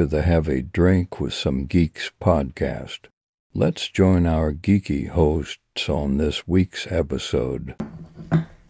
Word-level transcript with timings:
Welcome 0.00 0.10
to 0.12 0.16
the 0.16 0.22
Have 0.22 0.48
a 0.48 0.62
Drink 0.62 1.20
with 1.20 1.34
Some 1.34 1.66
Geeks 1.66 2.10
podcast. 2.22 3.00
Let's 3.52 3.86
join 3.86 4.26
our 4.26 4.50
geeky 4.50 5.10
hosts 5.10 5.90
on 5.90 6.16
this 6.16 6.48
week's 6.48 6.90
episode. 6.90 7.74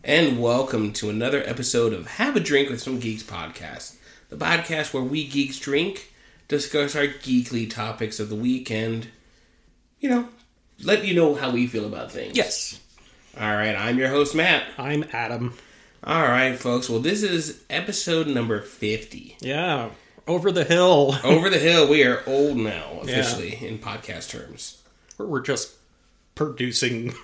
And 0.03 0.43
welcome 0.43 0.93
to 0.95 1.09
another 1.09 1.45
episode 1.47 1.93
of 1.93 2.09
Have 2.09 2.35
a 2.35 2.41
Drink 2.41 2.69
with 2.69 2.83
Some 2.83 2.99
Geeks 2.99 3.23
podcast, 3.23 3.95
the 4.29 4.35
podcast 4.35 4.93
where 4.93 5.05
we 5.05 5.25
geeks 5.25 5.61
drink, 5.61 6.13
discuss 6.49 6.97
our 6.97 7.07
geekly 7.07 7.71
topics 7.71 8.19
of 8.19 8.29
the 8.29 8.35
week, 8.35 8.69
and, 8.69 9.07
you 10.01 10.11
know, 10.11 10.29
let 10.83 11.05
you 11.05 11.15
know 11.15 11.37
how 11.37 11.53
we 11.53 11.69
feel 11.69 11.87
about 11.87 12.11
things. 12.11 12.37
Yes. 12.37 12.81
All 13.39 13.55
right, 13.55 13.77
I'm 13.77 14.01
your 14.01 14.09
host, 14.09 14.35
Matt. 14.35 14.65
I'm 14.77 15.05
Adam. 15.13 15.55
All 16.03 16.23
right, 16.23 16.59
folks. 16.59 16.91
Well, 16.91 16.99
this 16.99 17.23
is 17.23 17.63
episode 17.71 18.27
number 18.27 18.61
50. 18.61 19.37
Yeah. 19.41 19.91
Over 20.31 20.53
the 20.53 20.63
hill. 20.63 21.17
Over 21.25 21.51
the 21.51 21.59
hill, 21.59 21.89
we 21.89 22.05
are 22.05 22.23
old 22.25 22.57
now, 22.57 23.01
officially, 23.03 23.59
in 23.67 23.79
podcast 23.81 24.31
terms. 24.31 24.81
We're 25.19 25.41
just 25.41 25.75
producing 26.37 27.15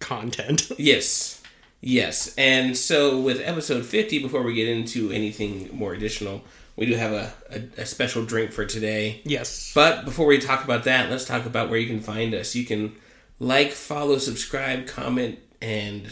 content. 0.00 0.72
Yes. 0.78 1.40
Yes. 1.80 2.34
And 2.36 2.76
so 2.76 3.20
with 3.20 3.40
episode 3.40 3.86
50, 3.86 4.20
before 4.20 4.42
we 4.42 4.54
get 4.54 4.68
into 4.68 5.12
anything 5.12 5.70
more 5.72 5.92
additional, 5.94 6.42
we 6.74 6.86
do 6.86 6.94
have 6.94 7.12
a, 7.12 7.32
a, 7.50 7.82
a 7.82 7.86
special 7.86 8.24
drink 8.24 8.50
for 8.50 8.64
today. 8.64 9.20
Yes. 9.24 9.70
But 9.72 10.04
before 10.04 10.26
we 10.26 10.38
talk 10.38 10.64
about 10.64 10.82
that, 10.84 11.10
let's 11.10 11.24
talk 11.24 11.46
about 11.46 11.70
where 11.70 11.78
you 11.78 11.86
can 11.86 12.00
find 12.00 12.34
us. 12.34 12.56
You 12.56 12.64
can 12.64 12.96
like, 13.38 13.70
follow, 13.70 14.18
subscribe, 14.18 14.88
comment, 14.88 15.38
and 15.60 16.08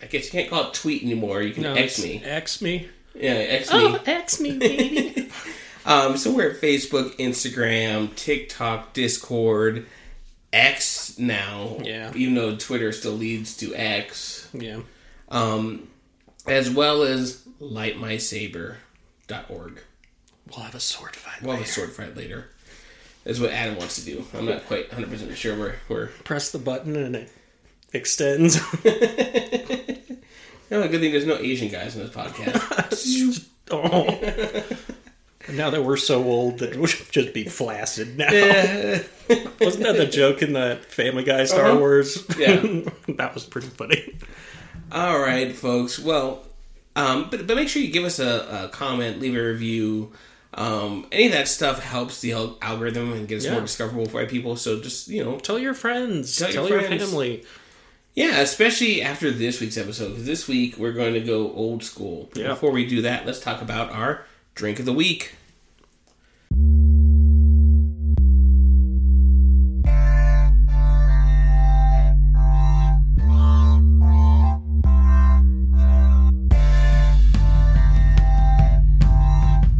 I 0.00 0.06
guess 0.06 0.26
you 0.26 0.30
can't 0.30 0.48
call 0.48 0.68
it 0.68 0.74
tweet 0.74 1.02
anymore. 1.02 1.42
You 1.42 1.54
can 1.54 1.64
No, 1.64 1.74
X 1.74 2.00
me. 2.02 2.22
X 2.24 2.62
me. 2.62 2.88
Yeah, 3.14 3.32
X 3.32 3.72
me. 3.72 3.78
Oh, 3.80 3.98
X 4.06 4.40
me, 4.40 4.58
baby. 4.58 5.30
Um, 5.86 6.18
so 6.18 6.30
we're 6.34 6.50
at 6.50 6.60
Facebook, 6.60 7.16
Instagram, 7.16 8.14
TikTok, 8.14 8.92
Discord, 8.92 9.86
X 10.52 11.18
now. 11.18 11.78
Yeah. 11.82 12.12
Even 12.14 12.34
though 12.34 12.54
Twitter 12.54 12.92
still 12.92 13.14
leads 13.14 13.56
to 13.56 13.74
X. 13.74 14.46
yeah. 14.52 14.80
Um, 15.30 15.88
as 16.46 16.68
well 16.70 17.02
as 17.02 17.42
lightmysaber.org. 17.62 19.80
We'll 20.48 20.64
have 20.64 20.74
a 20.74 20.80
sword 20.80 21.16
fight. 21.16 21.42
We'll 21.42 21.56
have 21.56 21.64
a 21.64 21.68
sword 21.68 21.90
fight 21.92 22.16
later. 22.16 22.50
That's 23.24 23.38
what 23.40 23.50
Adam 23.50 23.76
wants 23.76 23.96
to 23.96 24.04
do. 24.04 24.24
I'm 24.34 24.46
not 24.46 24.66
quite 24.66 24.90
100% 24.90 25.34
sure 25.34 25.56
where 25.56 25.76
we're. 25.88 26.06
Press 26.24 26.50
the 26.50 26.58
button 26.58 26.96
and 26.96 27.16
it 27.16 27.32
extends. 27.92 28.56
Oh, 30.72 30.86
good 30.88 31.00
thing 31.00 31.12
there's 31.12 31.26
no 31.26 31.36
Asian 31.36 31.68
guys 31.68 31.96
in 31.96 32.02
this 32.02 32.10
podcast. 32.14 33.48
oh. 33.70 34.64
Now 35.52 35.70
that 35.70 35.82
we're 35.82 35.96
so 35.96 36.22
old 36.22 36.58
that 36.60 36.76
we'll 36.76 36.86
just 36.86 37.32
be 37.34 37.44
flaccid 37.44 38.16
now. 38.18 38.26
Wasn't 39.60 39.84
that 39.84 39.96
the 39.96 40.06
joke 40.10 40.42
in 40.42 40.52
that 40.52 40.84
Family 40.84 41.24
Guy 41.24 41.44
Star 41.44 41.66
Uh-huh. 41.66 41.78
Wars? 41.78 42.24
Yeah. 42.38 42.56
that 43.16 43.34
was 43.34 43.44
pretty 43.46 43.68
funny. 43.68 44.16
All 44.92 45.18
right, 45.18 45.54
folks. 45.54 45.98
Well, 45.98 46.44
um, 46.94 47.28
but 47.30 47.46
but 47.46 47.56
make 47.56 47.68
sure 47.68 47.82
you 47.82 47.90
give 47.90 48.04
us 48.04 48.18
a, 48.18 48.66
a 48.66 48.68
comment, 48.68 49.18
leave 49.20 49.34
a 49.36 49.42
review. 49.42 50.12
Um, 50.52 51.06
any 51.12 51.26
of 51.26 51.32
that 51.32 51.46
stuff 51.48 51.82
helps 51.82 52.20
the 52.20 52.32
algorithm 52.60 53.12
and 53.12 53.26
gets 53.26 53.44
Yeah. 53.44 53.52
more 53.52 53.60
discoverable 53.62 54.06
by 54.06 54.26
people. 54.26 54.56
So 54.56 54.80
just 54.80 55.08
you 55.08 55.24
know, 55.24 55.38
Tell 55.38 55.58
your 55.58 55.74
friends. 55.74 56.36
Tell 56.36 56.50
Tell, 56.52 56.68
your 56.68 56.80
your, 56.80 56.88
family. 56.98 57.44
Yeah, 58.20 58.40
especially 58.40 59.00
after 59.00 59.30
this 59.30 59.62
week's 59.62 59.78
episode 59.78 60.10
because 60.10 60.26
this 60.26 60.46
week 60.46 60.76
we're 60.76 60.92
going 60.92 61.14
to 61.14 61.20
go 61.20 61.54
old 61.54 61.82
school. 61.82 62.28
Yeah. 62.34 62.48
Before 62.48 62.70
we 62.70 62.86
do 62.86 63.00
that, 63.00 63.24
let's 63.24 63.40
talk 63.40 63.62
about 63.62 63.90
our 63.92 64.26
drink 64.54 64.78
of 64.78 64.84
the 64.84 64.92
week. 64.92 65.36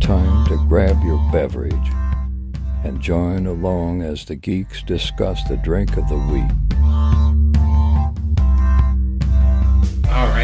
Time 0.00 0.46
to 0.46 0.56
grab 0.66 0.98
your 1.04 1.18
beverage 1.30 1.74
and 2.84 3.02
join 3.02 3.46
along 3.46 4.00
as 4.00 4.24
the 4.24 4.34
geeks 4.34 4.82
discuss 4.82 5.44
the 5.44 5.58
drink 5.58 5.98
of 5.98 6.08
the 6.08 6.16
week. 6.16 7.09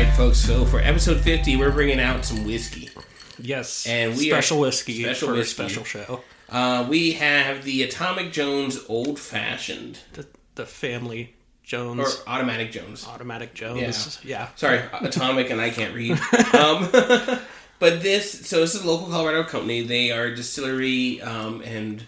Right, 0.02 0.12
folks. 0.14 0.38
So 0.38 0.64
for 0.66 0.78
episode 0.80 1.20
fifty, 1.20 1.56
we're 1.56 1.70
bringing 1.70 2.00
out 2.00 2.24
some 2.24 2.44
whiskey. 2.44 2.90
Yes. 3.38 3.86
And 3.86 4.16
we 4.16 4.30
are- 4.32 4.36
special 4.36 4.60
whiskey 4.60 5.02
special 5.02 5.28
for 5.28 5.34
whiskey. 5.34 5.62
a 5.62 5.68
special 5.68 5.84
show. 5.84 6.20
Uh, 6.48 6.86
we 6.88 7.12
have 7.12 7.64
the 7.64 7.82
Atomic 7.82 8.30
Jones 8.32 8.78
Old 8.88 9.18
Fashioned 9.18 9.98
The, 10.12 10.26
the 10.54 10.64
family 10.66 11.34
Jones 11.64 12.00
or 12.00 12.28
Automatic 12.30 12.70
Jones. 12.72 13.06
automatic 13.06 13.52
Jones. 13.54 14.20
Yeah. 14.22 14.42
yeah. 14.42 14.48
Sorry, 14.54 14.80
Atomic, 15.00 15.50
and 15.50 15.60
I 15.60 15.70
can't 15.70 15.94
read. 15.94 16.18
Um, 16.54 16.88
but 17.78 18.02
this, 18.02 18.46
so 18.48 18.60
this 18.60 18.74
is 18.74 18.84
a 18.84 18.86
local 18.86 19.08
Colorado 19.08 19.42
company. 19.44 19.82
They 19.82 20.12
are 20.12 20.24
a 20.26 20.36
distillery 20.36 21.20
um, 21.20 21.60
and 21.62 22.04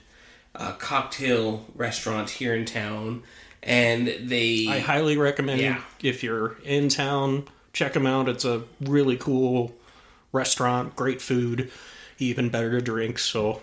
uh, 0.54 0.72
cocktail 0.72 1.64
restaurant 1.74 2.30
here 2.30 2.54
in 2.54 2.64
town, 2.64 3.24
and 3.62 4.06
they 4.20 4.66
I 4.68 4.78
highly 4.78 5.16
recommend 5.18 5.60
Yeah. 5.60 5.80
if 6.00 6.22
you're 6.22 6.56
in 6.64 6.88
town, 6.88 7.48
check 7.72 7.92
them 7.92 8.06
out. 8.06 8.28
It's 8.28 8.44
a 8.44 8.62
really 8.80 9.16
cool 9.16 9.74
restaurant, 10.32 10.94
great 10.96 11.20
food, 11.22 11.70
even 12.18 12.48
better 12.50 12.70
to 12.72 12.80
drink. 12.84 13.18
So 13.18 13.62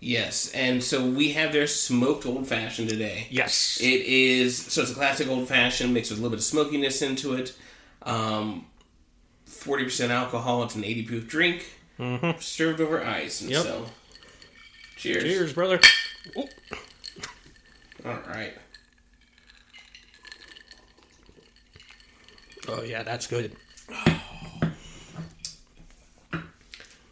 yes, 0.00 0.50
and 0.52 0.82
so 0.82 1.04
we 1.08 1.32
have 1.32 1.52
their 1.52 1.66
smoked 1.66 2.26
old 2.26 2.46
fashioned 2.46 2.88
today. 2.88 3.26
yes, 3.30 3.78
It 3.80 4.02
is 4.06 4.56
so 4.58 4.82
it's 4.82 4.90
a 4.90 4.94
classic 4.94 5.28
old 5.28 5.48
fashioned 5.48 5.92
mixed 5.94 6.10
with 6.10 6.18
a 6.20 6.22
little 6.22 6.36
bit 6.36 6.40
of 6.40 6.44
smokiness 6.44 7.02
into 7.02 7.34
it. 7.34 7.56
Um, 8.02 8.66
Forty 9.46 9.82
percent 9.84 10.12
alcohol. 10.12 10.62
It's 10.62 10.74
an 10.76 10.84
eighty 10.84 11.02
proof 11.02 11.26
drink, 11.26 11.64
served 12.38 12.80
over 12.80 13.04
ice. 13.04 13.40
And 13.40 13.50
Mm-hmm. 13.50 13.54
Yep. 13.54 13.62
so, 13.64 13.86
cheers. 14.96 15.22
cheers, 15.24 15.52
brother. 15.52 15.80
Oh, 16.36 16.48
All 18.04 18.18
right. 18.28 18.52
Oh 22.68 22.82
yeah, 22.82 23.02
that's 23.02 23.26
good. 23.26 23.56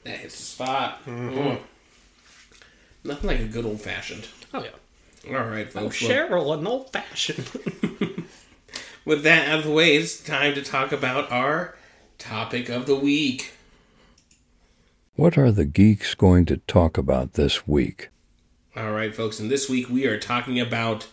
That 0.04 0.18
hits 0.18 0.36
the 0.36 0.42
spot. 0.42 1.04
Mm-hmm. 1.06 1.38
Mm. 1.38 1.58
Nothing 3.04 3.28
like 3.28 3.40
a 3.40 3.44
good 3.44 3.64
old 3.66 3.80
fashioned. 3.80 4.28
Oh 4.54 4.64
yeah, 4.64 5.36
All 5.36 5.46
right, 5.46 5.66
oh, 5.74 5.80
folks. 5.80 6.00
well, 6.02 6.10
Cheryl, 6.10 6.58
an 6.58 6.66
old 6.66 6.92
fashioned. 6.92 7.48
with 9.04 9.22
that 9.22 9.48
out 9.48 9.58
of 9.60 9.64
the 9.64 9.70
way, 9.72 9.96
it's 9.96 10.22
time 10.22 10.54
to 10.54 10.62
talk 10.62 10.92
about 10.92 11.30
our 11.32 11.76
topic 12.18 12.68
of 12.68 12.86
the 12.86 12.96
week. 12.96 13.52
What 15.14 15.38
are 15.38 15.50
the 15.50 15.64
geeks 15.64 16.14
going 16.14 16.44
to 16.46 16.58
talk 16.58 16.98
about 16.98 17.32
this 17.32 17.66
week? 17.66 18.10
All 18.76 18.92
right, 18.92 19.14
folks, 19.14 19.40
and 19.40 19.50
this 19.50 19.68
week 19.68 19.88
we 19.88 20.06
are 20.06 20.20
talking 20.20 20.60
about 20.60 21.06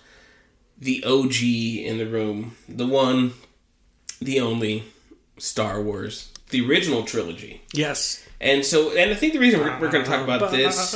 the 0.77 1.03
OG 1.05 1.41
in 1.41 1.97
the 1.97 2.05
room, 2.05 2.57
the 2.67 2.85
one, 2.85 3.33
the 4.25 4.39
only 4.39 4.83
Star 5.37 5.81
Wars, 5.81 6.31
the 6.49 6.67
original 6.67 7.03
trilogy. 7.03 7.61
yes. 7.73 8.25
And 8.41 8.65
so, 8.65 8.91
and 8.97 9.09
I 9.09 9.13
think 9.13 9.31
the 9.31 9.39
reason 9.39 9.61
we're, 9.61 9.79
we're 9.79 9.89
going 9.89 10.03
to 10.03 10.09
talk 10.09 10.21
about 10.21 10.51
this 10.51 10.93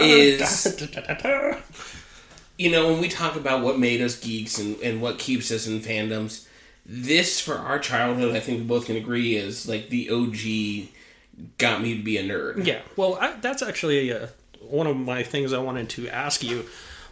is- 0.00 0.66
you 2.56 2.70
know, 2.70 2.88
when 2.88 3.00
we 3.00 3.08
talk 3.08 3.36
about 3.36 3.62
what 3.62 3.78
made 3.78 4.00
us 4.00 4.18
geeks 4.18 4.58
and, 4.58 4.78
and 4.80 5.00
what 5.00 5.18
keeps 5.18 5.50
us 5.50 5.66
in 5.66 5.80
fandoms, 5.80 6.46
this 6.86 7.40
for 7.40 7.54
our 7.56 7.78
childhood, 7.78 8.34
I 8.34 8.40
think 8.40 8.58
we 8.58 8.64
both 8.64 8.86
can 8.86 8.96
agree, 8.96 9.36
is 9.36 9.68
like 9.68 9.88
the 9.88 10.10
OG 10.10 10.88
got 11.58 11.80
me 11.82 11.96
to 11.96 12.02
be 12.02 12.16
a 12.16 12.24
nerd. 12.24 12.66
Yeah, 12.66 12.80
well, 12.96 13.16
I, 13.20 13.32
that's 13.40 13.62
actually 13.62 14.12
uh, 14.12 14.26
one 14.60 14.86
of 14.86 14.96
my 14.96 15.22
things 15.22 15.52
I 15.52 15.58
wanted 15.58 15.88
to 15.90 16.08
ask 16.08 16.42
you. 16.42 16.66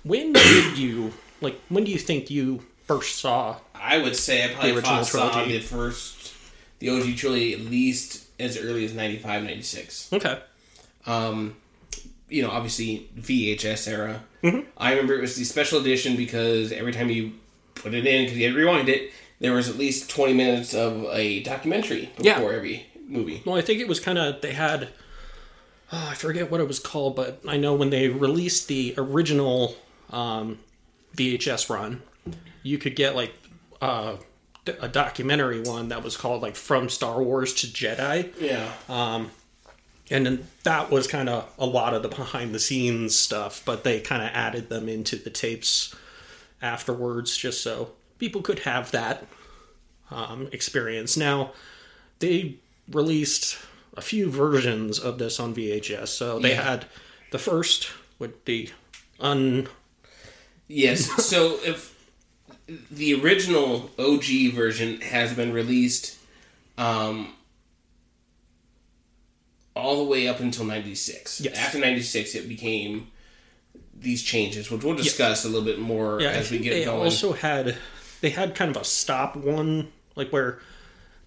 When 0.04 0.32
did 0.32 0.78
you 0.78 1.12
like? 1.40 1.58
When 1.68 1.84
do 1.84 1.90
you 1.90 1.98
think 1.98 2.30
you 2.30 2.62
first 2.86 3.16
saw? 3.18 3.56
I 3.80 3.98
would 3.98 4.16
say 4.16 4.44
I 4.44 4.48
probably 4.52 4.70
The 4.72 4.76
original 4.78 5.04
saw 5.04 5.44
the 5.44 5.58
first, 5.60 6.32
the 6.78 6.90
OG 6.90 7.16
trilogy 7.16 7.54
at 7.54 7.60
least 7.60 8.26
as 8.40 8.56
early 8.58 8.84
as 8.84 8.94
95, 8.94 9.42
96. 9.44 10.12
Okay, 10.12 10.38
Um, 11.06 11.56
you 12.28 12.42
know, 12.42 12.50
obviously 12.50 13.08
VHS 13.18 13.88
era. 13.88 14.22
Mm-hmm. 14.42 14.68
I 14.76 14.90
remember 14.92 15.14
it 15.14 15.20
was 15.20 15.36
the 15.36 15.44
special 15.44 15.80
edition 15.80 16.16
because 16.16 16.70
every 16.72 16.92
time 16.92 17.10
you 17.10 17.32
put 17.74 17.94
it 17.94 18.06
in, 18.06 18.24
because 18.24 18.36
you 18.38 18.44
had 18.46 18.54
to 18.54 18.58
rewind 18.60 18.88
it, 18.88 19.12
there 19.40 19.52
was 19.52 19.68
at 19.68 19.76
least 19.76 20.10
20 20.10 20.34
minutes 20.34 20.74
of 20.74 21.04
a 21.12 21.42
documentary 21.42 22.10
before 22.16 22.50
Yeah. 22.52 22.56
every 22.56 22.86
movie. 23.08 23.42
well, 23.46 23.56
I 23.56 23.60
think 23.62 23.80
it 23.80 23.88
was 23.88 23.98
kind 24.00 24.18
of 24.18 24.40
they 24.40 24.52
had. 24.52 24.88
Oh, 25.90 26.08
I 26.10 26.14
forget 26.14 26.50
what 26.50 26.60
it 26.60 26.68
was 26.68 26.78
called, 26.78 27.16
but 27.16 27.40
I 27.48 27.56
know 27.56 27.72
when 27.74 27.88
they 27.88 28.08
released 28.08 28.68
the 28.68 28.92
original 28.98 29.74
um, 30.10 30.58
VHS 31.16 31.70
run, 31.70 32.02
you 32.62 32.76
could 32.76 32.94
get 32.94 33.16
like 33.16 33.32
uh, 33.80 34.16
a 34.80 34.88
documentary 34.88 35.60
one 35.62 35.88
that 35.88 36.02
was 36.02 36.16
called 36.16 36.42
like 36.42 36.56
From 36.56 36.88
Star 36.88 37.22
Wars 37.22 37.54
to 37.54 37.66
Jedi. 37.66 38.32
Yeah. 38.40 38.72
Um, 38.88 39.30
and 40.10 40.24
then 40.26 40.46
that 40.64 40.90
was 40.90 41.06
kind 41.06 41.28
of 41.28 41.50
a 41.58 41.66
lot 41.66 41.94
of 41.94 42.02
the 42.02 42.08
behind 42.08 42.54
the 42.54 42.58
scenes 42.58 43.14
stuff, 43.16 43.62
but 43.64 43.84
they 43.84 44.00
kind 44.00 44.22
of 44.22 44.28
added 44.32 44.68
them 44.68 44.88
into 44.88 45.16
the 45.16 45.30
tapes 45.30 45.94
afterwards 46.60 47.36
just 47.36 47.62
so 47.62 47.90
people 48.18 48.42
could 48.42 48.60
have 48.60 48.90
that 48.90 49.26
um, 50.10 50.48
experience. 50.52 51.16
Now, 51.16 51.52
they 52.18 52.56
released 52.90 53.58
a 53.96 54.00
few 54.00 54.30
versions 54.30 54.98
of 54.98 55.18
this 55.18 55.38
on 55.38 55.54
VHS. 55.54 56.08
So 56.08 56.38
they 56.38 56.50
Yeah. 56.50 56.62
had 56.62 56.84
the 57.30 57.38
first 57.38 57.88
with 58.18 58.44
the 58.46 58.70
un 59.20 59.68
Yes. 60.68 61.24
so 61.24 61.58
if 61.64 61.94
the 62.90 63.14
original 63.20 63.90
OG 63.98 64.52
version 64.52 65.00
has 65.00 65.32
been 65.32 65.52
released 65.52 66.18
um, 66.76 67.32
all 69.74 69.96
the 70.04 70.10
way 70.10 70.28
up 70.28 70.40
until 70.40 70.64
96. 70.64 71.40
Yes. 71.40 71.56
After 71.58 71.78
96, 71.78 72.34
it 72.34 72.48
became 72.48 73.08
these 73.94 74.22
changes, 74.22 74.70
which 74.70 74.84
we'll 74.84 74.94
discuss 74.96 75.44
a 75.44 75.48
little 75.48 75.64
bit 75.64 75.78
more 75.80 76.20
Yeah, 76.20 76.30
as 76.30 76.50
we 76.50 76.58
get 76.58 76.70
they 76.70 76.84
going. 76.84 76.98
They 76.98 77.04
also 77.04 77.32
had 77.32 77.76
they 78.20 78.30
had 78.30 78.54
kind 78.54 78.74
of 78.74 78.80
a 78.82 78.84
stop 78.84 79.34
one, 79.36 79.90
like 80.14 80.30
where 80.30 80.58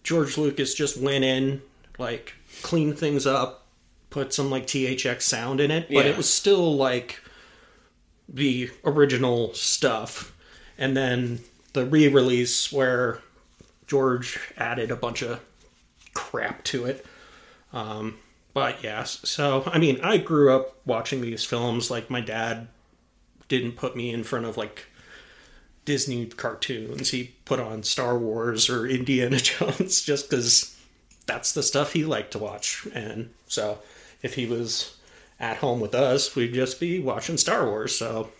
George 0.04 0.38
Lucas 0.38 0.74
just 0.74 0.98
went 0.98 1.24
in, 1.24 1.62
like 1.98 2.34
cleaned 2.62 2.98
things 2.98 3.26
up, 3.26 3.66
put 4.10 4.34
some 4.34 4.50
like 4.50 4.68
THX 4.68 5.22
sound 5.24 5.60
in 5.60 5.72
it, 5.72 5.88
but 5.88 6.06
Yeah. 6.06 6.12
it 6.12 6.18
was 6.18 6.32
still 6.32 6.76
like 6.76 7.20
the 8.30 8.70
original 8.86 9.54
stuff. 9.54 10.34
And 10.82 10.98
then 10.98 11.42
the 11.74 11.86
re-release 11.86 12.74
where 12.74 13.20
George 13.86 14.40
added 14.58 14.90
a 14.90 14.96
bunch 14.96 15.22
of 15.22 15.40
crap 16.16 16.64
to 16.66 16.86
it. 16.86 17.06
Um, 17.72 18.18
but 18.56 18.84
yes, 18.84 19.22
so 19.24 19.64
I 19.68 19.78
mean, 19.78 20.02
I 20.02 20.18
grew 20.18 20.52
up 20.52 20.76
watching 20.84 21.22
these 21.22 21.46
films. 21.46 21.92
Like 21.92 22.10
my 22.10 22.20
dad 22.20 22.68
didn't 23.48 23.74
put 23.74 23.96
me 23.96 24.10
in 24.10 24.24
front 24.24 24.48
of 24.48 24.58
like 24.58 24.88
Disney 25.86 26.26
cartoons. 26.26 27.12
He 27.12 27.36
put 27.46 27.60
on 27.60 27.84
Star 27.84 28.18
Wars 28.18 28.68
or 28.68 28.88
Indiana 28.88 29.38
Jones 29.40 30.02
just 30.02 30.32
because 30.32 30.76
that's 31.28 31.54
the 31.54 31.62
stuff 31.62 31.94
he 31.94 32.06
liked 32.06 32.32
to 32.32 32.40
watch. 32.40 32.88
And 32.92 33.30
so 33.48 33.78
if 34.24 34.34
he 34.34 34.48
was 34.48 34.98
at 35.40 35.58
home 35.58 35.80
with 35.80 35.94
us, 35.94 36.36
we'd 36.36 36.56
just 36.56 36.80
be 36.80 37.00
watching 37.00 37.38
Star 37.38 37.68
Wars. 37.68 37.96
So 37.96 38.32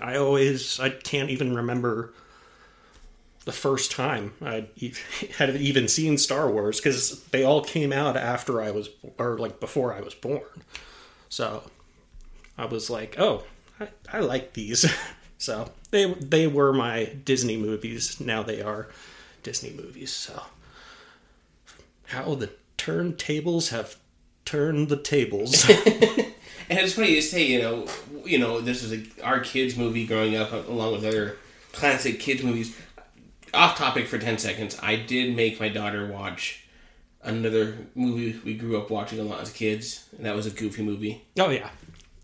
I 0.00 0.16
always, 0.16 0.78
I 0.78 0.90
can't 0.90 1.30
even 1.30 1.54
remember 1.54 2.12
the 3.44 3.52
first 3.52 3.90
time 3.90 4.34
I 4.42 4.66
had 5.38 5.56
even 5.56 5.88
seen 5.88 6.18
Star 6.18 6.50
Wars 6.50 6.78
because 6.78 7.22
they 7.24 7.42
all 7.42 7.62
came 7.64 7.92
out 7.92 8.16
after 8.16 8.60
I 8.60 8.70
was, 8.70 8.90
or 9.18 9.38
like 9.38 9.60
before 9.60 9.94
I 9.94 10.00
was 10.00 10.14
born. 10.14 10.42
So 11.28 11.62
I 12.58 12.66
was 12.66 12.90
like, 12.90 13.16
oh, 13.18 13.44
I, 13.80 13.88
I 14.12 14.20
like 14.20 14.52
these. 14.52 14.84
so 15.38 15.70
they 15.90 16.12
they 16.14 16.46
were 16.46 16.72
my 16.72 17.04
Disney 17.24 17.56
movies. 17.56 18.20
Now 18.20 18.42
they 18.42 18.60
are 18.60 18.88
Disney 19.42 19.70
movies. 19.70 20.12
So 20.12 20.42
how 22.06 22.34
the 22.34 22.50
turntables 22.76 23.70
have 23.70 23.96
turned 24.44 24.88
the 24.88 24.96
tables. 24.96 25.68
And 26.70 26.78
it's 26.78 26.94
funny 26.94 27.14
to 27.16 27.22
say, 27.22 27.44
you 27.46 27.60
know, 27.60 27.86
you 28.24 28.38
know, 28.38 28.60
this 28.60 28.82
is 28.84 28.92
a, 28.92 29.24
our 29.24 29.40
kids' 29.40 29.76
movie 29.76 30.06
growing 30.06 30.36
up, 30.36 30.52
along 30.52 30.92
with 30.92 31.04
other 31.04 31.36
classic 31.72 32.20
kids' 32.20 32.42
movies. 32.44 32.74
Off 33.52 33.76
topic 33.76 34.06
for 34.06 34.16
ten 34.18 34.38
seconds. 34.38 34.78
I 34.80 34.94
did 34.94 35.34
make 35.34 35.58
my 35.58 35.68
daughter 35.68 36.06
watch 36.06 36.64
another 37.24 37.76
movie 37.96 38.38
we 38.44 38.54
grew 38.54 38.78
up 38.78 38.88
watching 38.90 39.18
a 39.18 39.24
lot 39.24 39.40
as 39.40 39.50
kids, 39.52 40.08
and 40.16 40.24
that 40.24 40.36
was 40.36 40.46
a 40.46 40.50
Goofy 40.50 40.82
movie. 40.82 41.24
oh 41.38 41.50
yeah, 41.50 41.68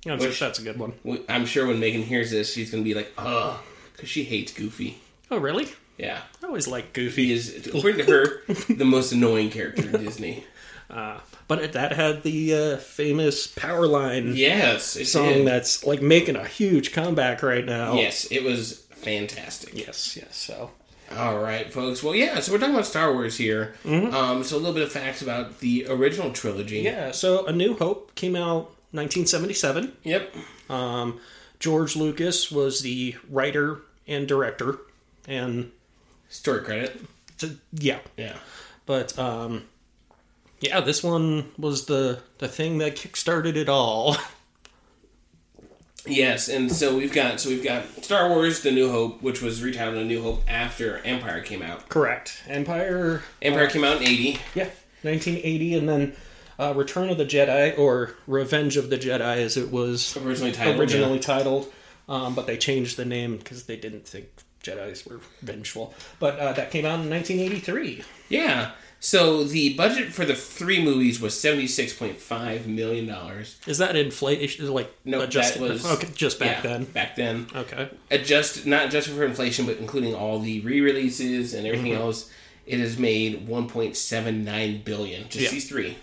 I'm 0.07 0.19
sure 0.21 0.29
Which- 0.29 0.39
that's 0.39 0.61
a 0.61 0.63
good 0.63 0.79
one. 0.79 0.93
I'm 1.29 1.45
sure 1.45 1.67
when 1.67 1.81
Megan 1.81 2.03
hears 2.03 2.31
this, 2.31 2.53
she's 2.53 2.71
gonna 2.71 2.85
be 2.85 2.95
like, 2.95 3.13
"Ugh," 3.19 3.59
because 3.93 4.09
she 4.09 4.23
hates 4.23 4.53
Goofy. 4.53 4.99
Oh 5.31 5.39
really? 5.39 5.67
Yeah, 5.99 6.21
I 6.43 6.47
always 6.47 6.69
like 6.69 6.95
he 6.97 7.03
Goofy. 7.07 7.33
is, 7.33 7.67
according 7.67 8.07
to 8.07 8.13
her, 8.13 8.43
the 8.73 8.85
most 8.85 9.11
annoying 9.11 9.51
character 9.51 9.83
in 9.83 9.93
Disney. 10.05 10.45
Uh, 10.89 11.19
but 11.49 11.73
that 11.73 11.93
had 11.93 12.23
the 12.23 12.55
uh, 12.55 12.77
famous 12.79 13.47
Powerline 13.47 14.37
Yes, 14.37 14.97
it 14.97 15.07
song 15.07 15.29
did. 15.33 15.47
that's 15.47 15.85
like 15.85 16.03
making 16.03 16.37
a 16.37 16.45
huge 16.47 16.93
comeback 16.93 17.43
right 17.43 17.65
now. 17.65 17.95
Yes, 17.95 18.27
it 18.31 18.43
was 18.43 18.81
fantastic. 18.91 19.75
Yes. 19.75 20.17
Yes. 20.17 20.35
So 20.37 20.71
All 21.17 21.39
right, 21.39 21.73
folks. 21.73 22.03
Well, 22.03 22.15
yeah. 22.15 22.41
So 22.41 22.53
we're 22.53 22.59
talking 22.59 22.75
about 22.75 22.87
Star 22.87 23.13
Wars 23.13 23.37
here. 23.37 23.75
Um, 23.85 24.43
so 24.43 24.57
a 24.57 24.59
little 24.59 24.73
bit 24.75 24.83
of 24.83 24.91
facts 24.93 25.23
about 25.23 25.61
the 25.61 25.87
original 25.89 26.33
trilogy. 26.33 26.81
yeah. 26.81 27.13
So 27.13 27.47
A 27.47 27.53
New 27.53 27.77
Hope 27.77 28.15
came 28.17 28.35
out 28.35 28.73
1977. 28.93 29.93
Yep. 30.05 30.35
Um, 30.69 31.21
George 31.61 31.95
Lucas 31.97 32.51
was 32.51 32.81
the 32.83 33.15
writer 33.31 33.79
and 34.09 34.27
director, 34.27 34.79
and 35.29 35.71
Story 36.29 36.63
credit. 36.65 37.01
t- 37.39 37.57
yeah, 37.73 37.99
Yeah. 38.17 38.37
but 38.85 39.17
um, 39.19 39.65
yeah, 40.61 40.81
this 40.81 41.03
one 41.03 41.53
was 41.59 41.87
the 41.87 42.21
the 42.39 42.49
thing 42.49 42.79
that 42.79 42.97
kickstarted 42.97 43.57
it 43.57 43.69
all. 43.69 44.17
Yes, 46.09 46.49
and 46.49 46.71
so 46.71 46.97
we've 46.97 47.13
got 47.13 47.41
so 47.41 47.49
we've 47.49 47.65
got 47.65 47.85
Star 48.05 48.29
Wars: 48.29 48.61
The 48.63 48.71
New 48.71 48.91
Hope, 48.91 49.21
which 49.23 49.43
was 49.43 49.61
retitled 49.61 50.01
A 50.01 50.05
New 50.05 50.23
Hope 50.23 50.45
after 50.49 50.99
Empire 50.99 51.41
came 51.41 51.63
out. 51.63 51.89
Correct. 51.89 52.43
Empire, 52.47 53.23
Empire 53.43 53.67
came 53.69 53.83
out 53.83 53.97
in 53.97 54.03
eighty. 54.05 54.39
yeah, 54.55 54.69
1980, 55.03 55.75
and 55.75 55.89
then 55.89 56.17
uh, 56.61 56.73
Return 56.77 57.11
of 57.11 57.19
the 57.19 57.27
Jedi 57.27 57.77
or 57.77 58.15
Revenge 58.29 58.77
of 58.77 58.89
the 58.89 58.99
Jedi, 58.99 59.39
as 59.39 59.57
it 59.57 59.73
was 59.73 60.17
Originally 60.17 60.53
titled, 60.53 60.79
originally 60.79 61.19
titled, 61.19 61.73
um, 62.09 62.37
but 62.37 62.47
they 62.47 62.57
changed 62.57 62.97
the 62.97 63.05
name 63.05 63.37
because 63.37 63.65
they 63.65 63.77
didn't 63.77 64.07
think 64.07 64.29
Jedi's 64.63 65.05
were 65.07 65.21
vengeful. 65.43 65.93
But 66.21 66.39
uh, 66.39 66.53
that 66.53 66.71
came 66.71 66.85
out 66.85 67.01
in 67.01 67.11
1983. 67.11 68.05
Yeah. 68.29 68.71
So 68.99 69.45
the 69.45 69.75
budget 69.75 70.13
for 70.13 70.25
the 70.25 70.35
three 70.35 70.83
movies 70.83 71.21
was 71.21 71.39
seventy 71.39 71.67
six 71.67 71.93
point 71.93 72.19
five 72.19 72.67
million 72.67 73.07
dollars. 73.07 73.57
Is 73.67 73.79
that 73.79 73.95
inflation? 73.95 74.67
Like 74.73 74.91
No, 75.05 75.21
adjusted? 75.21 75.63
that 75.63 75.69
was 75.71 75.87
okay, 75.87 76.09
just 76.15 76.39
back 76.39 76.65
yeah, 76.65 76.71
then. 76.71 76.85
Back 76.85 77.15
then, 77.17 77.47
Okay. 77.55 77.91
adjust 78.11 78.67
not 78.67 78.87
adjusted 78.87 79.15
for 79.15 79.25
inflation, 79.25 79.67
but 79.67 79.77
including 79.79 80.15
all 80.15 80.39
the 80.41 80.61
re-releases 80.61 81.55
and 81.55 81.67
everything 81.67 81.93
Mm-hmm. 81.93 82.01
else, 82.03 82.31
it 82.67 82.81
has 82.81 82.99
made 82.99 83.47
one 83.47 83.69
point 83.69 83.97
seven 83.97 84.45
nine 84.45 84.83
billion. 84.83 85.29
Just 85.29 85.45
Yeah. 85.45 85.51
these 85.51 85.69
three, 85.69 85.99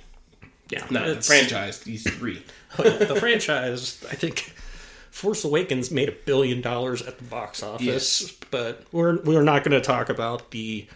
Yeah. 0.69 0.85
not 0.89 1.07
the 1.07 1.21
franchise. 1.21 1.79
These 1.79 2.03
three. 2.09 2.43
the 2.77 3.17
franchise, 3.19 4.03
I 4.09 4.15
think 4.15 4.53
Force 5.11 5.43
Awakens 5.43 5.91
made 5.91 6.09
a 6.09 6.13
billion 6.25 6.61
dollars 6.61 7.01
at 7.01 7.17
the 7.17 7.23
box 7.25 7.61
office, 7.61 7.85
Yes. 7.85 8.31
but 8.49 8.83
we're 8.91 9.17
we're 9.23 9.43
not 9.43 9.63
going 9.63 9.73
to 9.79 9.81
talk 9.81 10.09
about 10.09 10.51
the 10.51 10.87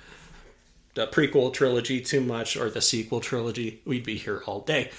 the 0.98 1.08
prequel 1.08 1.54
trilogy 1.54 2.01
too 2.01 2.22
much 2.22 2.58
or 2.58 2.70
the 2.70 2.82
sequel 2.82 3.20
trilogy. 3.22 3.80
We'd 3.86 4.04
be 4.04 4.18
here 4.18 4.42
all 4.46 4.60
day. 4.62 4.92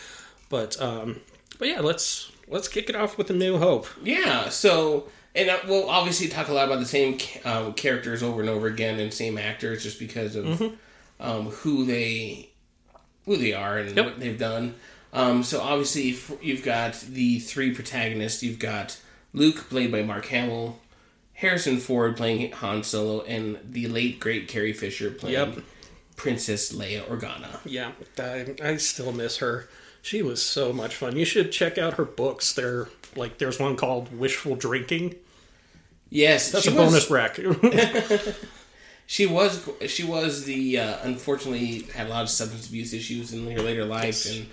But 0.49 0.81
um 0.81 1.21
but 1.59 1.69
yeah, 1.69 1.81
let's 1.81 2.31
let's 2.49 2.69
kick 2.69 2.89
it 2.89 2.97
off 2.97 3.19
with 3.19 3.29
a 3.31 3.35
new 3.35 3.59
hope. 3.59 3.87
Yeah. 4.03 4.49
So, 4.49 5.09
and 5.35 5.51
uh, 5.51 5.59
we'll 5.67 5.91
obviously 5.91 6.29
talk 6.29 6.49
a 6.49 6.53
lot 6.53 6.67
about 6.69 6.79
the 6.81 6.87
same 6.87 7.19
um, 7.45 7.75
characters 7.75 8.23
over 8.23 8.41
and 8.41 8.49
over 8.49 8.67
again 8.69 8.99
and 9.01 9.13
same 9.13 9.37
actors, 9.37 9.83
just 9.83 9.99
because 9.99 10.37
of 10.37 10.45
Mm-hmm. 10.47 10.75
um, 11.21 11.47
who 11.51 11.85
they 11.85 12.49
who 13.27 13.37
they 13.37 13.53
are 13.53 13.77
and 13.79 13.95
Yep. 13.97 14.05
what 14.07 14.21
they've 14.21 14.39
done. 14.39 14.75
Um, 15.13 15.43
so 15.43 15.61
obviously, 15.61 16.17
you've 16.41 16.65
got 16.65 16.95
the 17.01 17.39
three 17.41 17.75
protagonists. 17.75 18.43
You've 18.43 18.59
got 18.61 18.99
Luke, 19.35 19.69
played 19.69 19.91
by 19.93 20.03
Mark 20.03 20.27
Hamill, 20.27 20.79
Harrison 21.35 21.79
Ford 21.79 22.17
playing 22.17 22.53
Han 22.53 22.83
Solo, 22.85 23.23
and 23.25 23.59
the 23.69 23.89
late 23.89 24.21
great 24.21 24.49
Carrie 24.49 24.73
Fisher 24.73 25.11
playing 25.11 25.55
Yep. 25.55 25.65
Princess 26.19 26.73
Leia 26.73 27.03
Organa. 27.07 27.61
Yeah, 27.65 27.93
I, 28.19 28.55
I 28.63 28.77
still 28.77 29.13
miss 29.13 29.39
her. 29.39 29.69
She 30.03 30.21
was 30.21 30.43
so 30.43 30.73
much 30.75 30.95
fun. 30.95 31.17
You 31.17 31.25
should 31.25 31.51
check 31.53 31.79
out 31.79 31.95
her 31.95 32.05
books. 32.05 32.53
They're 32.53 32.89
like 33.17 33.39
there's 33.39 33.59
one 33.59 33.77
called 33.77 34.15
Wishful 34.17 34.57
Drinking. 34.57 35.15
Yes, 36.11 36.51
That's 36.53 36.67
a 36.67 36.75
was- 36.75 37.09
bonus 37.09 37.11
rack. 37.11 37.39
She 39.11 39.25
was 39.25 39.67
she 39.87 40.05
was 40.05 40.45
the 40.45 40.79
uh, 40.81 40.99
unfortunately 41.03 41.85
had 41.95 42.09
a 42.09 42.11
lot 42.11 42.25
of 42.25 42.29
substance 42.29 42.69
abuse 42.69 42.93
issues 42.93 43.33
in 43.33 43.51
her 43.51 43.63
later 43.63 43.87
life 43.87 44.27
and 44.31 44.47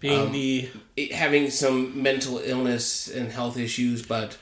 Being 0.00 0.32
the 0.32 0.70
it, 0.96 1.12
having 1.12 1.50
some 1.50 2.02
mental 2.02 2.38
illness 2.38 3.08
and 3.08 3.30
health 3.30 3.58
issues, 3.58 4.00
but 4.00 4.38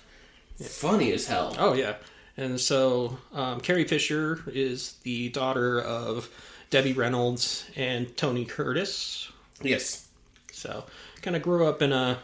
funny 0.63 1.11
as 1.13 1.27
hell. 1.27 1.57
Oh 1.59 1.73
yeah, 1.73 1.97
and 2.37 2.61
so 2.61 3.19
um, 3.33 3.61
Carrie 3.61 3.83
Fisher 3.89 4.45
is 4.47 4.93
the 5.03 5.31
daughter 5.31 5.81
of 5.81 6.29
Debbie 6.71 6.93
Reynolds 6.93 7.67
and 7.77 8.17
Tony 8.17 8.45
Curtis. 8.45 9.31
Yes, 9.63 10.09
So 10.53 10.85
kind 11.23 11.37
of 11.37 11.43
grew 11.43 11.67
up 11.67 11.81
in 11.83 11.93
a 11.93 12.19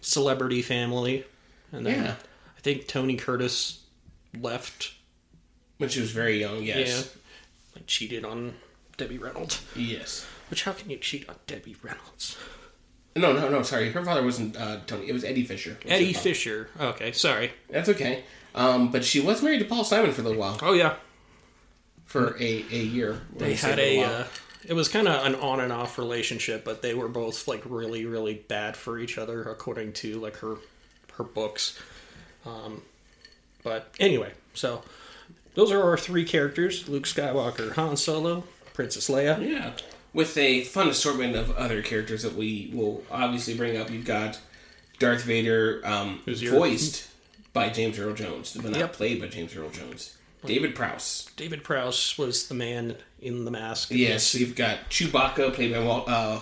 celebrity 0.00 0.62
family, 0.62 1.24
and 1.72 1.86
then 1.86 2.02
Yeah. 2.04 2.14
I 2.56 2.60
think 2.60 2.86
Tony 2.88 3.16
Curtis 3.16 3.80
left. 4.38 4.92
when 5.78 5.88
she 5.90 6.00
was 6.00 6.10
very 6.12 6.38
young. 6.40 6.62
Yeah, 6.62 6.78
Yes, 6.78 7.10
like 7.74 7.86
cheated 7.86 8.24
on 8.24 8.54
Debbie 8.96 9.18
Reynolds. 9.18 9.60
yes. 9.74 10.24
Which 10.50 10.64
how 10.64 10.72
can 10.72 10.88
you 10.90 10.96
cheat 10.98 11.28
on 11.28 11.36
Debbie 11.46 11.76
Reynolds? 11.82 12.36
No, 13.16 13.32
no, 13.32 13.48
no. 13.48 13.62
Sorry, 13.62 13.90
her 13.90 14.04
father 14.04 14.22
wasn't 14.22 14.56
uh, 14.56 14.80
Tony. 14.86 15.08
It 15.08 15.12
was 15.12 15.24
Eddie 15.24 15.44
Fisher. 15.44 15.76
was 15.82 15.92
Eddie. 15.92 16.12
Fisher. 16.12 16.68
Okay, 16.80 17.12
sorry. 17.12 17.52
That's 17.70 17.88
okay. 17.88 18.24
Um, 18.54 18.90
but 18.92 19.04
she 19.04 19.20
was 19.20 19.42
married 19.42 19.58
to 19.60 19.64
Paul 19.64 19.84
Simon 19.84 20.12
for 20.12 20.20
a 20.20 20.24
little 20.24 20.38
while, 20.40 20.58
Oh 20.62 20.72
yeah, 20.74 20.94
for 22.14 22.36
a, 22.38 22.64
a 22.70 22.78
year. 22.78 23.20
they 23.36 23.44
When 23.44 23.52
I 23.52 23.54
say 23.56 23.68
had 23.70 23.78
little 23.78 24.02
a. 24.04 24.20
Uh, 24.20 24.24
it 24.66 24.72
was 24.72 24.88
kind 24.88 25.08
of 25.08 25.26
an 25.26 25.34
on 25.34 25.60
and 25.60 25.72
off 25.72 25.98
relationship, 25.98 26.64
but 26.64 26.80
they 26.80 26.94
were 26.94 27.08
both 27.08 27.46
like 27.48 27.62
really, 27.66 28.06
really 28.06 28.34
bad 28.34 28.76
for 28.76 28.98
each 28.98 29.18
other, 29.18 29.42
according 29.42 29.92
to 29.94 30.20
like 30.20 30.36
her 30.36 30.56
her 31.14 31.24
books. 31.24 31.78
Um, 32.46 32.82
but 33.62 33.92
anyway, 33.98 34.32
so 34.54 34.82
those 35.54 35.72
are 35.72 35.82
our 35.82 35.96
three 35.98 36.24
characters: 36.24 36.88
Luke 36.88 37.04
Skywalker, 37.04 37.72
Han 37.72 37.96
Solo, 37.96 38.44
Princess 38.72 39.10
Leia. 39.10 39.44
Yeah. 39.44 39.72
With 40.12 40.38
a 40.38 40.62
fun 40.62 40.88
assortment 40.88 41.34
of 41.34 41.50
other 41.56 41.82
characters 41.82 42.22
that 42.22 42.36
we 42.36 42.70
will 42.72 43.02
obviously 43.10 43.56
bring 43.56 43.76
up. 43.76 43.90
You've 43.90 44.04
got 44.04 44.38
Darth 45.00 45.24
Vader, 45.24 45.80
um, 45.84 46.22
voiced 46.26 47.08
by 47.52 47.68
James 47.68 47.98
Earl 47.98 48.14
Jones, 48.14 48.52
but 48.54 48.70
not 48.70 48.78
Yep. 48.78 48.92
played 48.92 49.20
by 49.20 49.26
James 49.26 49.56
Earl 49.56 49.70
Jones. 49.70 50.14
David 50.46 50.74
Prowse. 50.74 51.28
David 51.36 51.64
Prowse 51.64 52.18
was 52.18 52.48
the 52.48 52.54
man 52.54 52.96
in 53.20 53.44
the 53.44 53.50
mask. 53.50 53.90
Yes, 53.90 54.34
you've 54.34 54.54
got 54.54 54.90
Chewbacca, 54.90 55.52
played 55.54 55.72
by 55.72 55.80
Walt, 55.80 56.08
uh, 56.08 56.40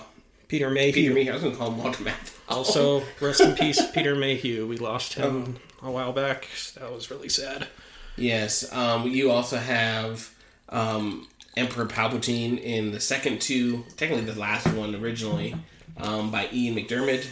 Peter 0.48 0.70
Mayhew. 0.70 0.92
Peter 0.92 1.14
Mayhew. 1.14 1.30
I 1.30 1.34
was 1.34 1.42
going 1.42 1.54
to 1.54 1.58
call 1.58 1.70
him 1.70 1.78
Walter 1.78 2.04
Matthau. 2.04 2.32
Also, 2.48 3.02
rest 3.20 3.40
in 3.40 3.54
peace, 3.54 3.80
Peter 3.94 4.14
Mayhew. 4.14 4.66
We 4.66 4.76
lost 4.76 5.14
him 5.14 5.56
a 5.82 5.90
while 5.90 6.12
back. 6.12 6.48
That 6.78 6.92
was 6.92 7.10
really 7.10 7.28
sad. 7.28 7.68
Yes. 8.16 8.70
Um, 8.72 9.08
you 9.08 9.30
also 9.30 9.56
have 9.56 10.30
um, 10.68 11.28
Emperor 11.56 11.86
Palpatine 11.86 12.60
in 12.60 12.92
the 12.92 13.00
second 13.00 13.40
two, 13.40 13.84
technically 13.96 14.30
the 14.30 14.38
last 14.38 14.66
one 14.74 14.94
originally, 14.94 15.54
um, 15.96 16.30
by 16.30 16.48
Ian 16.52 16.76
McDiarmid. 16.76 17.26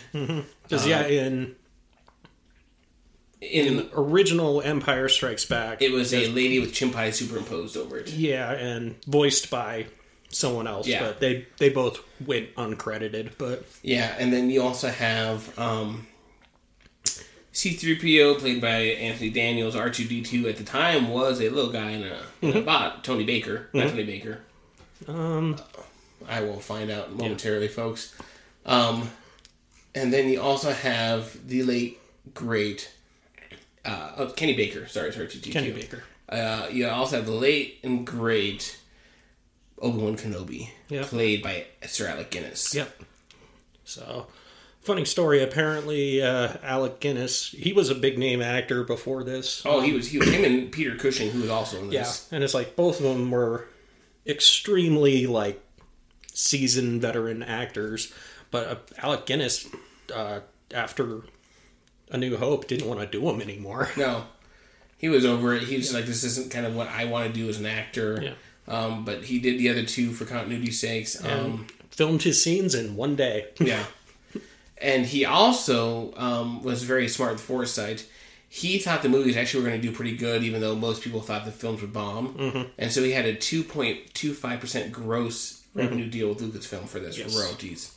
Because 0.63 0.87
yeah, 0.87 1.07
in 1.07 1.57
In 3.41 3.89
original 3.95 4.61
Empire 4.61 5.09
Strikes 5.09 5.47
Back, 5.47 5.81
it 5.81 5.93
was 5.93 6.13
a 6.13 6.29
lady 6.29 6.61
with 6.61 6.73
chimpai 6.73 7.13
superimposed 7.15 7.77
over 7.77 7.97
it. 7.99 8.09
yeah, 8.11 8.53
and 8.53 9.03
voiced 9.07 9.51
by 9.51 9.87
someone 10.29 10.67
else. 10.67 10.87
Yeah. 10.87 11.01
But 11.05 11.21
they 11.21 11.47
they 11.59 11.71
both 11.71 12.01
went 12.25 12.55
uncredited. 12.57 13.33
But 13.39 13.65
Yeah, 13.83 14.15
and 14.19 14.31
then 14.33 14.51
you 14.51 14.63
also 14.63 14.89
have 14.89 15.59
um, 15.59 16.07
C3PO, 17.53 18.39
played 18.39 18.61
by 18.61 18.77
Anthony 18.77 19.31
Daniels. 19.31 19.75
R2D2 19.75 20.49
at 20.49 20.57
the 20.57 20.65
time 20.65 21.09
was 21.09 21.41
a 21.41 21.49
little 21.49 21.73
guy 21.73 21.91
in 21.91 22.03
a, 22.05 22.21
in 22.43 22.57
a 22.57 22.61
bot. 22.63 23.03
Tony 23.05 23.25
Baker. 23.25 23.69
Not 23.73 23.89
Tony 23.91 24.05
Baker. 24.05 24.41
um, 25.09 25.57
I 26.29 26.43
will 26.43 26.61
find 26.61 26.91
out 26.91 27.13
momentarily, 27.13 27.69
folks. 27.69 28.15
Um, 28.67 29.11
and 29.95 30.13
then 30.13 30.29
you 30.29 30.41
also 30.41 30.73
have 30.73 31.49
the 31.49 31.63
late, 31.63 31.99
great 32.35 32.93
uh, 33.85 34.13
oh, 34.17 34.27
Kenny 34.29 34.55
Baker. 34.55 34.87
Sorry, 34.87 35.13
sorry, 35.13 35.27
R2D2. 35.27 35.53
Kenny 35.53 35.71
Baker. 35.73 36.03
Uh, 36.29 36.69
you 36.71 36.89
also 36.89 37.17
have 37.17 37.27
the 37.27 37.33
late 37.33 37.79
and 37.83 38.07
great 38.07 38.79
Obi 39.81 39.99
Wan 39.99 40.17
Kenobi, 40.17 40.71
Yeah. 40.89 41.05
played 41.05 41.43
by 41.43 41.67
Sir 41.87 42.07
Alec 42.09 42.31
Guinness. 42.31 42.75
Yep. 42.75 43.03
So, 43.85 44.27
funny 44.83 45.05
story. 45.05 45.43
Apparently, 45.43 46.23
uh, 46.23 46.55
Alec 46.63 47.01
Guinness, 47.01 47.51
he 47.51 47.73
was 47.73 47.91
a 47.91 47.95
big 47.95 48.19
name 48.19 48.41
actor 48.43 48.85
before 48.85 49.25
this. 49.25 49.63
Oh, 49.65 49.81
he 49.81 49.93
was 49.93 50.09
he 50.09 50.19
was 50.19 50.29
him 50.29 50.45
and 50.45 50.71
Peter 50.71 50.95
Cushing, 50.97 51.31
who 51.31 51.41
was 51.41 51.51
also 51.51 51.79
in 51.81 51.91
this. 51.91 52.29
Yeah, 52.31 52.37
and 52.37 52.45
it's 52.45 52.55
like 52.55 52.77
both 52.77 52.99
of 52.99 53.05
them 53.05 53.31
were 53.31 53.67
extremely 54.27 55.27
like 55.27 55.61
seasoned 56.33 57.03
veteran 57.03 57.43
actors, 57.43 58.13
but 58.53 58.67
uh, 58.69 58.77
Alec 58.99 59.27
Guinness, 59.27 59.67
uh, 60.15 60.41
after 60.73 61.23
A 62.11 62.19
New 62.19 62.37
Hope, 62.37 62.67
didn't 62.67 62.89
want 62.89 63.01
to 63.01 63.07
do 63.07 63.29
him 63.29 63.41
anymore. 63.41 63.89
No, 63.97 64.25
he 64.99 65.09
was 65.09 65.25
over 65.25 65.55
it. 65.55 65.63
He 65.65 65.77
was 65.77 65.95
like, 65.95 66.07
"This 66.07 66.25
isn't 66.25 66.51
kind 66.51 66.67
of 66.67 66.75
what 66.75 66.89
I 66.89 67.05
want 67.05 67.27
to 67.27 67.33
do 67.33 67.49
as 67.49 67.59
an 67.59 67.67
actor." 67.67 68.21
Yeah. 68.23 68.33
Um, 68.69 69.05
but 69.05 69.25
he 69.25 69.39
did 69.39 69.59
the 69.59 69.69
other 69.69 69.85
two 69.85 70.13
for 70.13 70.25
continuity's 70.25 70.79
sakes. 70.81 71.23
Um, 71.25 71.67
Filmed 71.91 72.23
his 72.23 72.43
scenes 72.43 72.75
in 72.75 72.97
one 72.97 73.17
day. 73.17 73.47
yeah, 73.61 73.85
and 74.79 75.07
he 75.07 75.25
also 75.25 76.15
um, 76.17 76.63
was 76.63 76.83
very 76.83 77.09
smart 77.09 77.33
with 77.33 77.41
foresight. 77.41 78.07
He 78.49 78.79
thought 78.79 79.03
the 79.03 79.09
movies 79.09 79.37
actually 79.37 79.63
were 79.63 79.69
going 79.71 79.81
to 79.81 79.87
do 79.89 79.95
pretty 79.95 80.17
good, 80.17 80.43
even 80.43 80.61
though 80.61 80.75
most 80.75 81.03
people 81.03 81.21
thought 81.21 81.45
the 81.45 81.53
films 81.53 81.81
would 81.83 81.93
bomb. 81.93 82.35
Mm-hmm. 82.35 82.63
And 82.79 82.91
so 82.91 83.03
he 83.05 83.13
had 83.13 83.25
a 83.27 83.35
two 83.35 83.63
point 83.63 84.13
two 84.15 84.35
five 84.35 84.61
percent 84.61 84.91
gross 84.93 85.63
revenue 85.75 86.09
deal 86.11 86.29
with 86.31 86.41
Lucasfilm 86.41 86.89
for 86.89 86.99
this 86.99 87.17
Yes. 87.19 87.33
for 87.33 87.43
royalties. 87.43 87.95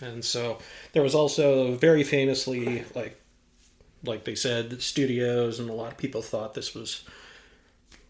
And 0.00 0.24
so 0.24 0.58
there 0.92 1.02
was 1.02 1.14
also 1.14 1.74
very 1.76 2.02
famously 2.04 2.84
like 2.94 3.20
like 4.04 4.24
they 4.24 4.34
said 4.34 4.70
the 4.70 4.80
studios 4.80 5.58
and 5.58 5.70
a 5.70 5.72
lot 5.72 5.92
of 5.92 5.98
people 5.98 6.20
thought 6.22 6.54
this 6.54 6.74
was 6.74 7.04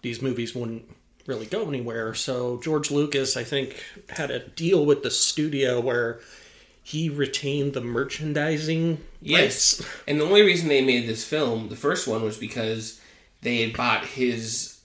these 0.03 0.21
movies 0.21 0.55
wouldn't 0.55 0.85
really 1.27 1.47
go 1.47 1.69
anywhere. 1.69 2.15
So 2.15 2.61
George 2.63 2.91
Lucas 2.91 3.37
I 3.37 3.45
think 3.45 3.83
had 4.09 4.31
a 4.31 4.41
deal 4.49 4.85
with 4.85 5.03
the 5.03 5.11
studio 5.11 5.81
where 5.81 6.21
he 6.83 7.09
retained 7.09 7.73
the 7.75 7.81
merchandising 7.81 8.99
Yes. 9.23 9.81
rights. 9.81 9.91
And 10.07 10.21
the 10.21 10.25
only 10.27 10.43
reason 10.43 10.69
they 10.69 10.85
made 10.85 11.07
this 11.09 11.25
film, 11.25 11.69
the 11.71 11.77
first 11.77 12.07
one, 12.07 12.23
was 12.23 12.37
because 12.37 13.01
they 13.41 13.63
had 13.63 13.75
bought 13.75 14.05
his 14.05 14.79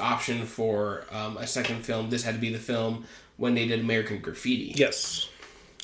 option 0.00 0.46
for 0.46 1.04
um, 1.10 1.36
a 1.36 1.46
second 1.46 1.84
film. 1.84 2.08
This 2.08 2.22
had 2.22 2.36
to 2.36 2.40
be 2.40 2.50
the 2.50 2.58
film 2.58 3.04
when 3.36 3.54
they 3.54 3.66
did 3.68 3.80
American 3.80 4.20
Graffiti, 4.20 4.72
Yes. 4.76 5.28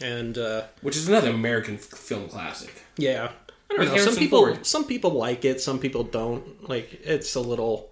And 0.03 0.37
uh 0.39 0.65
which 0.83 0.97
is 0.97 1.09
another 1.09 1.31
American 1.31 1.75
f- 1.75 1.83
film 1.85 2.29
classic. 2.29 2.83
yeah. 2.97 3.31
I 3.71 3.77
don't 3.77 3.79
With 3.81 3.89
know. 3.95 3.99
Some 3.99 4.17
people 4.17 4.39
Ford. 4.41 4.67
some 4.67 4.85
people 4.85 5.11
like 5.13 5.45
it, 5.45 5.61
some 5.61 5.79
people 5.79 6.03
don't. 6.05 6.69
Like 6.69 7.01
it's 7.05 7.35
a 7.35 7.41
little 7.41 7.91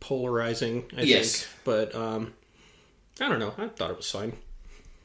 polarizing, 0.00 0.84
I 0.96 1.02
Yes. 1.02 1.42
think. 1.44 1.52
But 1.64 1.94
um 1.94 2.32
I 3.20 3.28
don't 3.28 3.38
know. 3.40 3.54
I 3.58 3.68
thought 3.68 3.90
it 3.90 3.96
was 3.96 4.10
fine. 4.10 4.34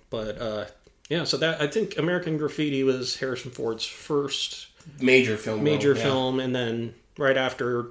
But 0.10 0.42
uh 0.42 0.66
yeah, 1.10 1.24
so 1.26 1.38
that 1.38 1.62
I 1.62 1.68
think 1.68 1.98
American 1.98 2.38
Graffiti 2.38 2.84
was 2.84 3.18
Harrison 3.18 3.52
Ford's 3.52 3.86
first 3.86 4.68
Major 5.00 5.38
film. 5.38 5.64
major 5.64 5.90
role, 5.90 5.98
yeah. 5.98 6.04
film 6.04 6.40
and 6.40 6.56
then 6.56 6.94
right 7.18 7.38
after 7.38 7.88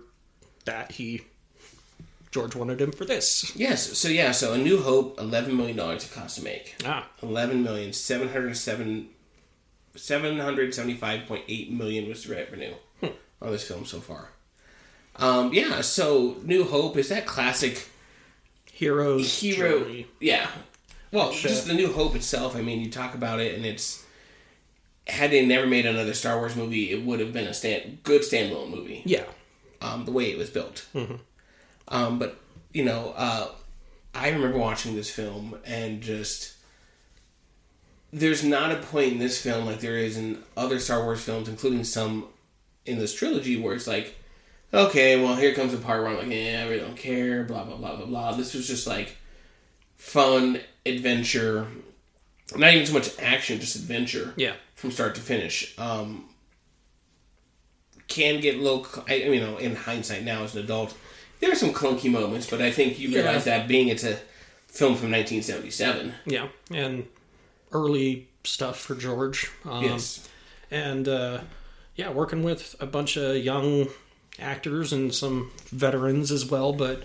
that 0.65 0.93
he 0.93 1.23
George 2.31 2.55
wanted 2.55 2.81
him 2.81 2.93
for 2.93 3.05
this. 3.05 3.55
Yes. 3.57 3.99
So 3.99 4.09
yeah. 4.09 4.31
So 4.33 4.53
A 4.53 4.59
New 4.59 4.83
Hope, 4.83 5.19
eleven 5.19 5.57
million 5.57 5.77
dollars 5.77 6.05
it 6.05 6.13
cost 6.13 6.37
to 6.39 6.45
make. 6.45 6.77
Ah, 6.85 7.09
Eleven 7.23 7.63
million 7.63 7.93
seven 7.93 8.29
hundred 8.29 8.57
seven. 8.57 9.09
Seven 9.97 10.39
hundred 10.39 10.73
seventy-five 10.73 11.27
point 11.27 11.43
eight 11.49 11.73
million 11.73 12.09
was 12.09 12.23
the 12.25 12.35
revenue 12.37 12.75
on 13.03 13.51
this 13.51 13.67
film 13.67 13.85
so 13.85 13.99
far. 13.99 14.29
Um, 15.17 15.53
yeah, 15.53 15.81
so 15.81 16.37
New 16.45 16.63
Hope 16.63 16.97
is 16.97 17.09
that 17.09 17.27
classic 17.27 17.89
heroes 18.71 19.41
hero. 19.41 19.81
journey. 19.81 20.07
Yeah. 20.21 20.49
Well, 21.13 21.33
Sure. 21.33 21.51
just 21.51 21.67
the 21.67 21.75
New 21.75 21.93
Hope 21.93 22.15
itself. 22.15 22.55
I 22.55 22.63
mean, 22.63 22.81
you 22.81 22.89
talk 22.89 23.15
about 23.15 23.41
it, 23.41 23.57
and 23.57 23.67
it's 23.67 24.05
had 25.09 25.33
they 25.33 25.45
never 25.45 25.67
made 25.67 25.87
another 25.87 26.15
Star 26.15 26.37
Wars 26.39 26.55
movie, 26.55 26.93
it 26.93 27.05
would 27.05 27.19
have 27.19 27.33
been 27.33 27.49
a 27.49 27.53
stand 27.55 27.99
good 28.05 28.23
standalone 28.23 28.71
movie. 28.71 29.03
Yeah. 29.05 29.25
Um, 29.83 30.05
the 30.05 30.13
way 30.13 30.31
it 30.31 30.39
was 30.39 30.51
built. 30.51 30.87
Mm-hmm. 30.95 31.17
Um, 31.89 32.19
but 32.19 32.39
you 32.73 32.85
know, 32.85 33.13
uh, 33.17 33.49
I 34.15 34.29
remember 34.31 34.59
watching 34.59 34.95
this 34.95 35.11
film 35.11 35.57
and 35.65 36.01
just 36.01 36.55
there's 38.13 38.43
not 38.45 38.73
a 38.73 38.77
point 38.77 39.13
in 39.13 39.19
this 39.19 39.41
film 39.41 39.67
like 39.67 39.81
there 39.81 39.97
is 39.97 40.17
in 40.17 40.43
other 40.57 40.79
Star 40.81 41.03
Wars 41.05 41.21
films, 41.23 41.49
including 41.49 41.85
some 41.85 42.27
in 42.87 42.99
this 42.99 43.15
trilogy, 43.15 43.57
where 43.61 43.75
it's 43.75 43.87
like, 43.87 44.17
okay, 44.75 45.23
well, 45.23 45.37
here 45.37 45.55
comes 45.55 45.73
the 45.73 45.79
part 45.79 46.03
where 46.03 46.11
I'm 46.11 46.17
like, 46.17 46.27
yeah, 46.29 46.63
I 46.65 46.69
really 46.69 46.81
don't 46.81 46.97
care, 46.97 47.45
blah 47.45 47.65
blah 47.65 47.77
blah 47.77 47.97
blah 47.97 48.07
blah. 48.07 48.33
This 48.33 48.55
was 48.55 48.67
just 48.67 48.87
like 48.87 49.17
fun 49.97 50.61
adventure, 50.87 51.69
not 52.57 52.73
even 52.75 52.87
so 52.87 52.95
much 52.95 53.11
action, 53.21 53.61
just 53.61 53.77
adventure 53.77 54.33
Yeah. 54.37 54.55
from 54.75 54.91
start 54.91 55.15
to 55.17 55.21
finish. 55.21 55.79
Um, 55.79 56.27
can 58.09 58.41
get 58.41 58.59
low. 58.59 58.87
I, 59.09 59.15
I 59.15 59.17
you 59.29 59.41
know, 59.41 59.57
in 59.57 59.77
hindsight 59.77 60.25
now 60.25 60.43
as 60.43 60.57
an 60.57 60.65
adult, 60.65 60.95
there 61.41 61.51
are 61.53 61.55
some 61.57 61.73
clunky 61.73 62.11
moments, 62.11 62.49
but 62.49 62.61
I 62.63 62.71
think 62.71 62.99
you 62.99 63.09
Yeah. 63.09 63.21
realize 63.23 63.45
that 63.45 63.67
being 63.69 63.89
it's 63.89 64.05
a 64.05 64.19
film 64.69 64.95
from 64.97 65.11
1977. 65.11 66.15
Yeah. 66.27 66.49
And 66.73 67.07
early 67.73 68.29
stuff 68.45 68.79
for 68.81 68.95
George. 68.95 69.51
Um, 69.65 69.85
yes. 69.85 70.29
and 70.71 71.09
uh, 71.09 71.41
yeah, 71.97 72.11
working 72.11 72.43
with 72.43 72.77
a 72.81 72.87
bunch 72.87 73.17
of 73.17 73.37
young 73.37 73.89
actors 74.39 74.93
and 74.93 75.13
some 75.15 75.51
veterans 75.71 76.31
as 76.31 76.47
well. 76.47 76.73
But 76.73 77.03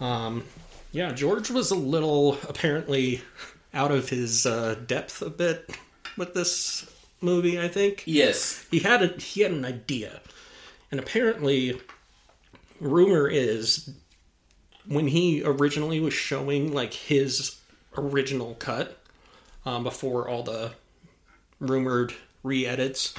um, 0.00 0.44
yeah, 0.92 1.12
George 1.12 1.50
was 1.50 1.70
a 1.70 1.74
little 1.76 2.38
apparently 2.48 3.22
out 3.72 3.90
of 3.90 4.08
his 4.08 4.46
uh, 4.46 4.76
depth 4.86 5.20
a 5.22 5.30
bit 5.30 5.70
with 6.16 6.34
this 6.34 6.90
movie. 7.20 7.60
I 7.60 7.68
think 7.68 8.02
Yes. 8.06 8.64
he 8.70 8.78
had 8.80 9.02
a 9.02 9.08
he 9.20 9.42
had 9.42 9.50
an 9.52 9.64
idea, 9.64 10.20
and 10.90 10.98
apparently, 11.00 11.80
rumor 12.80 13.28
is 13.28 13.90
when 14.86 15.08
he 15.08 15.42
originally 15.44 16.00
was 16.00 16.14
showing 16.14 16.72
like 16.72 16.92
his 16.92 17.56
original 17.96 18.54
cut 18.56 18.98
um, 19.64 19.82
before 19.84 20.28
all 20.28 20.42
the 20.42 20.72
rumored 21.60 22.12
re-edits. 22.42 23.14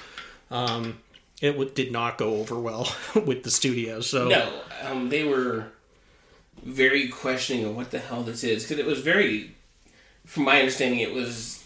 Um, 0.52 1.00
it 1.42 1.52
w- 1.52 1.70
did 1.72 1.92
not 1.92 2.18
go 2.18 2.36
over 2.36 2.60
well 2.60 2.94
with 3.26 3.44
the 3.44 3.52
studio. 3.52 4.02
So 4.02 4.28
No, 4.30 4.62
um, 4.84 5.10
they 5.10 5.24
were 5.24 5.68
very 6.64 7.08
questioning 7.08 7.66
of 7.66 7.76
what 7.76 7.92
the 7.92 8.00
hell 8.00 8.24
this 8.24 8.44
is 8.44 8.64
because 8.64 8.78
it 8.80 8.86
was 8.86 9.00
very, 9.02 9.56
from 10.26 10.44
my 10.44 10.60
understanding, 10.60 11.00
it 11.00 11.14
was 11.14 11.64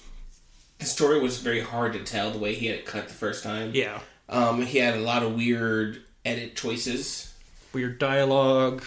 the 0.80 0.86
story 0.86 1.20
was 1.20 1.40
very 1.40 1.60
hard 1.62 1.94
to 1.94 2.00
tell 2.00 2.32
the 2.32 2.38
way 2.38 2.56
he 2.56 2.68
had 2.68 2.80
it 2.80 2.86
cut 2.86 3.08
the 3.10 3.14
first 3.14 3.44
time. 3.44 3.72
yeah, 3.74 4.00
Um, 4.30 4.62
he 4.62 4.78
had 4.78 4.96
a 4.96 5.02
lot 5.02 5.24
of 5.24 5.36
weird 5.36 6.04
edit 6.24 6.56
choices, 6.56 7.29
weird 7.74 8.00
dialogue. 8.00 8.84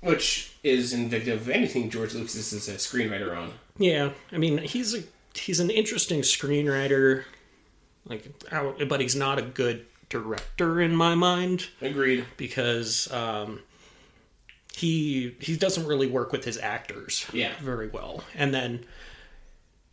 which 0.00 0.52
is 0.62 0.92
indicative 0.92 1.42
of 1.42 1.48
anything 1.48 1.90
George 1.90 2.14
Lucas 2.14 2.52
is 2.52 2.68
a 2.68 2.72
screenwriter 2.74 3.36
on. 3.36 3.52
Yeah, 3.78 4.10
I 4.32 4.38
mean 4.38 4.58
he's 4.58 4.94
a 4.94 5.02
he's 5.34 5.60
an 5.60 5.70
interesting 5.70 6.20
screenwriter, 6.20 7.24
like, 8.04 8.26
but 8.88 9.00
he's 9.00 9.16
not 9.16 9.38
a 9.38 9.42
good 9.42 9.86
director 10.08 10.80
in 10.80 10.94
my 10.94 11.14
mind. 11.14 11.68
Agreed. 11.80 12.26
because 12.36 13.10
um, 13.12 13.60
he 14.76 15.36
he 15.40 15.56
doesn't 15.56 15.86
really 15.86 16.06
work 16.06 16.32
with 16.32 16.44
his 16.44 16.58
actors 16.58 17.26
Yeah. 17.32 17.52
very 17.60 17.88
well. 17.88 18.24
And 18.34 18.52
then 18.52 18.84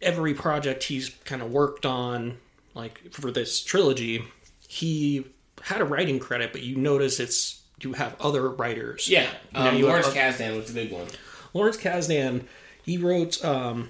every 0.01 0.33
project 0.33 0.83
he's 0.83 1.09
kind 1.25 1.41
of 1.41 1.51
worked 1.51 1.86
on, 1.86 2.38
like 2.74 3.12
for 3.12 3.31
this 3.31 3.62
trilogy, 3.63 4.24
he 4.67 5.25
had 5.63 5.81
a 5.81 5.86
writing 5.86 6.19
credit, 6.19 6.51
but 6.53 6.62
you 6.63 6.75
notice 6.77 7.19
it's 7.19 7.58
you 7.81 7.93
have 7.93 8.15
other 8.19 8.50
writers. 8.50 9.07
Yeah, 9.09 9.29
You 9.53 9.59
know, 9.59 9.69
um, 9.69 9.75
you 9.77 9.86
Lawrence 9.88 10.07
oth- 10.07 10.15
Kasdan 10.15 10.55
was 10.57 10.74
the 10.74 10.74
big 10.83 10.91
one. 10.91 11.07
Lawrence 11.53 11.77
Kasdan, 11.77 12.43
he 12.83 12.98
wrote 12.98 13.43
um, 13.43 13.89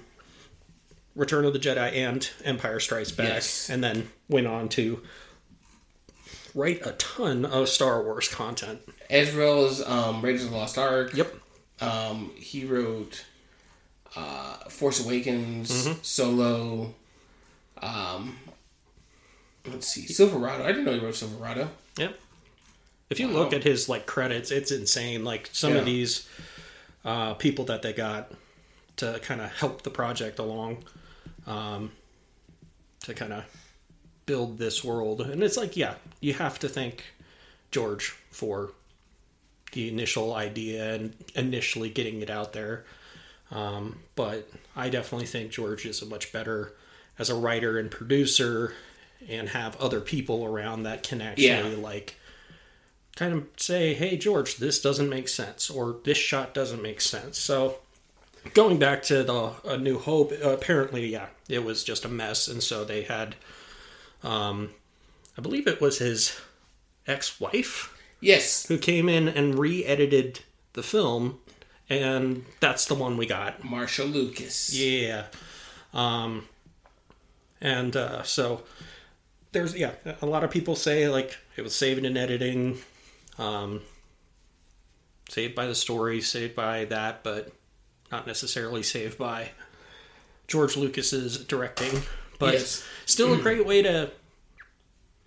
Return 1.16 1.44
of 1.44 1.52
the 1.52 1.58
Jedi 1.58 1.92
and 1.94 2.28
Empire 2.44 2.80
Strikes 2.80 3.10
Back, 3.12 3.28
Yes. 3.28 3.68
and 3.68 3.82
then 3.82 4.08
went 4.28 4.46
on 4.46 4.68
to 4.70 5.02
write 6.54 6.84
a 6.86 6.92
ton 6.92 7.44
of 7.44 7.68
Star 7.68 8.02
Wars 8.02 8.28
content. 8.28 8.80
As 9.08 9.34
well 9.34 9.66
as 9.66 9.82
um, 9.86 10.22
Raiders 10.22 10.44
of 10.44 10.50
the 10.50 10.56
Lost 10.56 10.78
Ark. 10.78 11.12
Yep. 11.14 11.34
Um, 11.80 12.30
he 12.36 12.64
wrote 12.64 13.24
uh, 14.16 14.56
Force 14.68 15.04
Awakens, 15.04 15.70
Mm-hmm. 15.86 15.98
Solo. 16.02 16.94
Um, 17.82 18.36
let's 19.66 19.86
see, 19.88 20.06
Silverado. 20.06 20.64
I 20.64 20.68
didn't 20.68 20.84
know 20.84 20.92
he 20.92 21.00
wrote 21.00 21.14
Silverado. 21.16 21.70
Yep. 21.98 22.18
If 23.10 23.18
you 23.18 23.26
look 23.28 23.52
at 23.52 23.64
his 23.64 23.88
like 23.88 24.06
credits, 24.06 24.50
it's 24.50 24.70
insane. 24.70 25.24
Like 25.24 25.50
some 25.52 25.72
Yeah. 25.72 25.78
of 25.80 25.84
these 25.84 26.26
uh, 27.04 27.34
people 27.34 27.64
that 27.66 27.82
they 27.82 27.92
got 27.92 28.30
to 28.96 29.18
kind 29.22 29.40
of 29.40 29.50
help 29.56 29.82
the 29.82 29.90
project 29.90 30.38
along, 30.38 30.84
um, 31.46 31.90
to 33.04 33.14
kind 33.14 33.32
of 33.32 33.44
build 34.26 34.58
this 34.58 34.84
world, 34.84 35.22
and 35.22 35.42
it's 35.42 35.56
like, 35.56 35.76
yeah, 35.76 35.94
you 36.20 36.34
have 36.34 36.58
to 36.60 36.68
thank 36.68 37.02
George 37.70 38.14
for 38.30 38.72
the 39.72 39.88
initial 39.88 40.34
idea 40.34 40.94
and 40.94 41.14
initially 41.34 41.88
getting 41.88 42.20
it 42.20 42.28
out 42.30 42.52
there. 42.52 42.84
Um, 43.50 44.00
but 44.14 44.48
I 44.76 44.88
definitely 44.90 45.26
think 45.26 45.50
George 45.50 45.86
is 45.86 46.02
a 46.02 46.06
much 46.06 46.32
better 46.32 46.74
as 47.18 47.30
a 47.30 47.34
writer 47.34 47.78
and 47.78 47.90
producer, 47.90 48.74
and 49.28 49.48
have 49.48 49.76
other 49.80 50.00
people 50.00 50.44
around 50.44 50.82
that 50.84 51.02
can 51.02 51.20
actually 51.22 51.46
Yeah. 51.46 51.76
like 51.80 52.16
kind 53.16 53.34
of 53.34 53.46
say, 53.56 53.94
"Hey, 53.94 54.16
George, 54.16 54.56
this 54.56 54.80
doesn't 54.80 55.08
make 55.08 55.28
sense," 55.28 55.70
or 55.70 55.96
"This 56.04 56.18
shot 56.18 56.54
doesn't 56.54 56.82
make 56.82 57.00
sense." 57.00 57.38
So, 57.38 57.78
going 58.54 58.78
back 58.78 59.02
to 59.04 59.22
the 59.22 59.52
A 59.64 59.76
New 59.76 59.98
Hope, 59.98 60.32
apparently, 60.42 61.06
yeah, 61.06 61.26
it 61.48 61.64
was 61.64 61.84
just 61.84 62.04
a 62.04 62.08
mess, 62.08 62.48
and 62.48 62.62
so 62.62 62.84
they 62.84 63.02
had, 63.02 63.36
um, 64.22 64.70
I 65.36 65.40
believe 65.42 65.66
it 65.66 65.80
was 65.80 65.98
his 65.98 66.38
ex-wife 67.06 67.96
Yes, 68.20 68.66
who 68.66 68.78
came 68.78 69.08
in 69.08 69.28
and 69.28 69.58
re-edited 69.58 70.40
the 70.74 70.82
film, 70.82 71.40
and 71.88 72.44
that's 72.60 72.84
the 72.84 72.94
one 72.94 73.16
we 73.16 73.26
got. 73.26 73.62
Marsha 73.62 74.10
Lucas. 74.10 74.74
Yeah. 74.74 75.26
Um, 75.92 76.46
and 77.60 77.96
uh, 77.96 78.22
so 78.22 78.62
there's 79.52 79.74
yeah, 79.76 79.92
a 80.22 80.26
lot 80.26 80.44
of 80.44 80.50
people 80.50 80.76
say 80.76 81.08
like 81.08 81.36
it 81.56 81.62
was 81.62 81.74
saved 81.74 82.04
in 82.04 82.16
editing, 82.16 82.78
um, 83.38 83.80
saved 85.28 85.54
by 85.54 85.66
the 85.66 85.74
story, 85.74 86.20
saved 86.20 86.54
by 86.54 86.84
that, 86.86 87.22
but 87.22 87.52
not 88.10 88.26
necessarily 88.26 88.82
saved 88.82 89.16
by 89.18 89.50
George 90.48 90.76
Lucas's 90.76 91.44
directing. 91.44 92.02
But 92.38 92.54
Yes. 92.54 92.84
still 93.06 93.32
a 93.34 93.38
great 93.42 93.64
way 93.66 93.82
to 93.82 94.10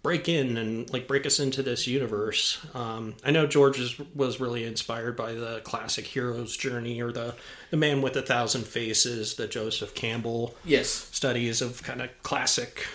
break 0.01 0.27
in 0.27 0.57
and 0.57 0.91
like 0.91 1.07
break 1.07 1.25
us 1.25 1.39
into 1.39 1.63
this 1.63 1.87
universe. 1.87 2.59
Um, 2.73 3.15
I 3.23 3.31
know 3.31 3.47
George 3.47 3.79
is, 3.79 3.97
was 4.13 4.37
really 4.41 4.65
inspired 4.65 5.15
by 5.15 5.31
the 5.31 5.61
classic 5.63 6.05
hero's 6.05 6.57
journey 6.57 7.01
or 7.01 7.13
the 7.13 7.35
the 7.71 7.77
man 7.77 8.01
with 8.01 8.17
a 8.17 8.21
thousand 8.21 8.65
faces, 8.65 9.35
the 9.35 9.47
Joseph 9.47 9.95
Campbell 9.95 10.55
Yes, 10.65 10.89
studies 10.89 11.61
of 11.61 11.83
kind 11.83 12.01
of 12.01 12.09
classic 12.21 12.85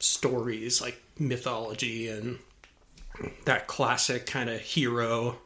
stories 0.00 0.80
like 0.80 1.02
mythology 1.18 2.08
and 2.08 2.38
that 3.44 3.66
classic 3.66 4.26
kind 4.26 4.48
of 4.50 4.60
hero 4.60 5.36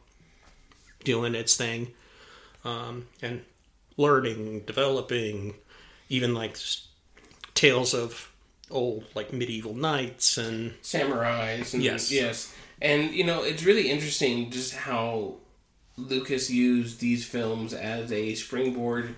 doing 1.03 1.35
its 1.35 1.55
thing 1.55 1.91
um, 2.65 3.07
and 3.21 3.41
learning 3.97 4.61
developing 4.61 5.53
even 6.09 6.33
like 6.33 6.57
tales 7.53 7.93
of 7.93 8.31
old 8.69 9.03
like 9.15 9.31
medieval 9.33 9.73
knights 9.73 10.37
and 10.37 10.73
samurais. 10.81 11.73
And, 11.73 11.83
Yes. 11.83 12.11
yes, 12.11 12.53
and 12.81 13.13
you 13.13 13.23
know 13.23 13.43
it's 13.43 13.63
really 13.63 13.89
interesting 13.89 14.49
just 14.51 14.73
how 14.73 15.35
Lucas 15.97 16.49
used 16.49 16.99
these 16.99 17.25
films 17.25 17.73
as 17.73 18.11
a 18.11 18.35
springboard 18.35 19.15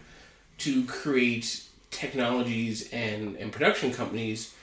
to 0.60 0.86
create 0.86 1.64
technologies 1.92 2.90
and, 2.94 3.36
and 3.38 3.52
production 3.52 3.92
companies 3.92 4.54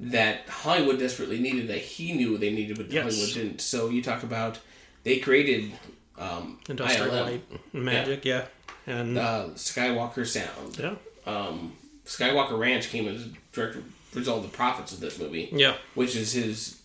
that 0.00 0.48
Hollywood 0.48 0.98
desperately 0.98 1.38
needed 1.38 1.68
that 1.68 1.78
he 1.78 2.12
knew 2.12 2.36
they 2.38 2.52
needed, 2.52 2.76
but 2.76 2.90
Yes. 2.90 3.04
Hollywood 3.04 3.34
didn't. 3.34 3.60
So 3.60 3.88
you 3.88 4.02
talk 4.02 4.22
about 4.22 4.58
they 5.04 5.18
created 5.18 5.72
um, 6.18 6.58
industrial 6.68 7.10
ILM, 7.12 7.22
light 7.24 7.42
magic 7.72 8.24
yeah, 8.24 8.46
and 8.86 9.18
uh, 9.18 9.48
Skywalker 9.54 10.26
Sound. 10.26 10.78
yeah 10.78 10.94
Um, 11.26 11.76
Skywalker 12.06 12.58
Ranch 12.58 12.88
came 12.88 13.08
as 13.08 13.24
a 13.26 13.28
direct 13.52 13.78
result 14.14 14.44
of 14.44 14.50
the 14.50 14.56
profits 14.56 14.92
of 14.92 15.00
this 15.00 15.18
movie 15.18 15.48
yeah 15.52 15.74
which 15.94 16.14
is 16.14 16.32
his 16.32 16.80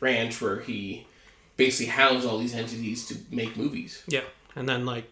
ranch 0.00 0.40
where 0.42 0.60
he 0.60 1.06
basically 1.56 1.90
housed 1.90 2.26
all 2.26 2.36
these 2.38 2.54
entities 2.54 3.06
to 3.06 3.16
make 3.30 3.56
movies. 3.56 4.02
yeah 4.06 4.20
and 4.54 4.68
then 4.68 4.84
like 4.84 5.10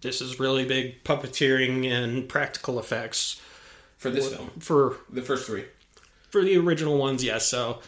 this 0.00 0.20
is 0.20 0.40
really 0.40 0.64
big 0.64 1.04
puppeteering 1.04 1.88
and 1.90 2.28
practical 2.28 2.78
effects 2.80 3.40
For 3.96 4.10
this 4.10 4.34
film, 4.34 4.50
for 4.58 4.96
the 5.08 5.22
first 5.22 5.46
three. 5.46 5.64
For 6.34 6.42
the 6.42 6.56
original 6.56 6.98
ones, 6.98 7.22
yes. 7.22 7.46
So 7.46 7.78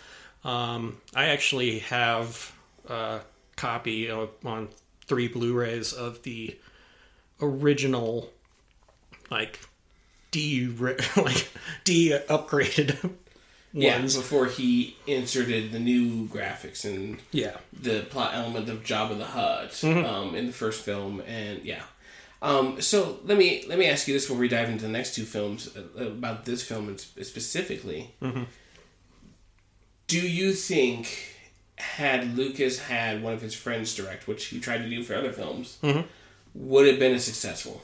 um, 0.44 0.98
I 1.16 1.26
actually 1.26 1.80
have 1.80 2.52
a 2.88 3.20
copy 3.56 4.08
of, 4.08 4.30
on 4.44 4.68
three 5.08 5.26
Blu-rays 5.26 5.92
of 5.92 6.22
the 6.22 6.56
original, 7.42 8.30
like 9.32 9.58
D 10.30 10.66
like 11.16 11.48
D 11.84 12.16
upgraded 12.28 13.10
Yeah, 13.72 13.98
ones. 13.98 14.16
before 14.16 14.46
he 14.46 14.96
inserted 15.08 15.72
the 15.72 15.80
new 15.80 16.26
graphics 16.28 16.84
and 16.84 17.18
Yeah, 17.32 17.56
the 17.72 18.02
plot 18.02 18.34
element 18.34 18.68
of 18.68 18.84
Jabba 18.84 19.18
the 19.18 19.24
Hutt 19.24 19.70
Mm-hmm. 19.70 20.04
um, 20.06 20.34
in 20.36 20.46
the 20.46 20.52
first 20.52 20.82
film, 20.84 21.20
and 21.26 21.64
yeah. 21.64 21.82
Um, 22.46 22.80
so 22.80 23.18
let 23.24 23.36
me 23.36 23.64
let 23.68 23.76
me 23.78 23.86
ask 23.86 24.06
you 24.06 24.14
this 24.14 24.24
before 24.26 24.38
we 24.38 24.46
dive 24.48 24.68
into 24.70 24.84
the 24.84 24.90
next 24.92 25.14
two 25.16 25.24
films 25.24 25.68
uh, 25.76 26.04
about 26.06 26.44
this 26.44 26.62
film 26.62 26.96
specifically. 26.96 28.14
Mm-hmm. 28.22 28.44
Do 30.06 30.20
you 30.20 30.52
think 30.52 31.34
had 31.76 32.36
Lucas 32.36 32.78
had 32.78 33.22
one 33.22 33.32
of 33.32 33.42
his 33.42 33.54
friends 33.54 33.94
direct, 33.96 34.28
which 34.28 34.46
he 34.46 34.60
tried 34.60 34.78
to 34.78 34.88
do 34.88 35.02
for 35.02 35.14
other 35.16 35.32
films, 35.32 35.78
Mm-hmm. 35.82 36.06
would 36.54 36.86
it 36.86 36.90
have 36.92 37.00
been 37.00 37.14
as 37.14 37.24
successful? 37.24 37.82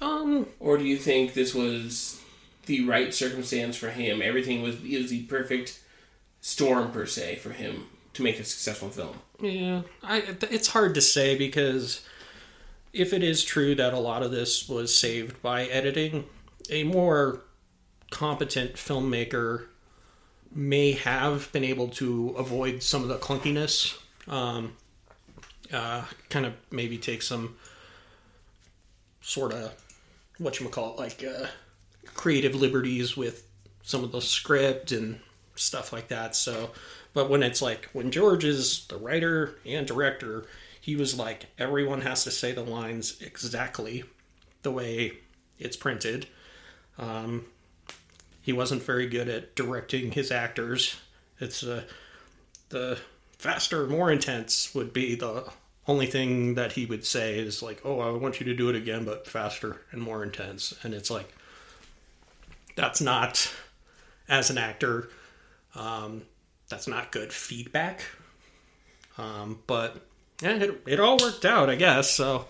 um, 0.00 0.46
Or 0.58 0.78
do 0.78 0.84
you 0.84 0.96
think 0.96 1.34
this 1.34 1.54
was 1.54 2.20
the 2.66 2.84
right 2.86 3.12
circumstance 3.12 3.76
for 3.76 3.90
him? 3.90 4.22
Everything 4.22 4.62
was 4.62 4.76
it 4.82 5.02
was 5.02 5.10
the 5.10 5.24
perfect 5.24 5.80
storm 6.40 6.92
per 6.92 7.04
se 7.04 7.36
for 7.36 7.50
him 7.50 7.88
to 8.14 8.22
make 8.22 8.38
a 8.40 8.44
successful 8.44 8.88
film. 8.88 9.16
yeah. 9.40 9.82
I 10.02 10.22
it's 10.50 10.68
hard 10.68 10.94
to 10.94 11.00
say 11.02 11.36
because 11.36 12.00
if 12.92 13.12
it 13.12 13.22
is 13.22 13.44
true 13.44 13.74
that 13.74 13.94
a 13.94 13.98
lot 13.98 14.22
of 14.22 14.30
this 14.30 14.68
was 14.68 14.96
saved 14.96 15.40
by 15.42 15.64
editing, 15.66 16.24
a 16.70 16.84
more 16.84 17.42
competent 18.10 18.74
filmmaker 18.74 19.66
may 20.54 20.92
have 20.92 21.52
been 21.52 21.64
able 21.64 21.88
to 21.88 22.30
avoid 22.30 22.82
some 22.82 23.02
of 23.02 23.08
the 23.08 23.18
clunkiness. 23.18 23.98
Um, 24.26 24.76
uh, 25.72 26.04
kind 26.30 26.46
of 26.46 26.54
maybe 26.70 26.96
take 26.96 27.22
some 27.22 27.56
sort 29.20 29.52
of 29.52 29.74
what 30.38 30.58
you 30.58 30.68
call 30.68 30.94
it, 30.94 30.98
like 30.98 31.24
uh, 31.24 31.46
creative 32.14 32.54
liberties 32.54 33.16
with 33.16 33.46
some 33.82 34.02
of 34.04 34.12
the 34.12 34.20
script 34.20 34.92
and 34.92 35.20
stuff 35.54 35.92
like 35.92 36.08
that. 36.08 36.34
So, 36.34 36.70
but 37.12 37.28
when 37.28 37.42
it's 37.42 37.60
like 37.60 37.88
when 37.92 38.10
George 38.10 38.44
is 38.44 38.86
the 38.86 38.96
writer 38.96 39.56
and 39.66 39.86
director, 39.86 40.46
he 40.88 40.96
was 40.96 41.18
like 41.18 41.44
everyone 41.58 42.00
has 42.00 42.24
to 42.24 42.30
say 42.30 42.50
the 42.50 42.62
lines 42.62 43.20
exactly 43.20 44.04
the 44.62 44.70
way 44.70 45.12
it's 45.58 45.76
printed. 45.76 46.26
Um, 46.96 47.44
he 48.40 48.54
wasn't 48.54 48.82
very 48.82 49.06
good 49.06 49.28
at 49.28 49.54
directing 49.54 50.12
his 50.12 50.32
actors. 50.32 50.96
It's 51.40 51.62
uh, 51.62 51.82
the 52.70 52.98
faster, 53.36 53.86
more 53.86 54.10
intense 54.10 54.74
would 54.74 54.94
be 54.94 55.14
the 55.14 55.52
only 55.86 56.06
thing 56.06 56.54
that 56.54 56.72
he 56.72 56.86
would 56.86 57.04
say 57.04 57.38
is 57.38 57.62
like, 57.62 57.82
"Oh, 57.84 58.00
I 58.00 58.10
want 58.16 58.40
you 58.40 58.46
to 58.46 58.54
do 58.54 58.70
it 58.70 58.74
again, 58.74 59.04
but 59.04 59.26
faster 59.26 59.82
and 59.92 60.00
more 60.00 60.22
intense." 60.22 60.72
And 60.82 60.94
it's 60.94 61.10
like 61.10 61.30
that's 62.76 63.02
not 63.02 63.54
as 64.26 64.48
an 64.48 64.56
actor, 64.56 65.10
um, 65.74 66.22
that's 66.70 66.88
not 66.88 67.12
good 67.12 67.30
feedback. 67.30 68.06
Um, 69.18 69.58
but 69.66 70.07
yeah, 70.42 70.56
it, 70.56 70.82
it 70.86 71.00
all 71.00 71.18
worked 71.18 71.44
out, 71.44 71.70
I 71.70 71.74
guess. 71.74 72.10
So 72.10 72.46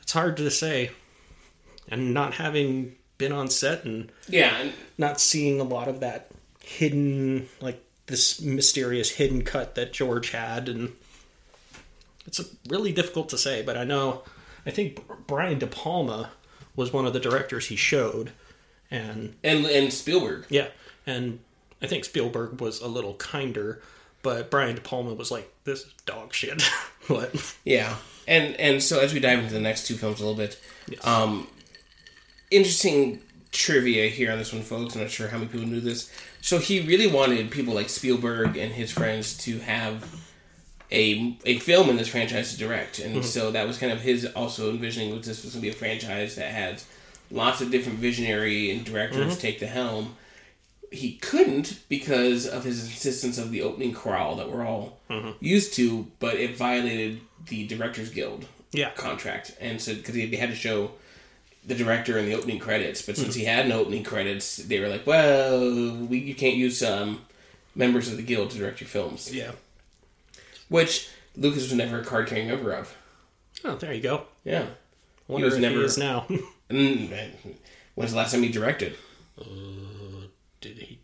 it's 0.00 0.12
hard 0.12 0.36
to 0.38 0.50
say. 0.50 0.90
And 1.88 2.14
not 2.14 2.34
having 2.34 2.94
been 3.18 3.32
on 3.32 3.48
set 3.48 3.84
and 3.84 4.10
Yeah, 4.28 4.56
and 4.56 4.72
not 4.96 5.20
seeing 5.20 5.60
a 5.60 5.64
lot 5.64 5.88
of 5.88 6.00
that 6.00 6.30
hidden, 6.64 7.48
like 7.60 7.82
this 8.06 8.40
mysterious 8.40 9.10
hidden 9.10 9.42
cut 9.42 9.74
that 9.74 9.92
George 9.92 10.30
had, 10.30 10.68
and 10.68 10.92
it's 12.26 12.40
really 12.68 12.92
difficult 12.92 13.28
to 13.30 13.38
say. 13.38 13.62
But 13.62 13.76
I 13.76 13.84
know, 13.84 14.22
I 14.64 14.70
think 14.70 15.00
Brian 15.26 15.58
De 15.58 15.66
Palma 15.66 16.30
was 16.76 16.92
one 16.92 17.04
of 17.06 17.12
the 17.12 17.20
directors 17.20 17.66
he 17.66 17.76
showed, 17.76 18.32
and 18.90 19.34
and 19.42 19.66
and 19.66 19.92
Spielberg. 19.92 20.46
yeah, 20.48 20.68
and 21.06 21.40
I 21.82 21.86
think 21.86 22.04
Spielberg 22.04 22.60
was 22.60 22.80
a 22.80 22.88
little 22.88 23.14
kinder, 23.14 23.82
but 24.22 24.50
Brian 24.50 24.76
De 24.76 24.80
Palma 24.80 25.14
was 25.14 25.30
like, 25.30 25.52
"This 25.64 25.80
is 25.80 25.92
dog 26.06 26.32
shit." 26.32 26.62
but 27.08 27.56
Yeah, 27.64 27.96
and 28.26 28.56
and 28.56 28.82
so 28.82 29.00
as 29.00 29.12
we 29.12 29.20
dive 29.20 29.38
into 29.38 29.52
the 29.52 29.60
next 29.60 29.86
two 29.86 29.94
films 29.94 30.20
a 30.20 30.26
little 30.26 30.38
bit, 30.38 30.60
um, 31.04 31.48
interesting 32.50 33.20
trivia 33.50 34.08
here 34.08 34.32
on 34.32 34.38
this 34.38 34.52
one, 34.52 34.62
folks. 34.62 34.94
I'm 34.94 35.02
not 35.02 35.10
sure 35.10 35.28
how 35.28 35.38
many 35.38 35.50
people 35.50 35.66
knew 35.66 35.80
this. 35.80 36.10
So 36.40 36.58
he 36.58 36.80
really 36.80 37.06
wanted 37.06 37.50
people 37.50 37.74
like 37.74 37.88
Spielberg 37.88 38.56
and 38.56 38.72
his 38.72 38.90
friends 38.90 39.36
to 39.38 39.58
have 39.60 40.04
a 40.90 41.36
a 41.44 41.58
film 41.60 41.88
in 41.88 41.96
this 41.96 42.08
franchise 42.08 42.52
to 42.52 42.58
direct, 42.58 42.98
and 42.98 43.24
so 43.24 43.50
that 43.50 43.66
was 43.66 43.78
kind 43.78 43.92
of 43.92 44.00
his 44.00 44.26
also 44.26 44.70
envisioning 44.70 45.14
was 45.16 45.26
this 45.26 45.44
was 45.44 45.54
going 45.54 45.62
to 45.62 45.68
be 45.68 45.74
a 45.74 45.78
franchise 45.78 46.36
that 46.36 46.52
has 46.52 46.86
lots 47.30 47.60
of 47.60 47.70
different 47.70 47.98
visionary 47.98 48.70
and 48.70 48.84
directors 48.84 49.38
take 49.38 49.58
the 49.58 49.66
helm. 49.66 50.16
He 50.92 51.14
couldn't 51.16 51.80
because 51.88 52.46
of 52.46 52.64
his 52.64 52.84
insistence 52.84 53.38
of 53.38 53.50
the 53.50 53.62
opening 53.62 53.92
crawl 53.92 54.36
that 54.36 54.50
we're 54.50 54.64
all 54.66 54.98
used 55.40 55.74
to, 55.74 56.06
but 56.20 56.34
it 56.36 56.56
violated 56.56 57.20
the 57.48 57.66
Directors 57.66 58.10
Guild 58.10 58.46
yeah, 58.72 58.90
contract, 58.90 59.56
and 59.60 59.80
so 59.80 59.94
because 59.94 60.14
they 60.14 60.36
had 60.36 60.50
to 60.50 60.54
show 60.54 60.92
the 61.66 61.74
director 61.74 62.18
in 62.18 62.26
the 62.26 62.34
opening 62.34 62.58
credits, 62.58 63.02
but 63.02 63.16
since 63.16 63.34
he 63.34 63.44
had 63.44 63.68
no 63.68 63.80
opening 63.80 64.02
credits, 64.04 64.56
they 64.56 64.80
were 64.80 64.88
like, 64.88 65.06
"Well, 65.06 65.96
we, 66.06 66.18
you 66.18 66.34
can't 66.34 66.56
use 66.56 66.82
um, 66.82 67.22
members 67.74 68.10
of 68.10 68.16
the 68.16 68.22
guild 68.22 68.50
to 68.50 68.58
direct 68.58 68.80
your 68.80 68.88
films," 68.88 69.32
yeah. 69.34 69.52
which 70.68 71.08
Lucas 71.36 71.62
was 71.64 71.74
never 71.74 72.00
a 72.00 72.04
card 72.04 72.26
carrying 72.28 72.48
member 72.48 72.72
of. 72.72 72.96
Oh, 73.64 73.76
there 73.76 73.92
you 73.92 74.02
go. 74.02 74.24
Yeah, 74.44 74.66
Wonder 75.28 75.46
was 75.46 75.54
if 75.54 75.60
never- 75.60 75.78
he 75.78 75.84
is 75.84 75.96
now. 75.98 76.26
Mm, 76.70 77.10
when's 77.94 78.12
the 78.12 78.16
last 78.16 78.32
time 78.32 78.42
he 78.42 78.48
directed? 78.48 78.96
Did 80.62 80.78
he? 80.78 80.98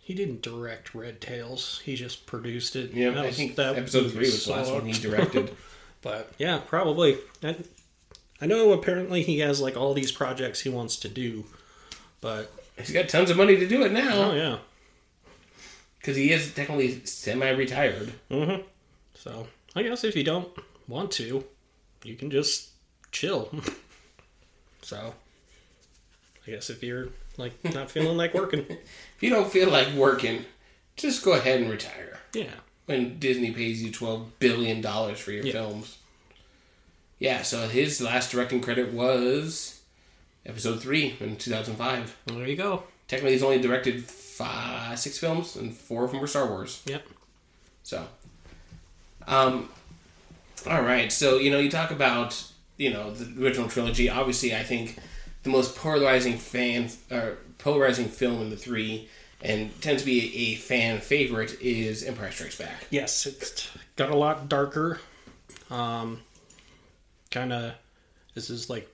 He 0.00 0.14
didn't 0.14 0.40
direct 0.42 0.94
Red 0.94 1.20
Tails. 1.20 1.80
He 1.84 1.94
just 1.94 2.24
produced 2.26 2.74
it. 2.74 2.92
Yeah, 2.92 3.10
That 3.10 3.24
I 3.24 3.26
was- 3.26 3.36
think 3.36 3.56
that 3.56 3.76
episode 3.76 4.10
three 4.12 4.20
was 4.20 4.46
the 4.46 4.52
last 4.52 4.72
one 4.72 4.86
he 4.86 4.92
directed. 4.92 5.54
But 6.02 6.32
yeah, 6.36 6.58
probably. 6.66 7.16
I, 7.44 7.54
I 8.40 8.46
know 8.46 8.72
apparently 8.72 9.22
he 9.22 9.38
has 9.38 9.60
like 9.60 9.76
all 9.76 9.94
these 9.94 10.10
projects 10.10 10.60
he 10.62 10.68
wants 10.68 10.96
to 10.96 11.08
do, 11.08 11.44
but 12.20 12.52
He's 12.76 12.90
got 12.90 13.08
tons 13.08 13.30
of 13.30 13.36
money 13.36 13.56
to 13.56 13.68
do 13.68 13.84
it 13.84 13.92
now 13.92 14.32
oh 14.32 14.34
yeah. 14.34 14.58
because 16.00 16.16
he 16.16 16.32
is 16.32 16.52
technically 16.52 17.04
semi-retired. 17.04 18.14
Mm-hmm. 18.32 18.62
So 19.14 19.46
I 19.76 19.84
guess 19.84 20.02
if 20.02 20.16
you 20.16 20.24
don't 20.24 20.48
want 20.88 21.12
to, 21.12 21.44
you 22.02 22.16
can 22.16 22.28
just 22.28 22.70
chill. 23.12 23.48
so 24.82 25.14
I 26.44 26.50
guess 26.50 26.68
if 26.68 26.82
you're 26.82 27.10
like 27.36 27.52
not 27.74 27.90
feeling 27.90 28.16
like 28.16 28.34
working, 28.34 28.60
If 28.68 29.22
you 29.22 29.30
don't 29.30 29.50
feel 29.50 29.70
like 29.70 29.92
working, 29.94 30.44
just 30.96 31.24
go 31.24 31.32
ahead 31.32 31.60
and 31.60 31.70
retire. 31.70 32.18
yeah. 32.34 32.50
when 32.86 33.18
Disney 33.18 33.52
pays 33.52 33.82
you 33.82 33.90
twelve 33.90 34.38
billion 34.38 34.80
dollars 34.80 35.18
for 35.20 35.32
your 35.32 35.44
Yeah. 35.44 35.52
films. 35.52 35.98
Yeah, 37.18 37.42
so 37.42 37.68
his 37.68 38.00
last 38.00 38.32
directing 38.32 38.60
credit 38.60 38.92
was 38.92 39.80
episode 40.44 40.80
three 40.82 41.16
in 41.20 41.36
two 41.36 41.50
thousand 41.50 41.76
five. 41.76 42.16
Well, 42.26 42.38
There 42.38 42.48
you 42.48 42.56
go. 42.56 42.82
Technically, 43.08 43.32
he's 43.32 43.42
only 43.42 43.60
directed 43.60 44.04
five, 44.04 44.98
six 44.98 45.18
films, 45.18 45.54
and 45.56 45.72
four 45.76 46.04
of 46.04 46.10
them 46.10 46.20
were 46.20 46.26
Star 46.26 46.46
Wars. 46.48 46.82
Yep. 46.86 47.06
So, 47.84 48.06
um, 49.26 49.68
all 50.68 50.82
right. 50.82 51.12
So 51.12 51.38
you 51.38 51.50
know, 51.50 51.58
you 51.58 51.70
talk 51.70 51.90
about 51.90 52.42
you 52.76 52.90
know 52.90 53.12
the 53.12 53.44
original 53.44 53.68
trilogy. 53.68 54.08
Obviously, 54.08 54.54
I 54.54 54.62
think 54.62 54.98
the 55.42 55.50
most 55.50 55.76
polarizing 55.76 56.38
fan 56.38 56.90
or 57.10 57.38
polarizing 57.58 58.06
film 58.08 58.40
in 58.42 58.50
the 58.50 58.56
three, 58.56 59.08
and 59.40 59.80
tends 59.82 60.02
to 60.02 60.06
be 60.06 60.52
a 60.52 60.54
fan 60.56 61.00
favorite, 61.00 61.60
is 61.60 62.04
Empire 62.04 62.30
Strikes 62.30 62.58
Back. 62.58 62.86
Yes, 62.90 63.26
it's 63.26 63.70
got 63.96 64.10
a 64.10 64.16
lot 64.16 64.48
darker. 64.48 65.00
Um, 65.70 66.20
kind 67.30 67.52
of, 67.52 67.74
this 68.34 68.50
is 68.50 68.68
like 68.70 68.92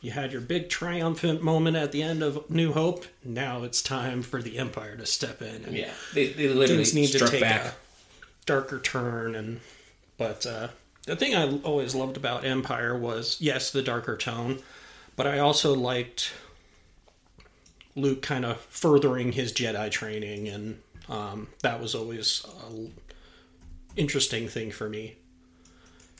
you 0.00 0.10
had 0.10 0.32
your 0.32 0.40
big 0.42 0.68
triumphant 0.68 1.42
moment 1.42 1.76
at 1.76 1.90
the 1.92 2.02
end 2.02 2.22
of 2.22 2.48
New 2.50 2.72
Hope. 2.72 3.06
Now 3.24 3.62
it's 3.62 3.82
time 3.82 4.22
for 4.22 4.42
the 4.42 4.58
Empire 4.58 4.96
to 4.96 5.06
step 5.06 5.40
in. 5.42 5.64
And 5.64 5.76
Yeah, 5.76 5.92
they, 6.12 6.28
they 6.28 6.48
literally 6.48 6.84
need 6.92 7.08
to 7.08 7.20
take 7.26 7.40
back. 7.40 7.64
a 7.66 7.74
darker 8.46 8.78
turn. 8.78 9.34
And 9.34 9.60
but 10.18 10.44
uh, 10.46 10.68
the 11.06 11.16
thing 11.16 11.34
I 11.34 11.58
always 11.60 11.94
loved 11.94 12.16
about 12.16 12.44
Empire 12.44 12.96
was 12.96 13.38
yes, 13.40 13.70
the 13.70 13.82
darker 13.82 14.16
tone, 14.16 14.58
but 15.16 15.26
I 15.26 15.38
also 15.38 15.74
liked 15.74 16.32
Luke 17.96 18.22
kind 18.22 18.44
of 18.44 18.60
furthering 18.60 19.32
his 19.32 19.52
Jedi 19.52 19.90
training, 19.90 20.48
and 20.48 20.80
um, 21.08 21.48
that 21.62 21.80
was 21.80 21.94
always 21.94 22.44
a 22.68 22.88
interesting 23.96 24.48
thing 24.48 24.70
for 24.70 24.88
me. 24.88 25.16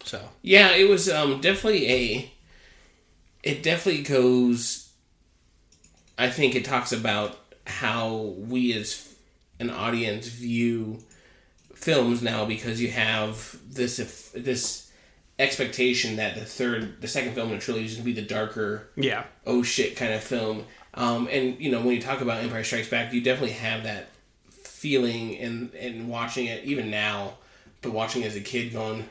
So 0.05 0.21
Yeah, 0.43 0.73
it 0.73 0.89
was 0.89 1.09
um, 1.09 1.41
definitely 1.41 1.91
a. 1.91 2.33
It 3.43 3.63
definitely 3.63 4.03
goes. 4.03 4.93
I 6.17 6.31
think 6.31 6.55
it 6.55 6.65
talks 6.65 6.93
about 6.93 7.39
how 7.67 8.35
we 8.39 8.73
as 8.75 9.15
an 9.59 9.71
audience 9.71 10.29
view 10.29 10.99
films 11.75 12.23
now 12.23 12.45
because 12.45 12.81
you 12.81 12.91
have 12.91 13.59
this 13.69 13.99
if 13.99 14.33
this 14.33 14.84
expectation 15.39 16.17
that 16.17 16.35
the 16.35 16.45
third, 16.45 17.01
the 17.01 17.09
second 17.09 17.35
film 17.35 17.49
in 17.51 17.59
the 17.59 17.61
trilogy 17.61 17.87
is 17.87 17.95
going 17.95 18.05
to 18.05 18.15
be 18.15 18.21
the 18.21 18.27
darker, 18.27 18.89
yeah, 18.97 19.25
oh 19.47 19.63
shit 19.63 19.97
kind 19.97 20.13
of 20.13 20.23
film. 20.23 20.65
Um, 20.95 21.29
and 21.31 21.59
you 21.61 21.71
know 21.73 21.81
when 21.81 21.95
you 21.95 22.01
talk 22.01 22.21
about 22.21 22.43
Empire 22.43 22.65
Strikes 22.65 22.89
Back, 22.89 23.13
you 23.13 23.21
definitely 23.21 23.55
have 23.55 23.83
that 23.85 24.09
feeling 24.51 25.37
and 25.39 25.73
and 25.75 26.09
watching 26.09 26.47
it 26.47 26.65
even 26.65 26.91
now, 26.91 27.35
but 27.83 27.93
watching 27.93 28.23
as 28.23 28.37
a 28.37 28.41
kid 28.41 28.73
going, 28.73 29.09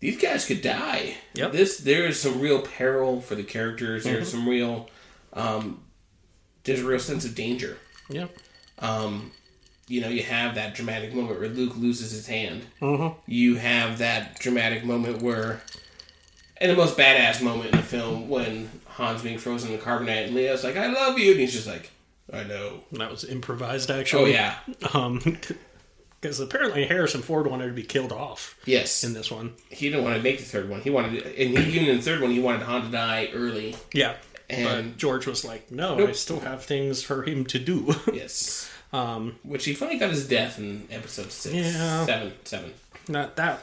these 0.00 0.20
guys 0.20 0.44
could 0.44 0.62
die. 0.62 1.16
Yep. 1.34 1.52
This 1.52 1.78
there 1.78 2.06
is 2.06 2.20
some 2.20 2.40
real 2.40 2.62
peril 2.62 3.20
for 3.20 3.34
the 3.34 3.42
characters. 3.44 4.04
There's 4.04 4.30
some 4.30 4.48
real, 4.48 4.88
um, 5.32 5.82
there's 6.64 6.80
a 6.80 6.86
real 6.86 7.00
sense 7.00 7.24
of 7.24 7.34
danger. 7.34 7.76
yeah, 8.08 8.28
Um, 8.78 9.32
you 9.88 10.00
know, 10.00 10.08
you 10.08 10.22
have 10.22 10.54
that 10.54 10.74
dramatic 10.74 11.14
moment 11.14 11.40
where 11.40 11.48
Luke 11.48 11.76
loses 11.76 12.12
his 12.12 12.26
hand. 12.26 12.62
Mm-hmm. 12.80 13.18
You 13.26 13.56
have 13.56 13.98
that 13.98 14.38
dramatic 14.38 14.84
moment 14.84 15.22
where, 15.22 15.62
and 16.58 16.70
the 16.70 16.76
most 16.76 16.96
badass 16.96 17.42
moment 17.42 17.70
in 17.70 17.76
the 17.78 17.82
film 17.82 18.28
when 18.28 18.70
Han's 18.86 19.22
being 19.22 19.38
frozen 19.38 19.72
in 19.72 19.78
carbonite 19.78 20.26
and 20.28 20.36
Leia's 20.36 20.64
like, 20.64 20.76
"I 20.76 20.86
love 20.88 21.18
you," 21.18 21.32
and 21.32 21.40
he's 21.40 21.52
just 21.52 21.66
like, 21.66 21.90
"I 22.32 22.44
know." 22.44 22.80
that 22.92 23.10
was 23.10 23.24
improvised 23.24 23.90
actually. 23.90 24.22
Oh 24.22 24.26
yeah, 24.26 24.56
um, 24.92 25.20
because 26.20 26.40
apparently 26.40 26.84
Harrison 26.84 27.22
Ford 27.22 27.46
wanted 27.46 27.68
to 27.68 27.72
be 27.72 27.84
killed 27.84 28.12
off 28.12 28.58
yes. 28.64 29.04
in 29.04 29.12
this 29.12 29.30
one. 29.30 29.54
he 29.70 29.88
didn't 29.88 30.04
want 30.04 30.16
to 30.16 30.22
make 30.22 30.38
the 30.38 30.44
third 30.44 30.68
one. 30.68 30.80
He 30.80 30.90
wanted, 30.90 31.22
and 31.22 31.58
he, 31.58 31.76
even 31.76 31.88
in 31.88 31.96
the 31.96 32.02
third 32.02 32.20
one, 32.20 32.30
he 32.30 32.40
wanted 32.40 32.62
Han 32.62 32.82
to 32.82 32.88
die 32.90 33.28
early. 33.32 33.76
Yeah. 33.92 34.16
And- 34.50 34.92
but 34.92 34.96
George 34.96 35.26
was 35.26 35.44
like, 35.44 35.70
no, 35.70 36.06
I 36.06 36.12
still 36.12 36.40
have 36.40 36.64
things 36.64 37.02
for 37.02 37.22
him 37.22 37.44
to 37.46 37.58
do. 37.58 37.94
Yes. 38.12 38.70
Um, 38.92 39.36
Which 39.42 39.64
he 39.64 39.74
finally 39.74 39.98
got 39.98 40.10
his 40.10 40.26
death 40.28 40.58
in 40.58 40.86
episode 40.90 41.30
six, 41.32 41.54
Yeah. 41.54 42.06
seven, 42.06 42.32
seven. 42.44 42.74
not 43.08 43.36
that, 43.36 43.60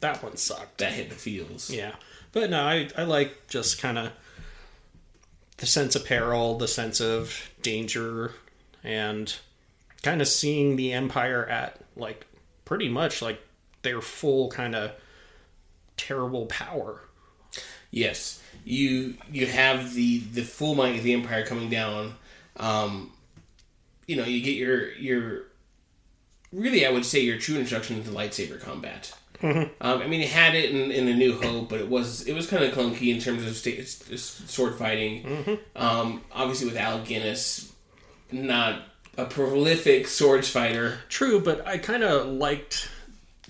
that 0.00 0.22
one 0.22 0.36
sucked. 0.36 0.78
That 0.78 0.92
hit 0.92 1.08
the 1.10 1.14
feels. 1.16 1.70
Yeah. 1.70 1.94
But 2.32 2.50
no, 2.50 2.62
I, 2.62 2.88
I 2.96 3.04
like 3.04 3.48
just 3.48 3.80
kind 3.80 3.96
of 3.98 4.12
the 5.58 5.66
sense 5.66 5.96
of 5.96 6.04
peril, 6.04 6.58
the 6.58 6.68
sense 6.68 7.00
of 7.00 7.50
danger, 7.62 8.32
and 8.84 9.34
kind 10.02 10.20
of 10.20 10.28
seeing 10.28 10.76
the 10.76 10.92
Empire 10.92 11.46
at 11.46 11.80
like 11.96 12.26
pretty 12.66 12.88
much 12.90 13.22
like 13.22 13.40
their 13.82 14.00
full 14.02 14.50
kind 14.50 14.74
of 14.74 14.92
terrible 15.96 16.44
power. 16.46 17.00
Yes, 17.90 18.42
you 18.64 19.14
you 19.32 19.46
have 19.46 19.94
the 19.94 20.18
the 20.18 20.42
full 20.42 20.74
might 20.74 20.96
of 20.98 21.04
the 21.04 21.14
Empire 21.14 21.46
coming 21.46 21.70
down. 21.70 22.14
Um, 22.58 23.12
you 24.06 24.16
know, 24.16 24.24
you 24.24 24.42
get 24.42 24.56
your 24.56 24.92
your 24.92 25.44
really, 26.52 26.86
I 26.86 26.90
would 26.90 27.04
say 27.04 27.20
your 27.20 27.38
true 27.38 27.56
introduction 27.56 28.02
to 28.02 28.10
lightsaber 28.10 28.60
combat. 28.60 29.12
Mm-hmm. 29.42 29.72
Um, 29.80 30.00
I 30.00 30.06
mean, 30.06 30.22
it 30.22 30.30
had 30.30 30.54
it 30.54 30.70
in, 30.70 30.90
in 30.90 31.08
A 31.08 31.14
New 31.14 31.38
Hope, 31.40 31.68
but 31.68 31.80
it 31.80 31.88
was 31.88 32.26
it 32.26 32.32
was 32.34 32.46
kind 32.46 32.64
of 32.64 32.72
clunky 32.72 33.14
in 33.14 33.20
terms 33.20 33.44
of 33.46 33.54
sta- 33.54 33.84
sword 34.16 34.76
fighting. 34.76 35.24
Mm-hmm. 35.24 35.54
Um, 35.76 36.22
obviously, 36.32 36.66
with 36.66 36.76
Alec 36.76 37.04
Guinness, 37.06 37.72
not 38.32 38.82
a 39.18 39.26
prolific 39.26 40.08
swords 40.08 40.48
fighter. 40.48 40.98
True, 41.08 41.40
but 41.40 41.66
I 41.66 41.78
kind 41.78 42.02
of 42.02 42.26
liked 42.26 42.88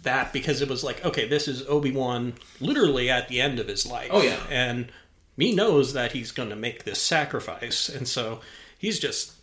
that 0.03 0.33
because 0.33 0.61
it 0.61 0.69
was 0.69 0.83
like, 0.83 1.05
okay, 1.05 1.29
this 1.29 1.49
is 1.49 1.67
Obi 1.67 1.93
Wan 1.93 2.35
literally 2.61 3.11
at 3.11 3.29
the 3.29 3.41
end 3.41 3.61
of 3.61 3.69
his 3.69 3.87
life. 3.87 4.09
Oh 4.11 4.23
yeah, 4.23 4.41
and 4.51 4.91
me 5.37 5.55
knows 5.55 5.93
that 5.93 6.13
he's 6.13 6.33
going 6.33 6.51
to 6.51 6.57
make 6.57 6.83
this 6.83 7.01
sacrifice, 7.01 7.89
and 7.89 8.09
so 8.09 8.41
he's 8.77 8.99
just 8.99 9.36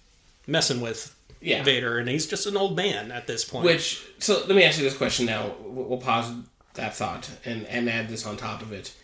messing 0.48 0.82
with 0.82 1.16
yeah. 1.42 1.64
Vader, 1.64 1.98
and 1.98 2.08
he's 2.08 2.26
just 2.26 2.46
an 2.46 2.58
old 2.58 2.76
man 2.76 3.12
at 3.12 3.28
this 3.28 3.44
point. 3.44 3.66
Which, 3.66 4.06
so 4.20 4.40
let 4.48 4.56
me 4.56 4.64
ask 4.64 4.78
you 4.78 4.84
this 4.84 4.98
question 4.98 5.26
now. 5.26 5.52
We'll 5.62 5.98
pause 5.98 6.34
that 6.76 6.96
thought 6.96 7.30
and, 7.46 7.66
and 7.68 7.90
add 7.90 8.10
this 8.10 8.26
on 8.26 8.38
top 8.38 8.62
of 8.62 8.72
it. 8.72 8.96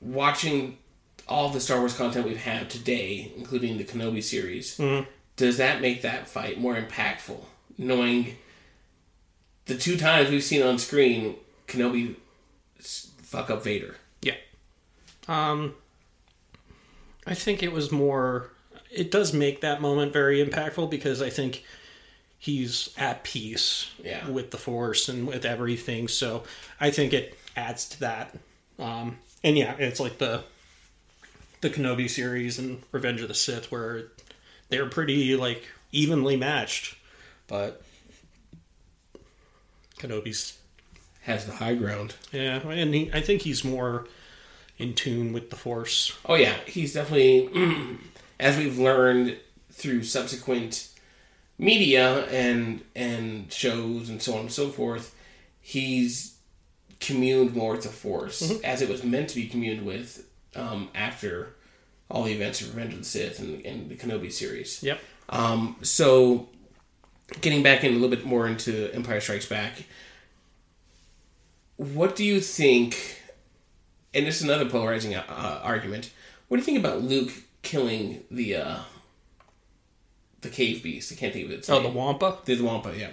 Watching 0.00 0.78
all 1.28 1.48
the 1.48 1.60
Star 1.60 1.78
Wars 1.78 1.96
content 1.96 2.26
we've 2.26 2.36
had 2.36 2.68
today, 2.68 3.32
including 3.36 3.78
the 3.78 3.84
Kenobi 3.84 4.22
series, 4.22 4.76
mm-hmm. 4.76 5.08
does 5.36 5.56
that 5.56 5.80
make 5.80 6.02
that 6.02 6.28
fight 6.28 6.60
more 6.60 6.74
impactful? 6.74 7.44
Knowing 7.78 8.36
the 9.66 9.76
two 9.76 9.96
times 9.96 10.30
we've 10.30 10.42
seen 10.42 10.62
on 10.62 10.78
screen 10.78 11.36
Kenobi 11.66 12.16
fuck 12.78 13.48
up 13.48 13.64
Vader. 13.64 13.96
Yeah. 14.20 14.34
Um, 15.28 15.74
I 17.26 17.34
think 17.34 17.62
it 17.62 17.72
was 17.72 17.90
more 17.90 18.50
it 18.92 19.10
does 19.10 19.32
make 19.32 19.60
that 19.62 19.80
moment 19.80 20.12
very 20.12 20.44
impactful 20.44 20.90
because 20.90 21.22
I 21.22 21.30
think 21.30 21.64
he's 22.38 22.90
at 22.98 23.22
peace 23.24 23.90
yeah. 24.02 24.28
with 24.28 24.50
the 24.50 24.58
force 24.58 25.08
and 25.08 25.26
with 25.26 25.44
everything. 25.44 26.08
So 26.08 26.42
I 26.80 26.90
think 26.90 27.12
it 27.12 27.38
adds 27.56 27.88
to 27.90 28.00
that. 28.00 28.36
Um, 28.78 29.18
and 29.44 29.56
yeah, 29.56 29.74
it's 29.78 30.00
like 30.00 30.18
the 30.18 30.44
the 31.60 31.70
Kenobi 31.70 32.10
series 32.10 32.58
and 32.58 32.82
Revenge 32.90 33.20
of 33.20 33.28
the 33.28 33.34
Sith 33.34 33.70
where 33.70 34.08
they're 34.68 34.88
pretty 34.88 35.36
like 35.36 35.64
evenly 35.92 36.36
matched, 36.36 36.96
but 37.46 37.82
Kenobi's 39.98 40.58
has 41.22 41.46
the 41.46 41.52
high 41.52 41.74
ground. 41.74 42.16
Yeah, 42.32 42.66
and 42.68 42.92
he, 42.92 43.10
I 43.12 43.20
think 43.20 43.42
he's 43.42 43.62
more 43.62 44.08
in 44.78 44.94
tune 44.94 45.32
with 45.32 45.50
the 45.50 45.56
Force. 45.56 46.18
Oh 46.26 46.34
yeah, 46.34 46.56
he's 46.66 46.94
definitely 46.94 47.48
as 48.42 48.58
we've 48.58 48.78
learned 48.78 49.38
through 49.70 50.02
subsequent 50.02 50.88
media 51.58 52.26
and 52.26 52.82
and 52.94 53.50
shows 53.52 54.10
and 54.10 54.20
so 54.20 54.34
on 54.34 54.40
and 54.40 54.52
so 54.52 54.68
forth, 54.68 55.14
he's 55.60 56.34
communed 57.00 57.54
more 57.54 57.72
with 57.72 57.84
the 57.84 57.88
Force 57.88 58.42
mm-hmm. 58.42 58.64
as 58.64 58.82
it 58.82 58.88
was 58.88 59.02
meant 59.04 59.28
to 59.28 59.36
be 59.36 59.46
communed 59.46 59.86
with 59.86 60.28
um, 60.56 60.88
after 60.94 61.54
all 62.10 62.24
the 62.24 62.32
events 62.32 62.60
of 62.60 62.74
Revenge 62.74 62.92
of 62.92 62.98
the 62.98 63.04
Sith 63.04 63.38
and, 63.38 63.64
and 63.64 63.88
the 63.88 63.94
Kenobi 63.94 64.30
series. 64.30 64.82
Yep. 64.82 65.00
Um, 65.28 65.76
so, 65.82 66.48
getting 67.40 67.62
back 67.62 67.84
in 67.84 67.92
a 67.92 67.94
little 67.94 68.10
bit 68.10 68.26
more 68.26 68.46
into 68.46 68.92
Empire 68.92 69.20
Strikes 69.20 69.46
Back, 69.46 69.84
what 71.76 72.16
do 72.16 72.24
you 72.24 72.40
think? 72.40 73.20
And 74.12 74.26
this 74.26 74.36
is 74.36 74.42
another 74.42 74.68
polarizing 74.68 75.14
uh, 75.14 75.60
argument. 75.62 76.12
What 76.48 76.58
do 76.58 76.60
you 76.60 76.66
think 76.66 76.78
about 76.78 77.00
Luke 77.00 77.32
killing 77.62 78.24
the 78.30 78.56
uh 78.56 78.78
the 80.42 80.48
cave 80.48 80.82
beast. 80.82 81.12
I 81.12 81.16
can't 81.16 81.32
think 81.32 81.46
of 81.46 81.52
it. 81.52 81.70
Oh, 81.70 81.80
name. 81.80 81.92
the 81.92 81.98
Wampa. 81.98 82.38
The 82.44 82.60
Wampa, 82.60 82.94
yeah. 82.96 83.10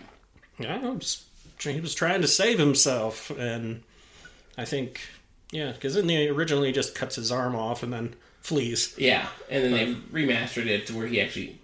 Yeah, 0.57 0.95
just, 0.97 1.23
he 1.59 1.79
was 1.79 1.95
trying 1.95 2.21
to 2.21 2.27
save 2.27 2.59
himself, 2.59 3.29
and 3.29 3.83
I 4.57 4.65
think 4.65 4.99
yeah, 5.51 5.71
because 5.71 5.95
then 5.95 6.09
he 6.09 6.27
originally 6.27 6.71
just 6.71 6.95
cuts 6.95 7.15
his 7.15 7.31
arm 7.31 7.55
off 7.55 7.81
and 7.81 7.93
then 7.93 8.15
flees. 8.41 8.93
Yeah, 8.97 9.27
and 9.49 9.63
then 9.63 9.71
they 9.71 9.95
remastered 10.11 10.65
it 10.65 10.87
to 10.87 10.97
where 10.97 11.07
he 11.07 11.21
actually 11.21 11.59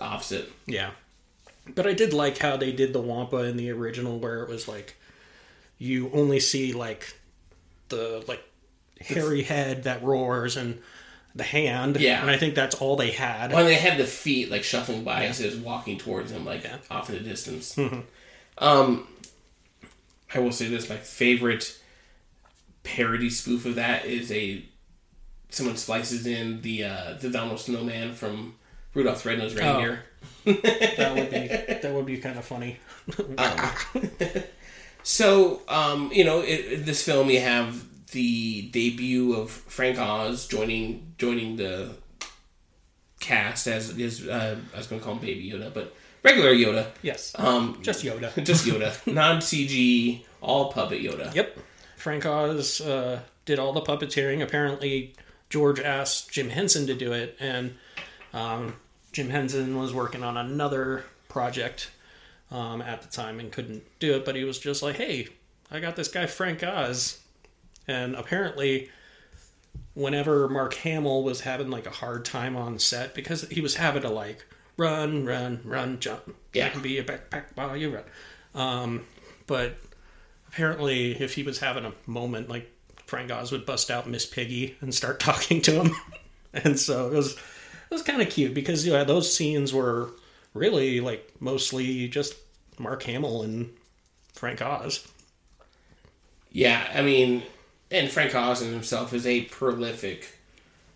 offs 0.00 0.32
it. 0.32 0.50
Yeah, 0.66 0.90
but 1.74 1.86
I 1.86 1.92
did 1.92 2.12
like 2.12 2.38
how 2.38 2.56
they 2.56 2.72
did 2.72 2.92
the 2.92 3.00
Wampa 3.00 3.38
in 3.38 3.56
the 3.56 3.70
original, 3.70 4.18
where 4.18 4.42
it 4.42 4.48
was 4.48 4.68
like 4.68 4.96
you 5.78 6.10
only 6.12 6.40
see 6.40 6.72
like 6.72 7.14
the 7.88 8.24
like 8.28 8.42
hairy 9.00 9.42
head 9.42 9.84
that 9.84 10.02
roars 10.02 10.56
and 10.56 10.80
the 11.34 11.44
hand. 11.44 11.98
Yeah. 11.98 12.20
And 12.20 12.30
I 12.30 12.36
think 12.36 12.54
that's 12.54 12.74
all 12.76 12.96
they 12.96 13.10
had. 13.10 13.52
Well, 13.52 13.64
they 13.64 13.74
had 13.74 13.98
the 13.98 14.04
feet 14.04 14.50
like 14.50 14.64
shuffling 14.64 15.04
by 15.04 15.22
yeah. 15.22 15.30
as 15.30 15.40
it 15.40 15.46
was 15.46 15.56
walking 15.56 15.98
towards 15.98 16.30
him, 16.30 16.44
like 16.44 16.64
yeah. 16.64 16.78
off 16.90 17.08
in 17.10 17.16
the 17.16 17.28
distance. 17.28 17.76
Mm-hmm. 17.76 18.00
Um, 18.58 19.06
I 20.34 20.38
will 20.38 20.52
say 20.52 20.68
this: 20.68 20.88
my 20.88 20.96
favorite 20.96 21.78
parody 22.82 23.30
spoof 23.30 23.66
of 23.66 23.74
that 23.74 24.06
is 24.06 24.32
a 24.32 24.64
someone 25.50 25.76
splices 25.76 26.26
in 26.26 26.62
the 26.62 26.84
uh, 26.84 27.14
the 27.20 27.30
Donald 27.30 27.60
Snowman 27.60 28.14
from 28.14 28.54
Rudolph 28.94 29.22
the 29.22 29.30
Red-Nosed 29.30 29.58
Reindeer. 29.58 30.04
Oh. 30.46 30.52
that 30.52 31.14
would 31.14 31.30
be 31.30 31.46
that 31.82 31.92
would 31.92 32.06
be 32.06 32.18
kind 32.18 32.38
of 32.38 32.44
funny. 32.44 32.78
uh, 33.38 33.72
so, 35.02 35.62
um, 35.68 36.10
you 36.12 36.24
know, 36.24 36.42
in 36.42 36.84
this 36.84 37.02
film 37.04 37.30
you 37.30 37.40
have 37.40 37.84
the 38.12 38.62
debut 38.70 39.34
of 39.34 39.50
Frank 39.50 39.98
Oz 39.98 40.46
joining 40.46 41.14
joining 41.18 41.56
the 41.56 41.94
cast 43.20 43.66
as 43.66 43.96
is 43.98 44.26
uh, 44.26 44.56
I 44.74 44.76
was 44.76 44.86
going 44.86 45.00
to 45.00 45.04
call 45.04 45.14
him 45.14 45.20
Baby 45.20 45.50
Yoda, 45.50 45.72
but 45.72 45.94
regular 46.22 46.52
Yoda. 46.52 46.86
Yes. 47.02 47.34
Um, 47.38 47.78
just 47.82 48.04
Yoda. 48.04 48.32
just 48.44 48.66
Yoda. 48.66 48.94
Non 49.12 49.38
CG, 49.40 50.24
all 50.40 50.72
puppet 50.72 51.02
Yoda. 51.02 51.34
Yep. 51.34 51.58
Frank 51.96 52.24
Oz 52.24 52.80
uh, 52.80 53.20
did 53.44 53.58
all 53.58 53.72
the 53.72 53.82
puppeteering. 53.82 54.42
Apparently, 54.42 55.14
George 55.50 55.80
asked 55.80 56.32
Jim 56.32 56.48
Henson 56.48 56.86
to 56.86 56.94
do 56.94 57.12
it, 57.12 57.36
and 57.38 57.74
um, 58.32 58.76
Jim 59.12 59.28
Henson 59.28 59.78
was 59.78 59.92
working 59.92 60.22
on 60.22 60.36
another 60.36 61.04
project 61.28 61.90
um, 62.50 62.80
at 62.80 63.02
the 63.02 63.08
time 63.08 63.38
and 63.38 63.52
couldn't 63.52 63.82
do 63.98 64.14
it. 64.14 64.24
But 64.24 64.34
he 64.34 64.44
was 64.44 64.58
just 64.58 64.82
like, 64.82 64.96
"Hey, 64.96 65.28
I 65.70 65.80
got 65.80 65.96
this 65.96 66.08
guy 66.08 66.26
Frank 66.26 66.64
Oz. 66.64 67.19
And 67.90 68.14
apparently, 68.14 68.88
whenever 69.94 70.48
Mark 70.48 70.74
Hamill 70.74 71.24
was 71.24 71.40
having 71.40 71.70
like 71.70 71.86
a 71.86 71.90
hard 71.90 72.24
time 72.24 72.56
on 72.56 72.78
set 72.78 73.14
because 73.14 73.48
he 73.48 73.60
was 73.60 73.74
having 73.76 74.02
to 74.02 74.08
like 74.08 74.46
run, 74.76 75.26
run, 75.26 75.60
run, 75.64 75.98
jump. 75.98 76.34
Yeah. 76.52 76.66
I 76.66 76.68
can 76.70 76.82
be 76.82 76.98
a 76.98 77.04
backpack 77.04 77.44
while 77.54 77.76
you 77.76 77.94
run. 77.94 78.04
Um, 78.54 79.06
but 79.46 79.76
apparently, 80.48 81.20
if 81.20 81.34
he 81.34 81.42
was 81.42 81.58
having 81.58 81.84
a 81.84 81.92
moment, 82.06 82.48
like 82.48 82.70
Frank 83.06 83.30
Oz 83.32 83.50
would 83.52 83.66
bust 83.66 83.90
out 83.90 84.08
Miss 84.08 84.24
Piggy 84.24 84.76
and 84.80 84.94
start 84.94 85.20
talking 85.20 85.60
to 85.62 85.82
him, 85.82 85.94
and 86.52 86.78
so 86.78 87.08
it 87.08 87.14
was 87.14 87.32
it 87.34 87.90
was 87.90 88.02
kind 88.02 88.22
of 88.22 88.30
cute 88.30 88.54
because 88.54 88.86
yeah, 88.86 89.04
those 89.04 89.34
scenes 89.34 89.74
were 89.74 90.10
really 90.54 91.00
like 91.00 91.30
mostly 91.40 92.08
just 92.08 92.34
Mark 92.78 93.02
Hamill 93.02 93.42
and 93.42 93.70
Frank 94.32 94.62
Oz. 94.62 95.06
Yeah, 96.52 96.84
I 96.94 97.02
mean, 97.02 97.42
and 97.90 98.10
Frank 98.10 98.34
Oz 98.34 98.60
himself 98.60 99.12
is 99.12 99.26
a 99.26 99.42
prolific 99.42 100.38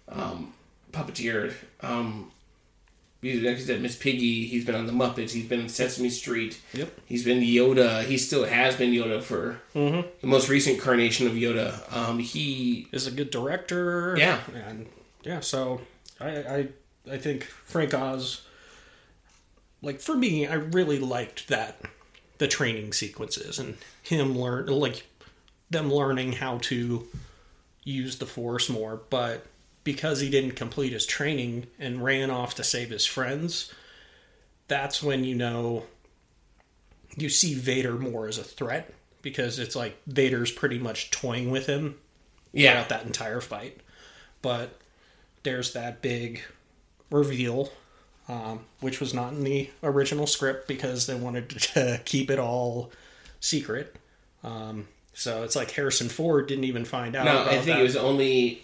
um, 0.09 0.55
puppeteer. 0.93 1.55
Um, 1.81 2.31
like 3.23 3.57
I 3.57 3.59
said, 3.59 3.81
Miss 3.81 3.97
Piggy. 3.97 4.47
He's 4.47 4.67
been 4.67 4.75
on 4.75 4.87
the 4.87 4.93
Muppets. 4.93 5.31
He's 5.31 5.47
been 5.47 5.61
in 5.61 5.69
Sesame 5.69 6.11
Street. 6.11 6.61
Yep. 6.75 7.01
He's 7.07 7.25
been 7.25 7.41
Yoda. 7.41 8.05
He 8.05 8.19
still 8.19 8.45
has 8.45 8.77
been 8.77 8.93
Yoda 8.93 9.23
for 9.23 9.61
mm-hmm. 9.75 10.07
the 10.21 10.27
most 10.27 10.49
recent 10.49 10.77
incarnation 10.77 11.27
of 11.27 11.33
Yoda. 11.33 11.91
Um, 11.97 12.19
he 12.19 12.87
is 12.93 13.07
a 13.07 13.11
good 13.11 13.31
director. 13.31 14.15
Yeah, 14.19 14.41
and 14.67 14.87
yeah. 15.23 15.41
So 15.41 15.81
I, 16.21 16.29
I, 16.29 16.69
I 17.11 17.17
think 17.17 17.45
Frank 17.45 17.95
Oz. 17.95 18.43
Like 19.81 20.01
for 20.01 20.17
me, 20.17 20.47
I 20.47 20.55
really 20.55 20.99
liked 20.99 21.49
that 21.49 21.81
the 22.39 22.49
training 22.49 22.93
sequences 22.93 23.59
and 23.59 23.77
him 24.03 24.37
learn 24.37 24.67
like 24.67 25.07
them 25.71 25.93
learning 25.93 26.33
how 26.33 26.59
to 26.59 27.07
use 27.83 28.19
the 28.19 28.27
force 28.27 28.69
more, 28.69 29.01
but 29.11 29.47
because 29.83 30.21
he 30.21 30.31
didn't 30.31 30.53
complete 30.53 30.93
his 30.93 31.07
training 31.07 31.67
and 31.79 32.03
ran 32.03 32.31
off 32.31 32.55
to 32.55 32.65
save 32.65 32.91
his 32.91 33.05
friends, 33.05 33.73
that's 34.69 35.03
when 35.03 35.25
you 35.25 35.35
know 35.35 35.85
you 37.17 37.29
see 37.29 37.55
Vader 37.55 37.95
more 37.95 38.27
as 38.27 38.39
a 38.39 38.45
threat 38.45 38.93
because 39.23 39.59
it's 39.59 39.77
like 39.77 39.97
Vader's 40.07 40.51
pretty 40.51 40.79
much 40.79 41.11
toying 41.11 41.51
with 41.51 41.67
him 41.67 41.97
yeah. 42.53 42.73
throughout 42.73 42.89
that 42.89 43.07
entire 43.07 43.41
fight. 43.41 43.81
But 44.43 44.79
there's 45.43 45.73
that 45.75 46.03
big 46.03 46.43
reveal 47.11 47.71
um, 48.29 48.61
which 48.81 49.01
was 49.01 49.13
not 49.13 49.33
in 49.33 49.45
the 49.45 49.71
original 49.83 50.27
script 50.27 50.67
because 50.67 51.07
they 51.07 51.15
wanted 51.15 51.51
to 51.51 52.01
keep 52.05 52.31
it 52.31 52.39
all 52.39 52.91
secret. 53.41 53.97
Um, 54.43 54.89
so 55.15 55.43
it's 55.45 55.57
like 55.57 55.71
Harrison 55.71 56.09
Ford 56.09 56.47
didn't 56.49 56.65
even 56.65 56.85
find 56.85 57.17
out. 57.17 57.25
No, 57.25 57.43
I 57.45 57.55
think 57.55 57.67
that. 57.67 57.81
it 57.81 57.83
was 57.83 57.97
only 57.97 58.63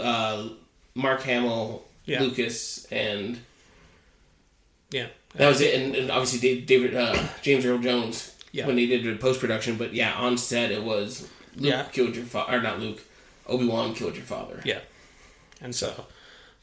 uh, 0.00 0.48
Mark 0.94 1.22
Hamill, 1.22 1.84
Yeah. 2.04 2.20
Lucas, 2.22 2.86
and 2.90 3.38
yeah. 4.90 5.06
that 5.34 5.48
was 5.48 5.60
it. 5.60 5.74
And, 5.80 5.94
and 5.94 6.10
obviously 6.10 6.60
David 6.62 6.94
uh, 6.94 7.28
James 7.42 7.64
Earl 7.64 7.78
Jones 7.78 8.34
Yeah. 8.52 8.66
when 8.66 8.78
he 8.78 8.86
did 8.86 9.04
the 9.04 9.16
post 9.16 9.40
production. 9.40 9.76
But 9.76 9.94
yeah, 9.94 10.14
on 10.14 10.36
set 10.38 10.70
it 10.72 10.82
was 10.82 11.22
Luke 11.56 11.70
Yeah. 11.72 11.82
killed 11.84 12.16
your 12.16 12.24
father, 12.24 12.56
or 12.58 12.60
not 12.60 12.80
Luke. 12.80 13.00
Obi 13.46 13.66
Wan 13.66 13.94
killed 13.94 14.14
your 14.16 14.24
father. 14.24 14.60
Yeah. 14.64 14.80
And 15.60 15.74
so, 15.74 16.06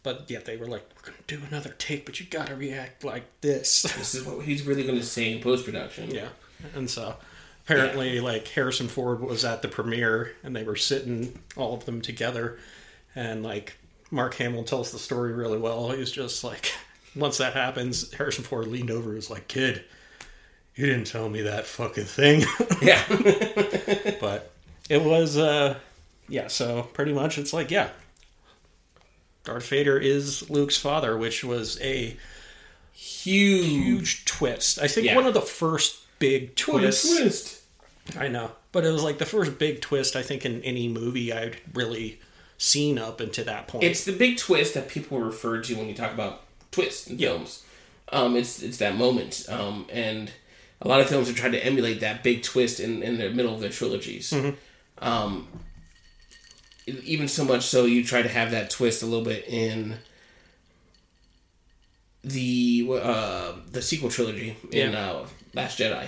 but 0.04 0.26
yeah, 0.30 0.39
they 0.39 0.58
were 0.58 0.67
like, 0.67 0.89
we're 0.95 1.12
going 1.12 1.17
to 1.28 1.36
do 1.38 1.41
another 1.50 1.76
take, 1.78 2.06
but 2.06 2.19
you 2.19 2.26
got 2.26 2.47
to 2.47 2.56
react 2.56 3.04
like 3.04 3.26
this. 3.41 3.82
This 3.84 4.15
is 4.15 4.23
what 4.26 4.43
he's 4.45 4.63
really 4.63 4.84
going 4.84 4.97
to 4.97 5.06
say 5.06 5.32
in 5.32 5.41
post 5.41 5.65
production. 5.65 6.10
yeah. 6.12 6.30
And 6.73 6.89
so, 6.89 7.15
apparently, 7.67 8.19
like, 8.21 8.47
Harrison 8.47 8.88
Ford 8.88 9.19
was 9.19 9.43
at 9.43 9.62
the 9.62 9.67
premiere 9.67 10.34
and 10.43 10.56
they 10.56 10.63
were 10.63 10.75
sitting, 10.77 11.38
all 11.56 11.73
of 11.73 11.86
them 11.86 12.01
together. 12.01 12.58
And, 13.13 13.43
like, 13.43 13.75
Mark 14.10 14.36
Hamill 14.36 14.63
tells 14.63 14.91
the 14.91 14.99
story 14.99 15.34
really 15.34 15.58
well. 15.58 15.91
He's 15.91 16.12
just 16.12 16.43
like, 16.43 16.71
once 17.15 17.38
that 17.39 17.53
happens, 17.53 18.13
Harrison 18.13 18.43
Ford 18.45 18.67
leaned 18.67 18.89
over 18.91 19.10
and 19.10 19.15
was 19.15 19.30
like, 19.30 19.47
kid, 19.47 19.84
you 20.75 20.86
didn't 20.86 21.08
tell 21.08 21.27
me 21.27 21.41
that 21.43 21.65
fucking 21.65 22.06
thing. 22.06 22.43
Yeah. 22.82 23.03
but 24.21 24.51
it 24.89 25.01
was 25.03 25.36
uh 25.38 25.77
yeah 26.30 26.47
so 26.47 26.84
pretty 26.93 27.12
much 27.12 27.38
it's 27.39 27.51
like 27.53 27.71
yeah 27.71 27.89
darth 29.43 29.67
vader 29.67 29.97
is 29.97 30.47
luke's 30.49 30.77
father 30.77 31.17
which 31.17 31.43
was 31.43 31.80
a 31.82 32.15
Huge. 32.93 33.65
huge 33.65 34.25
twist 34.25 34.80
i 34.80 34.88
think 34.88 35.08
Yeah. 35.08 35.15
one 35.15 35.25
of 35.25 35.34
the 35.34 35.41
first 35.41 35.97
big 36.19 36.56
twists 36.56 37.17
twist. 37.17 37.56
I 38.17 38.27
know 38.27 38.51
but 38.71 38.85
it 38.85 38.91
was 38.91 39.03
like 39.03 39.17
the 39.17 39.25
first 39.25 39.57
big 39.59 39.81
twist 39.81 40.15
i 40.15 40.21
think 40.21 40.45
in 40.45 40.61
any 40.63 40.87
movie 40.87 41.33
i'd 41.33 41.57
really 41.73 42.19
seen 42.57 42.97
up 42.97 43.19
until 43.19 43.45
that 43.45 43.67
point 43.67 43.83
It's 43.83 44.05
the 44.05 44.11
big 44.15 44.37
twist 44.37 44.73
that 44.73 44.87
people 44.87 45.19
refer 45.19 45.61
to 45.61 45.75
when 45.75 45.87
you 45.87 45.93
talk 45.93 46.11
about 46.13 46.41
twists 46.71 47.07
in 47.07 47.19
Yeah. 47.19 47.29
films. 47.29 47.63
Um, 48.11 48.35
it's 48.37 48.63
it's 48.63 48.77
that 48.77 48.95
moment, 48.95 49.45
um, 49.49 49.85
and 49.91 50.31
a 50.81 50.87
lot 50.87 51.01
of 51.01 51.07
films 51.07 51.27
have 51.27 51.35
tried 51.35 51.51
to 51.51 51.63
emulate 51.65 51.99
that 51.99 52.23
big 52.23 52.41
twist 52.41 52.79
in, 52.79 53.03
in 53.03 53.17
the 53.17 53.29
middle 53.29 53.53
of 53.53 53.59
their 53.59 53.69
trilogies. 53.69 54.31
Mm-hmm. 54.31 54.51
Um, 55.05 55.47
even 56.87 57.27
so 57.27 57.43
much 57.43 57.63
so, 57.65 57.85
you 57.85 58.03
try 58.03 58.21
to 58.21 58.29
have 58.29 58.49
that 58.51 58.69
twist 58.69 59.03
a 59.03 59.05
little 59.05 59.25
bit 59.25 59.45
in 59.47 59.97
the 62.23 62.87
uh, 63.01 63.53
the 63.71 63.81
sequel 63.81 64.09
trilogy 64.09 64.55
in 64.71 64.93
Yeah. 64.93 64.99
uh, 65.11 65.27
Last 65.53 65.79
Jedi. 65.79 66.07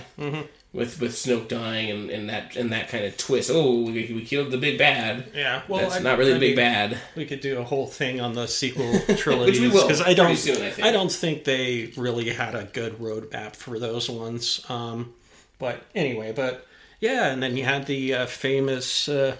With, 0.72 1.00
with 1.00 1.12
Snoke 1.14 1.48
dying 1.48 1.90
and, 1.90 2.10
and 2.10 2.28
that 2.28 2.54
and 2.54 2.72
that 2.72 2.88
kind 2.88 3.04
of 3.04 3.16
twist. 3.16 3.50
Oh, 3.52 3.86
we, 3.86 4.12
we 4.14 4.24
killed 4.24 4.52
the 4.52 4.56
big 4.56 4.78
bad. 4.78 5.28
yeah 5.34 5.62
well 5.66 5.80
That's 5.80 5.96
I- 5.96 5.98
not 5.98 6.16
really 6.16 6.30
I 6.30 6.34
the 6.34 6.38
big 6.40 6.50
mean, 6.56 6.64
bad. 6.64 6.98
We 7.16 7.26
could 7.26 7.40
do 7.40 7.58
a 7.58 7.64
whole 7.64 7.88
thing 7.88 8.20
on 8.20 8.34
the 8.34 8.46
sequel 8.46 9.00
trilogy 9.16 9.50
Which 9.50 9.60
we 9.60 9.68
will 9.68 9.82
because 9.88 10.00
I 10.00 10.14
don't, 10.14 10.36
soon, 10.36 10.62
I 10.62 10.70
think. 10.70 10.92
don't 10.92 11.10
think 11.10 11.42
they 11.42 11.92
really 11.96 12.30
had 12.32 12.54
a 12.54 12.64
good 12.72 12.98
roadmap 13.00 13.56
for 13.56 13.80
those 13.80 14.08
ones. 14.08 14.64
Um, 14.68 15.12
but 15.58 15.82
anyway, 15.92 16.30
but 16.32 16.64
yeah, 17.00 17.32
and 17.32 17.42
then 17.42 17.56
you 17.56 17.64
had 17.64 17.86
the 17.86 18.14
uh, 18.14 18.26
famous 18.26 19.08
uh, 19.08 19.38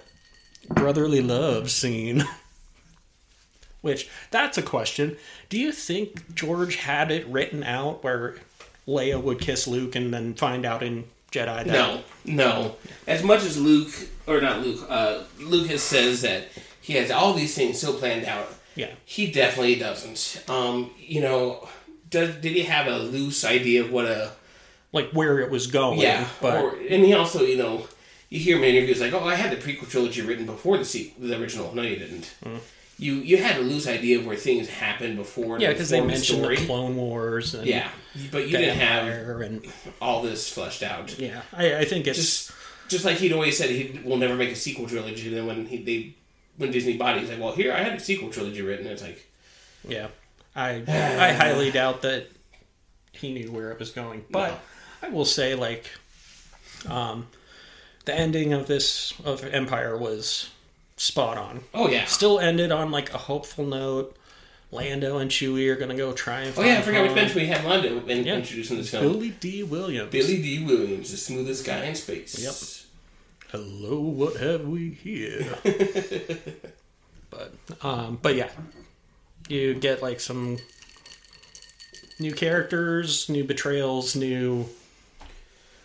brotherly 0.68 1.20
love 1.20 1.70
scene, 1.70 2.24
which 3.82 4.08
that's 4.32 4.58
a 4.58 4.62
question. 4.62 5.16
Do 5.48 5.58
you 5.60 5.70
think 5.70 6.34
George 6.34 6.74
had 6.76 7.10
it 7.12 7.26
written 7.28 7.62
out 7.62 8.02
where 8.02 8.34
Leia 8.88 9.22
would 9.22 9.38
kiss 9.40 9.68
Luke 9.68 9.94
and 9.94 10.12
then 10.12 10.34
find 10.34 10.66
out 10.66 10.82
in 10.82 11.04
Jedi 11.30 11.64
that 11.64 11.66
No, 11.66 12.02
no. 12.24 12.76
As 13.06 13.22
much 13.22 13.44
as 13.44 13.60
Luke, 13.60 13.92
or 14.26 14.40
not 14.40 14.62
Luke, 14.62 14.84
uh, 14.88 15.22
Lucas 15.38 15.82
says 15.82 16.22
that 16.22 16.48
he 16.80 16.94
has 16.94 17.10
all 17.10 17.34
these 17.34 17.54
things 17.54 17.80
so 17.80 17.92
planned 17.92 18.26
out. 18.26 18.48
Yeah. 18.74 18.90
He 19.04 19.30
definitely 19.30 19.76
doesn't. 19.76 20.44
Um, 20.48 20.90
you 20.98 21.20
know, 21.20 21.68
does 22.08 22.34
did 22.36 22.52
he 22.52 22.62
have 22.62 22.86
a 22.86 22.98
loose 22.98 23.44
idea 23.44 23.82
of 23.82 23.92
what 23.92 24.06
a 24.06 24.32
like 24.92 25.10
where 25.12 25.38
it 25.38 25.50
was 25.50 25.66
going? 25.66 26.00
yeah? 26.00 26.28
but 26.40 26.62
or, 26.62 26.76
and 26.76 27.04
he 27.04 27.12
also, 27.14 27.42
you 27.42 27.56
know, 27.56 27.86
you 28.28 28.38
hear 28.38 28.56
him 28.56 28.64
in 28.64 28.76
interviews 28.76 29.00
like, 29.00 29.12
"Oh, 29.12 29.24
I 29.24 29.34
had 29.34 29.50
the 29.50 29.56
prequel 29.56 29.88
trilogy 29.88 30.22
written 30.22 30.46
before 30.46 30.78
the 30.78 30.84
sequel, 30.84 31.28
the 31.28 31.40
original." 31.40 31.74
No, 31.74 31.82
you 31.82 31.96
didn't. 31.96 32.32
You 33.00 33.14
you 33.14 33.38
had 33.38 33.56
a 33.56 33.60
loose 33.60 33.86
idea 33.88 34.18
of 34.18 34.26
where 34.26 34.36
things 34.36 34.68
happened 34.68 35.16
before. 35.16 35.58
yeah, 35.58 35.70
because 35.72 35.88
they 35.88 36.02
mentioned 36.02 36.44
the 36.44 36.54
Clone 36.66 36.96
Wars 36.96 37.54
and 37.54 37.66
Yeah, 37.66 37.88
but 38.30 38.46
you 38.46 38.58
didn't 38.58 38.76
have 38.76 39.06
and 39.40 39.66
all 40.02 40.20
this 40.22 40.52
fleshed 40.52 40.82
out. 40.82 41.18
yeah, 41.18 41.40
I, 41.56 41.76
I 41.78 41.84
think 41.86 42.06
it's 42.06 42.18
just 42.18 42.52
just 42.88 43.06
like 43.06 43.16
he'd 43.16 43.32
always 43.32 43.56
said 43.56 43.70
he 43.70 43.98
will 44.04 44.18
never 44.18 44.34
make 44.34 44.50
a 44.50 44.54
sequel 44.56 44.86
trilogy. 44.86 45.28
And 45.28 45.36
then 45.36 45.46
when 45.46 45.64
he 45.66 45.82
they 45.82 46.14
when 46.58 46.70
Disney 46.72 46.98
bought 46.98 47.16
it, 47.16 47.20
he's 47.20 47.30
like, 47.30 47.40
"Well, 47.40 47.52
here 47.52 47.72
I 47.72 47.78
had 47.82 47.94
a 47.94 48.00
sequel 48.00 48.28
trilogy 48.28 48.60
written." 48.60 48.86
It's 48.86 49.02
like, 49.02 49.26
yeah. 49.88 50.08
I 50.54 50.82
I 50.86 51.32
highly 51.32 51.70
doubt 51.70 52.02
that 52.02 52.26
he 53.12 53.32
knew 53.32 53.50
where 53.50 53.72
it 53.72 53.78
was 53.78 53.92
going, 53.92 54.26
but 54.30 54.50
No. 54.50 55.08
I 55.08 55.10
will 55.10 55.24
say 55.24 55.54
like, 55.54 55.86
um, 56.86 57.28
the 58.04 58.14
ending 58.14 58.52
of 58.52 58.66
this 58.66 59.14
of 59.24 59.42
Empire 59.44 59.96
was 59.96 60.50
spot 61.00 61.38
on. 61.38 61.64
"Oh 61.72 61.88
yeah, 61.88 62.04
Still 62.04 62.38
ended 62.38 62.70
on 62.70 62.90
like 62.90 63.12
a 63.14 63.18
hopeful 63.18 63.64
note. 63.64 64.14
Lando 64.72 65.16
and 65.18 65.30
Chewie 65.30 65.68
are 65.70 65.76
gonna 65.76 65.96
go 65.96 66.12
try 66.12 66.40
and 66.42 66.54
oh 66.56 66.62
yeah." 66.62 66.78
I 66.78 66.82
forgot 66.82 67.02
which 67.04 67.14
mention 67.14 67.40
we 67.40 67.46
had 67.46 67.64
Lando 67.64 68.06
in, 68.06 68.24
Yeah. 68.24 68.34
introducing 68.36 68.76
this 68.76 68.90
film. 68.90 69.04
Billy 69.12 69.30
Dee 69.30 69.62
Williams. 69.62 70.10
Billy 70.12 70.40
Dee 70.42 70.62
Williams, 70.64 71.10
the 71.10 71.16
smoothest 71.16 71.64
guy 71.64 71.84
in 71.86 71.94
space. 71.94 72.38
Yep. 72.38 72.54
Hello, 73.52 73.98
what 74.00 74.36
have 74.36 74.66
we 74.68 74.90
here? 74.90 75.56
but 77.30 77.54
um, 77.82 78.18
but 78.20 78.34
yeah, 78.36 78.50
you 79.48 79.74
get 79.74 80.02
like 80.02 80.20
some 80.20 80.58
new 82.20 82.32
characters, 82.32 83.28
new 83.28 83.42
betrayals, 83.42 84.14
new 84.14 84.66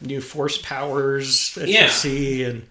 new 0.01 0.19
force 0.21 0.57
powers 0.61 1.53
that 1.55 1.67
Yeah. 1.69 1.85
you 1.85 1.89
see, 1.91 2.43
and 2.43 2.67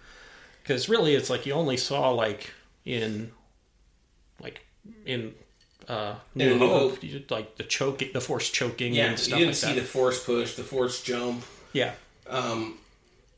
because 0.64 0.88
really 0.88 1.14
it's 1.14 1.28
like 1.30 1.46
you 1.46 1.52
only 1.52 1.76
saw 1.76 2.10
like 2.10 2.50
in 2.84 3.30
like 4.40 4.66
in 5.06 5.34
uh 5.88 6.14
New 6.34 6.52
In 6.54 6.58
Hope, 6.58 6.90
Hope. 6.92 7.04
you, 7.04 7.22
like 7.30 7.56
the 7.56 7.62
choking, 7.62 8.10
the 8.12 8.20
force 8.20 8.50
choking, 8.50 8.94
Yeah, 8.94 9.10
and 9.10 9.18
you 9.20 9.34
didn't 9.34 9.46
like 9.48 9.54
see 9.54 9.66
that. 9.74 9.80
the 9.80 9.86
force 9.86 10.24
push, 10.24 10.54
the 10.56 10.64
force 10.64 11.02
jump. 11.02 11.44
yeah. 11.72 11.92
Um, 12.26 12.78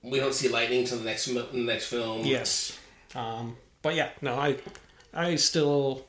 we 0.03 0.21
don't 0.21 0.33
see 0.33 0.49
lightning 0.49 0.81
until 0.81 0.99
the 0.99 1.05
next 1.05 1.27
the 1.27 1.45
next 1.55 1.89
film. 1.89 2.25
Yes. 2.25 2.79
Um, 3.17 3.57
but 3.83 3.97
yeah, 3.97 4.11
no, 4.23 4.37
I, 4.39 4.59
I 5.13 5.35
still, 5.35 6.07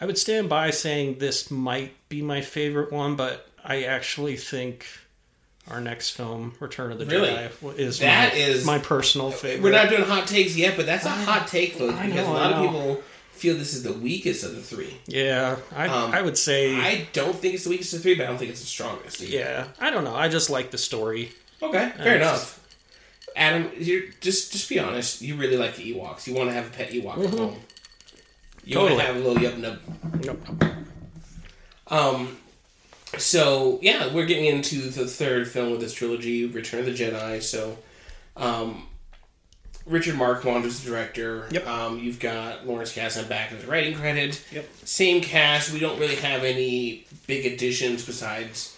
I 0.00 0.04
would 0.06 0.18
stand 0.18 0.50
by 0.50 0.70
saying 0.70 1.16
this 1.18 1.50
might 1.50 1.92
be 2.10 2.20
my 2.20 2.42
favorite 2.42 2.92
one, 2.92 3.16
but 3.16 3.48
I 3.64 3.84
actually 3.84 4.36
think 4.36 4.84
our 5.70 5.80
next 5.80 6.10
film, 6.10 6.54
Return 6.60 6.92
of 6.92 6.98
the 6.98 7.06
Really? 7.06 7.28
Jedi, 7.30 7.78
is 7.78 7.98
That 8.00 8.32
my, 8.32 8.38
is- 8.38 8.64
my 8.66 8.78
personal 8.78 9.30
favorite. 9.30 9.62
We're 9.62 9.70
not 9.72 9.88
doing 9.88 10.02
hot 10.02 10.26
takes 10.26 10.56
yet, 10.56 10.76
but 10.76 10.86
that's 10.86 11.04
a 11.04 11.10
hot 11.10 11.46
take, 11.48 11.74
folks, 11.74 11.94
I 11.94 12.06
because 12.06 12.26
a 12.26 12.30
lot 12.30 12.52
of 12.52 12.62
people 12.62 13.02
feel 13.32 13.56
this 13.56 13.72
is 13.72 13.82
the 13.82 13.92
weakest 13.92 14.44
of 14.44 14.54
the 14.54 14.60
three. 14.62 14.96
Yeah, 15.06 15.56
I, 15.74 15.86
Um, 15.88 16.12
I 16.12 16.20
would 16.22 16.36
say. 16.36 16.74
I 16.76 17.06
don't 17.12 17.34
think 17.36 17.54
it's 17.54 17.64
the 17.64 17.70
weakest 17.70 17.92
of 17.94 18.00
the 18.00 18.02
three, 18.02 18.14
but 18.14 18.24
I 18.24 18.26
don't 18.28 18.38
think 18.38 18.50
it's 18.50 18.60
the 18.60 18.66
strongest. 18.66 19.22
either. 19.22 19.34
yeah, 19.36 19.68
I 19.80 19.90
don't 19.90 20.04
know. 20.04 20.14
I 20.14 20.28
just 20.28 20.50
like 20.50 20.70
the 20.70 20.78
story. 20.78 21.32
Okay, 21.62 21.92
fair 21.96 22.16
it's 22.16 22.22
enough. 22.22 22.56
Adam, 23.36 23.70
you're 23.78 24.02
just 24.20 24.50
just 24.52 24.68
be 24.68 24.78
honest. 24.80 25.22
You 25.22 25.36
really 25.36 25.56
like 25.56 25.76
the 25.76 25.94
Ewoks. 25.94 26.26
You 26.26 26.34
want 26.34 26.48
to 26.50 26.52
have 26.52 26.66
a 26.66 26.70
pet 26.70 26.90
Ewok 26.90 27.24
at 27.24 27.30
home. 27.38 27.56
You 28.64 28.78
want 28.78 28.98
to 28.98 29.02
have 29.04 29.16
a 29.16 29.18
little 29.20 29.36
yub 29.36 29.56
nub. 29.58 29.78
Nope. 30.24 30.42
Um, 31.86 32.36
so 33.18 33.78
yeah, 33.82 34.12
we're 34.12 34.26
getting 34.26 34.46
into 34.46 34.88
the 34.90 35.06
third 35.06 35.48
film 35.48 35.72
of 35.72 35.80
this 35.80 35.92
trilogy, 35.94 36.46
Return 36.46 36.80
of 36.80 36.86
the 36.86 36.92
Jedi. 36.92 37.42
So, 37.42 37.78
um, 38.36 38.86
Richard 39.86 40.16
Marquand 40.16 40.64
is 40.64 40.82
the 40.82 40.90
director. 40.90 41.48
Yep. 41.50 41.66
Um, 41.66 41.98
you've 41.98 42.20
got 42.20 42.66
Lawrence 42.66 42.94
Kasdan 42.94 43.28
back 43.28 43.52
as 43.52 43.64
a 43.64 43.66
writing 43.66 43.94
credit. 43.94 44.44
Yep. 44.52 44.68
Same 44.84 45.20
cast. 45.22 45.72
We 45.72 45.80
don't 45.80 45.98
really 45.98 46.16
have 46.16 46.44
any 46.44 47.06
big 47.26 47.46
additions 47.46 48.04
besides 48.04 48.76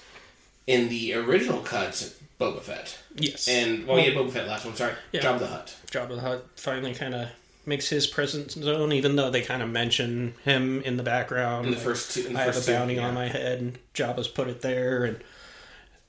in 0.66 0.88
the 0.88 1.14
original 1.14 1.60
cuts. 1.60 2.14
Boba 2.40 2.60
Fett. 2.60 2.98
Yes. 3.14 3.46
And 3.46 3.86
well, 3.86 3.98
yeah, 3.98 4.10
Boba 4.14 4.30
Fett 4.30 4.48
last 4.48 4.64
one. 4.64 4.74
Sorry, 4.74 4.94
Yeah. 5.12 5.20
Jabba 5.20 5.38
the 5.40 5.46
Hutt. 5.46 5.76
Jabba 5.90 6.08
the 6.16 6.20
Hutt 6.20 6.46
finally 6.56 6.94
kind 6.94 7.14
of 7.14 7.28
makes 7.64 7.88
his 7.88 8.06
presence 8.06 8.56
known, 8.56 8.92
even 8.92 9.16
though 9.16 9.30
they 9.30 9.42
kind 9.42 9.62
of 9.62 9.70
mention 9.70 10.34
him 10.44 10.82
in 10.82 10.96
the 10.96 11.02
background. 11.02 11.66
In 11.66 11.72
the 11.72 11.78
first 11.78 12.12
two, 12.12 12.26
in 12.26 12.32
the 12.34 12.40
I 12.40 12.44
have 12.44 12.54
first 12.54 12.68
a 12.68 12.72
two, 12.72 12.78
bounty 12.78 12.94
yeah. 12.94 13.08
on 13.08 13.14
my 13.14 13.28
head, 13.28 13.60
and 13.60 13.78
Jabba's 13.94 14.28
put 14.28 14.48
it 14.48 14.60
there, 14.62 15.04
and 15.04 15.22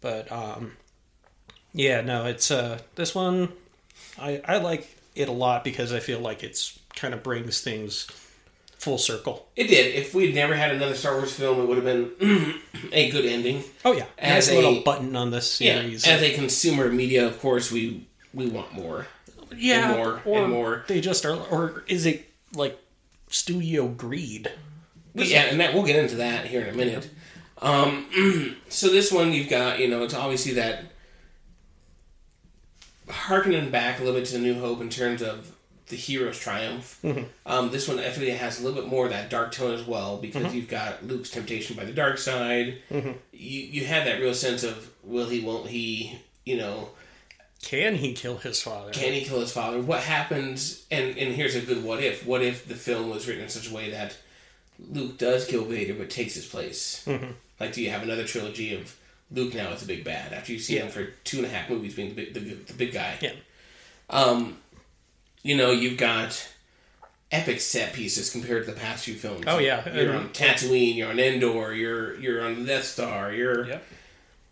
but 0.02 0.32
um, 0.32 0.74
yeah, 1.74 2.02
no, 2.02 2.26
it's 2.26 2.52
uh 2.52 2.80
this 2.96 3.14
one, 3.16 3.50
I 4.20 4.42
I 4.46 4.58
like 4.58 4.88
it 5.16 5.30
a 5.30 5.34
lot 5.34 5.64
because 5.64 5.94
I 5.94 6.00
feel 6.00 6.20
like 6.20 6.44
it's 6.44 6.80
kind 6.96 7.14
of 7.14 7.24
brings 7.24 7.62
things 7.62 8.08
full 8.78 8.98
circle. 8.98 9.48
It 9.56 9.68
did. 9.68 9.96
If 9.96 10.14
we'd 10.14 10.36
never 10.36 10.56
had 10.56 10.72
another 10.72 10.94
Star 10.96 11.16
Wars 11.16 11.34
film, 11.34 11.62
it 11.62 11.66
would 11.68 11.78
have 11.78 11.86
been 11.86 12.60
a 12.92 13.10
good 13.12 13.26
ending. 13.26 13.64
Oh 13.86 13.94
yeah, 13.94 14.06
As 14.18 14.48
nice 14.48 14.56
little 14.56 14.80
a- 14.80 14.84
button 14.84 15.16
on 15.16 15.32
this 15.32 15.62
Yeah. 15.62 15.76
As 15.76 16.06
a 16.08 16.34
consumer 16.34 16.92
media, 16.92 17.26
of 17.26 17.40
course, 17.40 17.72
we 17.72 18.08
we 18.34 18.48
want 18.48 18.74
more. 18.74 19.08
Yeah, 19.58 19.90
and 19.90 19.98
more, 19.98 20.22
or 20.26 20.44
and 20.44 20.52
more. 20.52 20.86
They 20.88 21.02
just 21.02 21.26
are, 21.26 21.36
or 21.36 21.84
is 21.88 22.06
it 22.06 22.30
like 22.56 22.80
studio 23.30 23.88
greed? 23.88 24.52
Yeah, 25.16 25.44
and 25.44 25.60
that 25.60 25.74
we'll 25.74 25.84
get 25.84 25.98
into 25.98 26.16
that 26.18 26.46
here 26.46 26.62
in 26.62 26.74
a 26.74 26.78
minute. 26.78 27.10
Um, 27.62 28.58
so 28.70 28.90
this 28.90 29.12
one 29.12 29.32
you've 29.32 29.50
got, 29.50 29.80
you 29.80 29.88
know, 29.88 30.04
it's 30.04 30.14
obviously 30.14 30.54
that 30.54 30.86
harkening 33.10 33.70
back 33.70 34.00
a 34.00 34.04
little 34.04 34.20
bit 34.20 34.28
to 34.28 34.34
the 34.34 34.40
New 34.40 34.60
Hope 34.60 34.82
in 34.82 34.90
terms 34.90 35.22
of 35.22 35.56
the 35.88 35.96
hero's 35.96 36.40
triumph. 36.40 37.00
Um, 37.46 37.70
this 37.72 37.88
one 37.88 37.98
definitely 37.98 38.34
has 38.34 38.60
a 38.60 38.64
little 38.66 38.82
bit 38.82 38.90
more 38.90 39.06
of 39.06 39.12
that 39.12 39.30
dark 39.30 39.52
tone 39.52 39.74
as 39.74 39.86
well 39.86 40.18
because 40.18 40.54
you've 40.56 40.70
got 40.70 41.06
Luke's 41.06 41.30
temptation 41.30 41.76
by 41.76 41.86
the 41.86 41.92
dark 41.94 42.18
side. 42.18 42.80
You 43.32 43.60
you 43.62 43.86
have 43.86 44.06
that 44.06 44.20
real 44.20 44.34
sense 44.34 44.64
of 44.64 44.90
will 45.04 45.28
he, 45.30 45.42
won't 45.42 45.68
he, 45.68 46.20
you 46.46 46.58
know, 46.58 46.90
Can 47.64 47.96
he 47.96 48.14
kill 48.14 48.38
his 48.38 48.62
father? 48.62 48.92
can 48.92 49.14
he 49.14 49.24
kill 49.24 49.40
his 49.40 49.52
father? 49.52 49.80
What 49.82 50.02
happens? 50.02 50.86
And 50.92 51.18
and 51.18 51.34
here's 51.34 51.56
a 51.56 51.62
good 51.62 51.84
what 51.84 52.04
if. 52.04 52.26
What 52.26 52.42
if 52.44 52.68
the 52.68 52.76
film 52.76 53.10
was 53.10 53.28
written 53.28 53.44
in 53.44 53.50
such 53.50 53.72
a 53.72 53.74
way 53.74 53.90
that 53.92 54.16
Luke 54.92 55.18
does 55.18 55.46
kill 55.46 55.64
Vader 55.66 55.94
but 55.94 56.10
takes 56.10 56.36
his 56.36 56.46
place? 56.46 57.08
Like, 57.60 57.74
do 57.74 57.82
you 57.82 57.90
have 57.90 58.04
another 58.04 58.26
trilogy 58.26 58.76
of 58.76 58.96
Luke 59.32 59.54
now 59.56 59.70
as 59.70 59.82
the 59.82 59.88
big 59.88 60.04
bad 60.04 60.34
after 60.34 60.52
you 60.52 60.60
see 60.60 60.78
him 60.78 60.90
for 60.90 61.06
two 61.24 61.38
and 61.38 61.46
a 61.46 61.50
half 61.50 61.70
movies 61.70 61.96
being 61.96 62.10
the 62.10 62.16
big, 62.16 62.34
the, 62.34 62.40
the 62.40 62.74
big 62.74 62.92
guy? 62.94 63.18
yeah, 63.22 63.32
Um, 64.10 64.58
you 65.42 65.56
know, 65.56 65.72
you've 65.72 65.98
got 65.98 66.50
epic 67.32 67.62
set 67.62 67.94
pieces 67.94 68.30
compared 68.30 68.66
to 68.66 68.72
the 68.74 68.80
past 68.80 69.06
few 69.06 69.16
films. 69.16 69.46
Oh, 69.48 69.58
yeah. 69.60 69.88
you're 69.96 70.16
on 70.16 70.30
Tatooine, 70.30 70.96
you're 70.96 71.10
on 71.10 71.20
Endor, 71.20 71.74
you're 71.74 72.16
you're 72.20 72.46
on 72.46 72.60
the 72.62 72.66
Death 72.66 72.84
Star, 72.86 73.32
you're 73.34 73.68
Yep. 73.68 73.84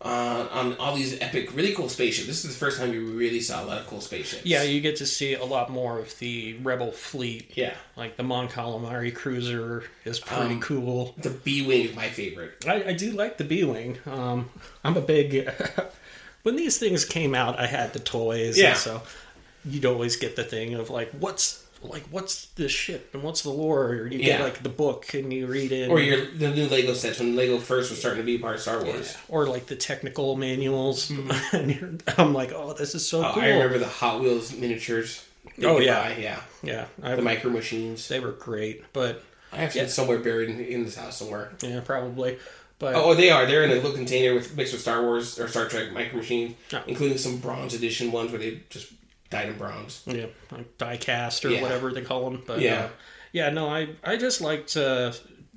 Uh, 0.02 0.48
on 0.50 0.76
all 0.78 0.94
these 0.96 1.20
epic, 1.20 1.54
really 1.54 1.72
cool 1.74 1.88
spaceships. 1.88 2.26
This 2.26 2.44
is 2.44 2.52
the 2.52 2.58
first 2.58 2.78
time 2.78 2.92
you 2.92 3.04
really 3.06 3.40
saw 3.40 3.62
a 3.62 3.66
lot 3.66 3.78
of 3.78 3.86
cool 3.86 4.00
spaceships. 4.00 4.44
yeah. 4.44 4.62
You 4.62 4.80
get 4.80 4.96
to 4.96 5.06
see 5.06 5.34
a 5.34 5.44
lot 5.44 5.70
more 5.70 5.98
of 6.00 6.18
the 6.18 6.54
rebel 6.62 6.90
fleet. 6.92 7.52
yeah. 7.56 7.74
Like 7.96 8.16
the 8.16 8.22
Mon 8.24 8.48
Calamari 8.48 9.14
cruiser 9.14 9.84
is 10.04 10.18
pretty 10.18 10.54
Um, 10.54 10.60
cool. 10.60 11.14
The 11.18 11.30
B 11.30 11.64
wing 11.66 11.86
is 11.86 11.94
my 11.96 12.08
favorite. 12.08 12.64
I, 12.66 12.84
I 12.88 12.92
do 12.94 13.12
like 13.12 13.38
the 13.38 13.44
B 13.44 13.62
wing. 13.64 13.98
Um, 14.06 14.50
I'm 14.82 14.96
a 14.96 15.00
big. 15.00 15.48
when 16.42 16.56
these 16.56 16.78
things 16.78 17.04
came 17.04 17.34
out, 17.34 17.58
I 17.60 17.66
had 17.66 17.92
the 17.92 18.00
toys. 18.00 18.58
Yeah. 18.58 18.74
So 18.74 19.02
you'd 19.64 19.84
always 19.86 20.16
get 20.16 20.34
the 20.36 20.42
thing 20.44 20.74
of 20.74 20.90
like, 20.90 21.10
what's 21.12 21.61
like 21.84 22.04
what's 22.10 22.46
this 22.54 22.70
ship 22.72 23.10
and 23.14 23.22
what's 23.22 23.42
the 23.42 23.50
lore? 23.50 23.86
Or 23.86 24.06
you 24.06 24.18
get 24.18 24.40
like 24.40 24.62
the 24.62 24.68
book 24.68 25.14
and 25.14 25.32
you 25.32 25.46
read 25.46 25.72
it. 25.72 25.88
Or 25.90 26.00
your 26.00 26.26
the 26.26 26.50
new 26.50 26.66
Lego 26.68 26.94
sets 26.94 27.18
when 27.20 27.36
Lego 27.36 27.58
first 27.58 27.90
was 27.90 27.98
starting 27.98 28.20
to 28.20 28.24
be 28.26 28.38
part 28.38 28.56
of 28.56 28.60
Star 28.60 28.84
Wars. 28.84 29.16
or 29.28 29.46
like 29.46 29.66
the 29.66 29.76
technical 29.76 30.36
manuals. 30.36 31.08
Mm-hmm. 31.10 31.56
and 31.56 31.74
you're, 31.74 31.90
I'm 32.18 32.32
like, 32.34 32.52
oh, 32.52 32.72
this 32.74 32.94
is 32.94 33.08
so 33.08 33.24
Oh, 33.24 33.32
cool. 33.34 33.42
I 33.42 33.48
remember 33.48 33.78
the 33.78 33.88
Hot 33.88 34.20
Wheels 34.20 34.54
miniatures. 34.56 35.24
Oh, 35.62 35.80
yeah. 35.80 36.02
buy, 36.02 36.16
yeah. 36.16 36.40
Yeah, 36.62 36.86
The 37.16 37.20
micro 37.22 37.50
machines. 37.50 38.06
they 38.08 38.20
were 38.20 38.30
great, 38.32 38.84
but 38.92 39.22
I 39.52 39.56
have 39.56 39.72
some 39.72 39.88
somewhere 39.88 40.18
buried 40.18 40.48
in, 40.50 40.60
in 40.60 40.84
this 40.84 40.94
house 40.96 41.16
somewhere. 41.18 41.52
yeah, 41.62 41.80
probably. 41.80 42.38
But 42.78 42.94
oh, 42.96 43.10
oh, 43.10 43.14
they 43.14 43.30
are. 43.30 43.44
They're 43.46 43.62
in 43.64 43.70
a 43.70 43.74
little 43.74 43.92
container 43.92 44.34
with 44.34 44.56
mixed 44.56 44.72
with 44.72 44.82
Star 44.82 45.02
Wars 45.02 45.38
or 45.38 45.46
Star 45.48 45.68
Trek 45.68 45.92
micro 45.92 46.18
machines, 46.18 46.56
Oh. 46.72 46.82
including 46.86 47.18
some 47.18 47.36
bronze 47.38 47.74
edition 47.74 48.10
ones 48.12 48.30
where 48.32 48.40
they 48.40 48.60
just 48.70 48.92
dyed 49.32 49.48
in 49.48 49.58
bronze. 49.58 50.02
yeah, 50.06 50.26
like 50.50 50.78
die 50.78 50.96
cast 50.96 51.44
or 51.44 51.50
Yeah. 51.50 51.62
whatever 51.62 51.92
they 51.92 52.02
call 52.02 52.30
them. 52.30 52.42
But 52.46 52.60
Yeah. 52.60 52.84
uh, 52.84 52.88
yeah, 53.32 53.50
no, 53.50 53.68
I 53.68 53.88
I 54.04 54.16
just 54.16 54.40
liked 54.40 54.76
uh, 54.76 55.12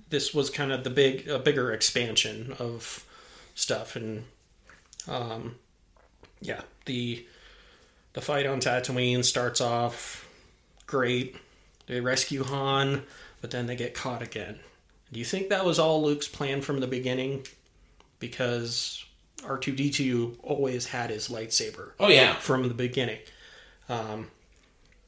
this 0.10 0.34
was 0.34 0.50
kind 0.50 0.72
of 0.72 0.84
the 0.84 0.90
big 0.90 1.28
a 1.28 1.38
bigger 1.40 1.72
expansion 1.72 2.56
of 2.60 3.04
stuff 3.56 3.96
and 3.96 4.26
um 5.08 5.56
yeah 6.42 6.62
the 6.86 7.26
the 8.14 8.22
fight 8.22 8.46
on 8.46 8.60
Tatooine 8.60 9.24
starts 9.26 9.60
off 9.62 10.28
great. 10.88 11.36
They 11.88 12.00
rescue 12.02 12.44
Han, 12.44 13.04
but 13.42 13.52
then 13.52 13.66
they 13.68 13.76
get 13.76 13.94
caught 13.94 14.22
again. 14.22 14.60
Do 15.12 15.20
you 15.20 15.26
think 15.26 15.50
that 15.50 15.66
was 15.66 15.80
all 15.80 16.02
Luke's 16.04 16.28
plan 16.28 16.62
from 16.62 16.80
the 16.80 16.88
beginning? 16.88 17.46
Because 18.20 19.04
R2D2 19.44 20.38
always 20.44 20.86
had 20.88 21.10
his 21.10 21.28
lightsaber 21.28 21.92
Oh 22.00 22.08
yeah, 22.08 22.36
from 22.36 22.68
the 22.68 22.74
beginning. 22.74 23.20
Um, 23.90 24.28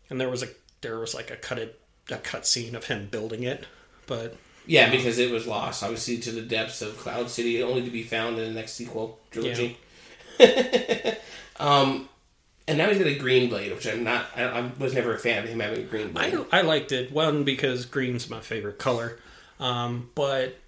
and 0.09 0.19
there 0.19 0.29
was 0.29 0.43
a 0.43 0.47
there 0.81 0.99
was 0.99 1.13
like 1.13 1.31
a 1.31 1.35
cut 1.35 1.59
it, 1.59 1.79
a 2.09 2.17
cut 2.17 2.45
scene 2.45 2.75
of 2.75 2.85
him 2.85 3.07
building 3.07 3.43
it, 3.43 3.65
but 4.05 4.37
yeah, 4.65 4.89
because 4.89 5.17
it 5.17 5.31
was 5.31 5.47
lost 5.47 5.83
obviously 5.83 6.17
to 6.19 6.31
the 6.31 6.41
depths 6.41 6.81
of 6.81 6.97
Cloud 6.97 7.29
City, 7.29 7.61
only 7.63 7.83
to 7.83 7.89
be 7.89 8.03
found 8.03 8.37
in 8.37 8.45
the 8.45 8.59
next 8.59 8.73
sequel 8.73 9.19
trilogy. 9.31 9.77
um, 11.59 12.09
and 12.67 12.77
now 12.77 12.89
he's 12.89 12.97
got 12.97 13.07
a 13.07 13.17
green 13.17 13.49
blade, 13.49 13.71
which 13.73 13.87
I'm 13.87 14.03
not. 14.03 14.27
I, 14.35 14.43
I 14.43 14.71
was 14.77 14.93
never 14.93 15.13
a 15.13 15.19
fan 15.19 15.43
of 15.43 15.49
him 15.49 15.59
having 15.59 15.79
a 15.79 15.83
green 15.83 16.11
blade. 16.11 16.35
I 16.51 16.59
I 16.59 16.61
liked 16.61 16.91
it 16.91 17.11
one 17.11 17.43
because 17.43 17.85
green's 17.85 18.29
my 18.29 18.41
favorite 18.41 18.77
color, 18.77 19.19
um, 19.59 20.09
but 20.15 20.59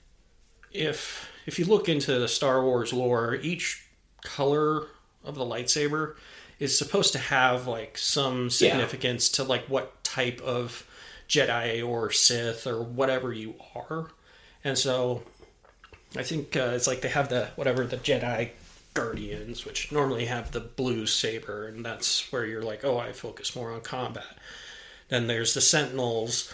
if 0.72 1.30
if 1.46 1.60
you 1.60 1.66
look 1.66 1.90
into 1.90 2.18
the 2.20 2.28
Star 2.28 2.64
Wars 2.64 2.94
lore, 2.94 3.36
each 3.36 3.86
color 4.24 4.88
of 5.24 5.36
the 5.36 5.44
lightsaber 5.44 6.16
is 6.60 6.78
supposed 6.78 7.14
to 7.14 7.20
have 7.20 7.68
like 7.68 7.98
some 7.98 8.50
significance 8.50 9.30
to 9.30 9.44
like 9.44 9.66
what 9.66 10.04
type 10.04 10.42
of 10.42 10.86
Jedi 11.28 11.88
or 11.88 12.12
Sith 12.12 12.68
or 12.68 12.82
whatever 12.82 13.32
you 13.32 13.56
are, 13.76 14.10
and 14.64 14.78
so 14.78 15.24
I 16.16 16.24
think 16.24 16.56
uh, 16.56 16.72
it's 16.74 16.88
like 16.88 17.02
they 17.02 17.10
have 17.10 17.30
the 17.30 17.50
whatever 17.56 17.86
the 17.86 17.98
Jedi 17.98 18.50
Guardians, 18.94 19.66
which 19.66 19.92
normally 19.92 20.26
have 20.26 20.52
the 20.52 20.60
blue 20.60 21.06
saber, 21.06 21.68
and 21.68 21.86
that's 21.86 22.32
where 22.32 22.46
you're 22.46 22.64
like, 22.64 22.84
oh, 22.84 22.98
I 22.98 23.12
focus 23.12 23.56
more 23.56 23.72
on 23.72 23.82
combat. 23.82 24.38
Then 25.10 25.28
there's 25.28 25.54
the 25.54 25.62
Sentinels 25.62 26.54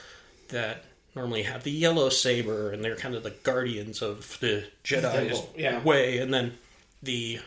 that 0.49 0.83
normally 1.15 1.43
have 1.43 1.63
the 1.63 1.71
yellow 1.71 2.09
saber, 2.09 2.71
and 2.71 2.83
they're 2.83 2.97
kind 2.97 3.15
of 3.15 3.23
the 3.23 3.31
guardians 3.31 4.01
of 4.01 4.37
the 4.41 4.65
Jedi's 4.83 5.39
Temple, 5.39 5.53
yeah. 5.57 5.81
way. 5.81 6.17
And 6.17 6.33
then 6.33 6.57
the 7.01 7.39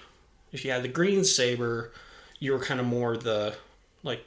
if 0.52 0.64
you 0.64 0.70
had 0.70 0.82
the 0.82 0.88
green 0.88 1.24
saber, 1.24 1.92
you 2.38 2.52
were 2.52 2.58
kind 2.60 2.80
of 2.80 2.86
more 2.86 3.16
the 3.16 3.54
like 4.02 4.24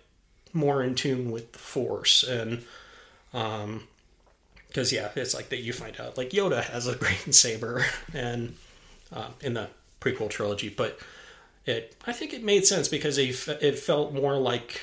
more 0.54 0.84
in 0.84 0.96
tune 0.96 1.32
with 1.32 1.52
the 1.54 1.60
Force 1.60 2.24
and 2.24 2.64
um 3.34 3.84
because 4.68 4.94
yeah, 4.94 5.10
it's 5.16 5.34
like 5.34 5.50
that 5.50 5.58
you 5.62 5.74
find 5.74 6.00
out 6.00 6.18
like 6.18 6.30
Yoda 6.30 6.64
has 6.64 6.88
a 6.88 6.96
green 7.04 7.32
saber 7.34 7.86
and 8.14 8.56
uh, 9.12 9.28
in 9.42 9.54
the 9.54 9.68
prequel 10.00 10.30
trilogy, 10.30 10.70
but 10.70 10.98
it 11.66 11.96
I 12.08 12.14
think 12.14 12.34
it 12.34 12.44
made 12.44 12.66
sense 12.66 12.88
because 12.88 13.18
it, 13.18 13.36
fe- 13.36 13.58
it 13.62 13.78
felt 13.78 14.14
more 14.14 14.38
like 14.38 14.82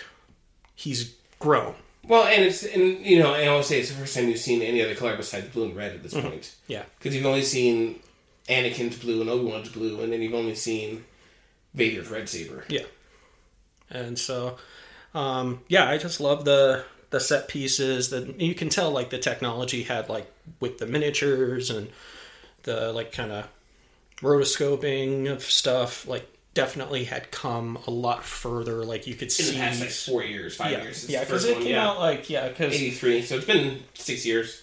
he's 0.75 1.15
grown. 1.39 1.75
Well, 2.07 2.25
and 2.27 2.45
it's 2.45 2.63
and 2.65 3.05
you 3.05 3.19
know, 3.19 3.35
and 3.35 3.49
I 3.49 3.55
will 3.55 3.63
say 3.63 3.81
it's 3.81 3.89
the 3.91 3.97
first 3.97 4.15
time 4.15 4.29
you've 4.29 4.39
seen 4.39 4.61
any 4.63 4.83
other 4.83 4.95
color 4.95 5.17
besides 5.17 5.49
blue 5.49 5.65
and 5.65 5.77
red 5.77 5.93
at 5.93 6.03
this 6.03 6.15
point. 6.15 6.55
Yeah, 6.67 6.85
Because 6.99 7.15
you've 7.17 7.27
only 7.27 7.43
seen 7.43 8.01
Anakin's 8.49 8.99
blue 8.99 9.21
and 9.23 9.29
Obi 9.31 9.51
Wan's 9.51 9.69
blue, 9.71 10.01
and 10.03 10.13
then 10.13 10.21
you've 10.23 10.35
only 10.35 10.55
seen 10.55 11.05
Vader's 11.75 12.09
red 12.09 12.29
saber. 12.29 12.65
yeah, 12.69 12.85
and 13.91 14.19
so 14.19 14.57
um, 15.15 15.61
yeah, 15.69 15.89
I 15.89 15.99
just 15.99 16.21
love 16.21 16.45
the 16.45 16.85
the 17.11 17.21
set 17.21 17.49
pieces 17.49 18.11
that 18.11 18.39
you 18.41 18.55
can 18.55 18.69
tell 18.69 18.91
like 18.91 19.09
the 19.11 19.19
technology 19.19 19.83
had 19.83 20.09
like 20.09 20.31
with 20.61 20.79
the 20.79 20.87
miniatures 20.87 21.71
and 21.71 21.89
the 22.65 22.93
like 22.93 23.13
kind 23.13 23.33
of 23.33 23.49
rotoscoping 24.21 25.31
of 25.31 25.43
stuff 25.43 26.07
like 26.07 26.29
definitely 26.55 27.05
had 27.05 27.31
come 27.31 27.79
a 27.87 27.91
lot 27.91 28.25
further 28.25 28.85
like 28.85 29.07
you 29.07 29.15
could 29.15 29.23
In 29.23 29.29
the 29.29 29.31
see 29.31 29.57
past 29.59 29.81
like 29.81 29.91
four 29.91 30.25
years, 30.25 30.57
five 30.57 30.73
yeah 30.73 30.83
years. 30.83 31.09
Yeah 31.09 31.21
because 31.21 31.45
it 31.45 31.55
one, 31.55 31.63
came 31.63 31.73
yeah. 31.73 31.89
out 31.89 31.99
like 32.01 32.29
yeah 32.29 32.49
because 32.49 32.75
eighty 32.75 32.91
three, 32.91 33.23
so 33.23 33.37
it's 33.37 33.47
been 33.47 33.83
six 33.95 34.27
years. 34.27 34.63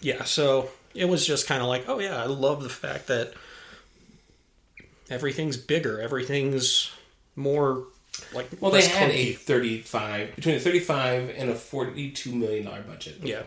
yeah 0.00 0.24
so 0.24 0.68
it 0.94 1.06
was 1.06 1.26
just 1.26 1.46
kind 1.48 1.62
of 1.62 1.68
like 1.68 1.88
oh 1.88 1.98
yeah 1.98 2.16
i 2.22 2.26
love 2.26 2.62
the 2.62 2.68
fact 2.68 3.06
that 3.06 3.32
everything's 5.10 5.56
bigger 5.56 6.00
everything's 6.00 6.90
more 7.34 7.84
like 8.34 8.48
Well, 8.60 8.70
they 8.70 8.86
had 8.86 9.10
clunky. 9.10 9.30
a 9.30 9.32
thirty 9.34 9.80
five 9.80 10.34
between 10.36 10.54
a 10.56 10.60
thirty 10.60 10.80
five 10.80 11.32
and 11.36 11.50
a 11.50 11.54
forty 11.54 12.10
two 12.10 12.32
million 12.34 12.64
dollar 12.66 12.82
budget, 12.82 13.16
yeah 13.22 13.42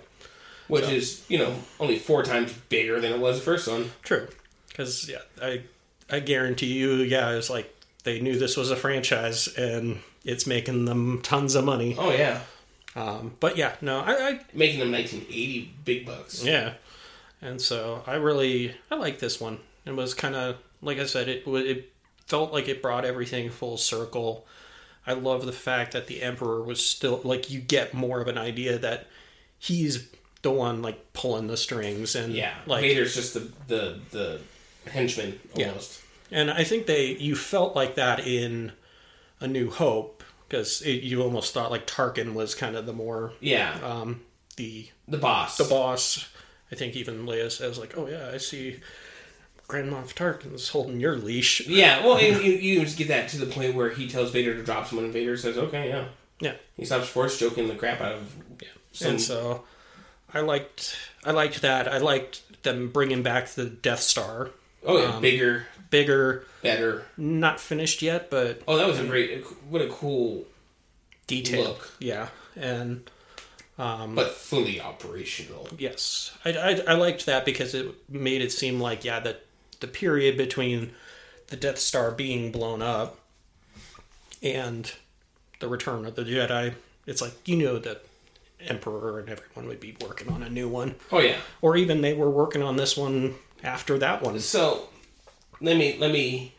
which 0.68 0.86
is 0.90 1.24
you 1.30 1.38
know 1.38 1.54
only 1.80 1.98
four 2.00 2.24
times 2.24 2.52
bigger 2.70 3.00
than 3.00 3.12
it 3.14 3.20
was 3.20 3.38
the 3.38 3.44
first 3.46 3.68
one. 3.68 3.92
true 4.02 4.28
because 4.68 5.08
yeah 5.10 5.20
i 5.42 5.62
i 6.10 6.20
guarantee 6.20 6.74
you 6.74 6.96
yeah 6.96 7.32
it's 7.32 7.50
like 7.50 7.72
they 8.04 8.20
knew 8.20 8.38
this 8.38 8.58
was 8.58 8.72
a 8.72 8.76
franchise 8.76 9.48
and 9.58 10.00
it's 10.24 10.48
making 10.48 10.86
them 10.86 11.22
tons 11.22 11.54
of 11.56 11.64
money 11.64 11.96
Oh 12.00 12.12
yeah, 12.12 12.42
um, 12.96 13.34
but 13.40 13.58
yeah 13.58 13.76
no 13.82 14.00
i, 14.00 14.12
I 14.30 14.40
making 14.54 14.80
them 14.80 14.90
nineteen 14.92 15.26
eighty 15.30 15.72
big 15.86 16.06
bucks. 16.06 16.44
Yeah, 16.44 16.74
and 17.42 17.62
so 17.62 18.04
I 18.08 18.16
really 18.16 18.76
I 18.90 18.96
like 18.96 19.20
this 19.20 19.40
one. 19.40 19.60
It 19.86 19.96
was 19.96 20.14
kind 20.16 20.36
of 20.36 20.58
like 20.82 20.98
I 20.98 21.06
said, 21.06 21.28
it 21.30 21.44
it 21.48 21.92
felt 22.26 22.52
like 22.52 22.68
it 22.68 22.82
brought 22.82 23.06
everything 23.06 23.52
full 23.52 23.78
circle. 23.78 24.48
I 25.08 25.14
love 25.14 25.46
the 25.46 25.52
fact 25.52 25.92
that 25.94 26.08
the 26.08 26.22
emperor 26.24 26.62
was 26.64 26.86
still 26.86 27.22
like 27.24 27.50
you 27.50 27.60
get 27.62 27.94
more 27.94 28.22
of 28.22 28.28
an 28.28 28.38
idea 28.38 28.78
that 28.80 29.08
he's 29.60 30.08
the 30.42 30.52
one 30.52 30.82
like 30.82 31.14
pulling 31.14 31.48
the 31.48 31.58
strings 31.58 32.16
and 32.16 32.34
Yeah, 32.34 32.54
like 32.66 32.82
Vader's 32.82 33.16
just 33.16 33.34
the 33.34 33.52
the 33.68 34.00
the 34.12 34.42
henchman 34.90 35.40
Yeah. 35.56 35.68
almost. 35.70 36.02
and 36.32 36.52
I 36.52 36.64
think 36.64 36.86
they 36.86 37.08
you 37.18 37.36
felt 37.36 37.76
like 37.76 37.96
that 37.96 38.26
in 38.28 38.72
A 39.40 39.48
New 39.48 39.70
Hope 39.72 40.24
because 40.48 40.82
you 40.86 41.22
almost 41.24 41.54
thought 41.54 41.72
like 41.72 41.88
Tarkin 41.88 42.34
was 42.34 42.54
kind 42.56 42.76
of 42.76 42.86
the 42.86 42.94
more 42.94 43.34
Yeah, 43.40 43.80
um 43.84 44.22
the 44.58 44.88
the 45.08 45.18
boss. 45.18 45.58
the 45.58 45.64
boss. 45.66 46.28
I 46.72 46.76
think 46.76 46.96
even 46.96 47.26
Leia 47.28 47.52
says 47.52 47.78
like, 47.78 47.96
"Oh 47.98 48.08
yeah, 48.08 48.32
I 48.34 48.38
see 48.38 48.80
Grand 49.68 49.92
Moff 49.92 50.14
Tarkin's 50.14 50.70
holding 50.70 51.00
your 51.00 51.16
leash." 51.16 51.66
Yeah, 51.68 52.00
well, 52.06 52.18
and 52.18 52.44
you, 52.44 52.52
you 52.54 52.82
just 52.82 52.98
get 52.98 53.08
that 53.10 53.30
to 53.30 53.38
the 53.38 53.46
point 53.48 53.76
where 53.76 53.90
he 53.90 54.08
tells 54.08 54.32
Vader 54.32 54.54
to 54.56 54.64
drop 54.64 54.88
someone, 54.88 55.06
and 55.06 55.14
Vader 55.14 55.38
says, 55.38 55.58
"Okay, 55.58 55.90
yeah." 55.90 56.06
Yeah. 56.42 56.54
He 56.76 56.84
stops 56.84 57.08
force 57.08 57.40
choking 57.40 57.68
the 57.70 57.76
crap 57.76 58.02
out 58.02 58.12
of. 58.14 58.36
Yeah. 58.62 58.68
Some- 58.92 59.12
and 59.12 59.22
so 59.22 59.64
I 60.34 60.42
liked 60.42 60.98
I 61.24 61.32
liked 61.32 61.62
that. 61.62 61.88
I 61.92 61.98
liked 62.00 62.42
them 62.64 62.90
bringing 62.90 63.24
back 63.24 63.48
the 63.50 63.66
Death 63.66 64.02
Star. 64.02 64.50
Oh 64.86 64.98
yeah, 65.02 65.20
bigger, 65.20 65.66
Bigger, 65.90 66.46
better. 66.62 67.06
not 67.18 67.60
finished 67.60 68.02
yet, 68.02 68.30
but 68.30 68.62
Oh, 68.68 68.76
that 68.78 68.86
was 68.88 69.00
a 69.00 69.06
great. 69.06 69.44
What 69.70 69.82
a 69.82 69.88
cool, 69.88 70.46
detail. 71.28 71.64
Look. 71.64 71.94
Yeah. 72.00 72.28
And 72.58 73.10
Um, 73.80 74.14
but 74.16 74.32
fully 74.32 74.80
operational. 74.82 75.68
yes. 75.78 76.38
I, 76.46 76.52
I 76.54 76.70
I 76.88 76.94
liked 76.96 77.26
that 77.28 77.46
because 77.46 77.74
it 77.74 77.88
made 78.10 78.42
it 78.42 78.52
seem 78.52 78.80
like 78.80 79.04
yeah, 79.06 79.20
that 79.22 79.45
the 79.80 79.88
period 79.88 80.38
between 80.38 80.92
the 81.48 81.56
Death 81.56 81.80
Star 81.80 82.12
being 82.12 82.52
blown 82.52 82.82
up 82.82 83.20
and 84.42 84.92
the 85.60 85.68
return 85.68 86.06
of 86.06 86.16
the 86.16 86.24
Jedi, 86.24 86.74
it's 87.06 87.22
like 87.22 87.48
you 87.48 87.56
know 87.56 87.78
that 87.80 88.06
Emperor 88.60 89.20
and 89.20 89.30
everyone 89.30 89.68
would 89.68 89.80
be 89.80 89.96
working 90.02 90.30
on 90.30 90.42
a 90.42 90.50
new 90.50 90.68
one. 90.68 90.96
Oh 91.12 91.20
yeah. 91.20 91.38
Or 91.62 91.78
even 91.78 92.02
they 92.02 92.14
were 92.14 92.30
working 92.30 92.64
on 92.64 92.78
this 92.78 92.98
one 92.98 93.36
after 93.64 93.98
that 94.00 94.22
one. 94.22 94.40
So 94.40 94.90
let 95.62 95.78
me 95.78 95.98
let 96.00 96.12
me 96.12 96.54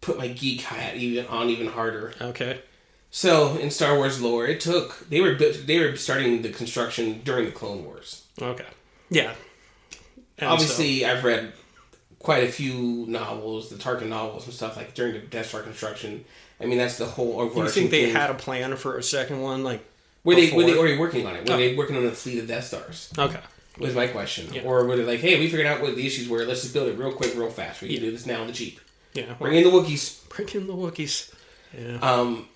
put 0.00 0.18
my 0.18 0.28
geek 0.28 0.62
hat 0.62 0.96
even 0.96 1.26
on 1.26 1.48
even 1.48 1.68
harder. 1.68 2.14
Okay. 2.20 2.60
So 3.10 3.56
in 3.56 3.70
Star 3.70 3.96
Wars 3.96 4.20
lore, 4.20 4.46
it 4.46 4.60
took 4.60 5.08
they 5.08 5.20
were 5.20 5.34
they 5.34 5.78
were 5.78 5.96
starting 5.96 6.42
the 6.42 6.50
construction 6.50 7.22
during 7.24 7.46
the 7.46 7.52
Clone 7.52 7.84
Wars. 7.84 8.26
Okay. 8.40 8.66
Yeah. 9.10 9.34
And 10.38 10.48
Obviously, 10.48 11.04
I've 11.04 11.24
read 11.24 11.52
quite 12.18 12.44
a 12.44 12.48
few 12.52 13.04
novels, 13.08 13.70
the 13.70 13.76
Tarkin 13.76 14.08
novels 14.08 14.44
and 14.46 14.54
stuff 14.54 14.76
like 14.76 14.94
during 14.94 15.12
the 15.14 15.18
Death 15.20 15.46
Star 15.48 15.62
construction. 15.62 16.24
I 16.60 16.66
mean, 16.66 16.78
that's 16.78 16.98
the 16.98 17.06
whole 17.06 17.48
so 17.50 17.62
you 17.62 17.68
think 17.68 17.90
they 17.90 18.06
thing. 18.06 18.14
had 18.14 18.30
a 18.30 18.34
plan 18.34 18.74
for 18.76 18.96
a 18.98 19.02
second 19.02 19.40
one? 19.40 19.62
Like, 19.64 19.84
were 20.24 20.34
they 20.34 20.50
were 20.52 20.64
they 20.64 20.76
already 20.76 20.96
working 20.98 21.26
on 21.26 21.36
it? 21.36 21.48
Were 21.48 21.54
Oh. 21.54 21.56
they 21.56 21.74
working 21.76 21.96
on 21.96 22.04
a 22.06 22.10
fleet 22.12 22.38
of 22.38 22.46
Death 22.48 22.64
Stars? 22.66 23.10
okay. 23.18 23.40
Was 23.78 23.94
my 23.94 24.08
question, 24.08 24.52
Yeah. 24.52 24.62
or 24.62 24.84
were 24.86 24.96
they 24.96 25.04
like, 25.04 25.20
"Hey, 25.20 25.38
we 25.38 25.48
figured 25.48 25.66
out 25.68 25.80
what 25.80 25.94
the 25.94 26.04
issues 26.04 26.28
were. 26.28 26.44
Let's 26.44 26.62
just 26.62 26.74
build 26.74 26.88
it 26.88 26.98
real 26.98 27.12
quick, 27.12 27.34
real 27.36 27.48
fast. 27.48 27.80
We 27.80 27.94
can 27.94 28.00
do 28.02 28.10
this 28.10 28.26
now 28.26 28.40
on 28.40 28.48
the 28.48 28.52
cheap. 28.52 28.80
Yeah. 29.14 29.34
Bring 29.38 29.54
in 29.54 29.62
the 29.62 29.70
Wookiees." 29.70 30.28
Bring 30.28 30.48
in 30.48 30.66
the 30.66 30.72
Wookiees. 30.74 31.32
Yeah. 31.78 31.98
Um, 32.00 32.48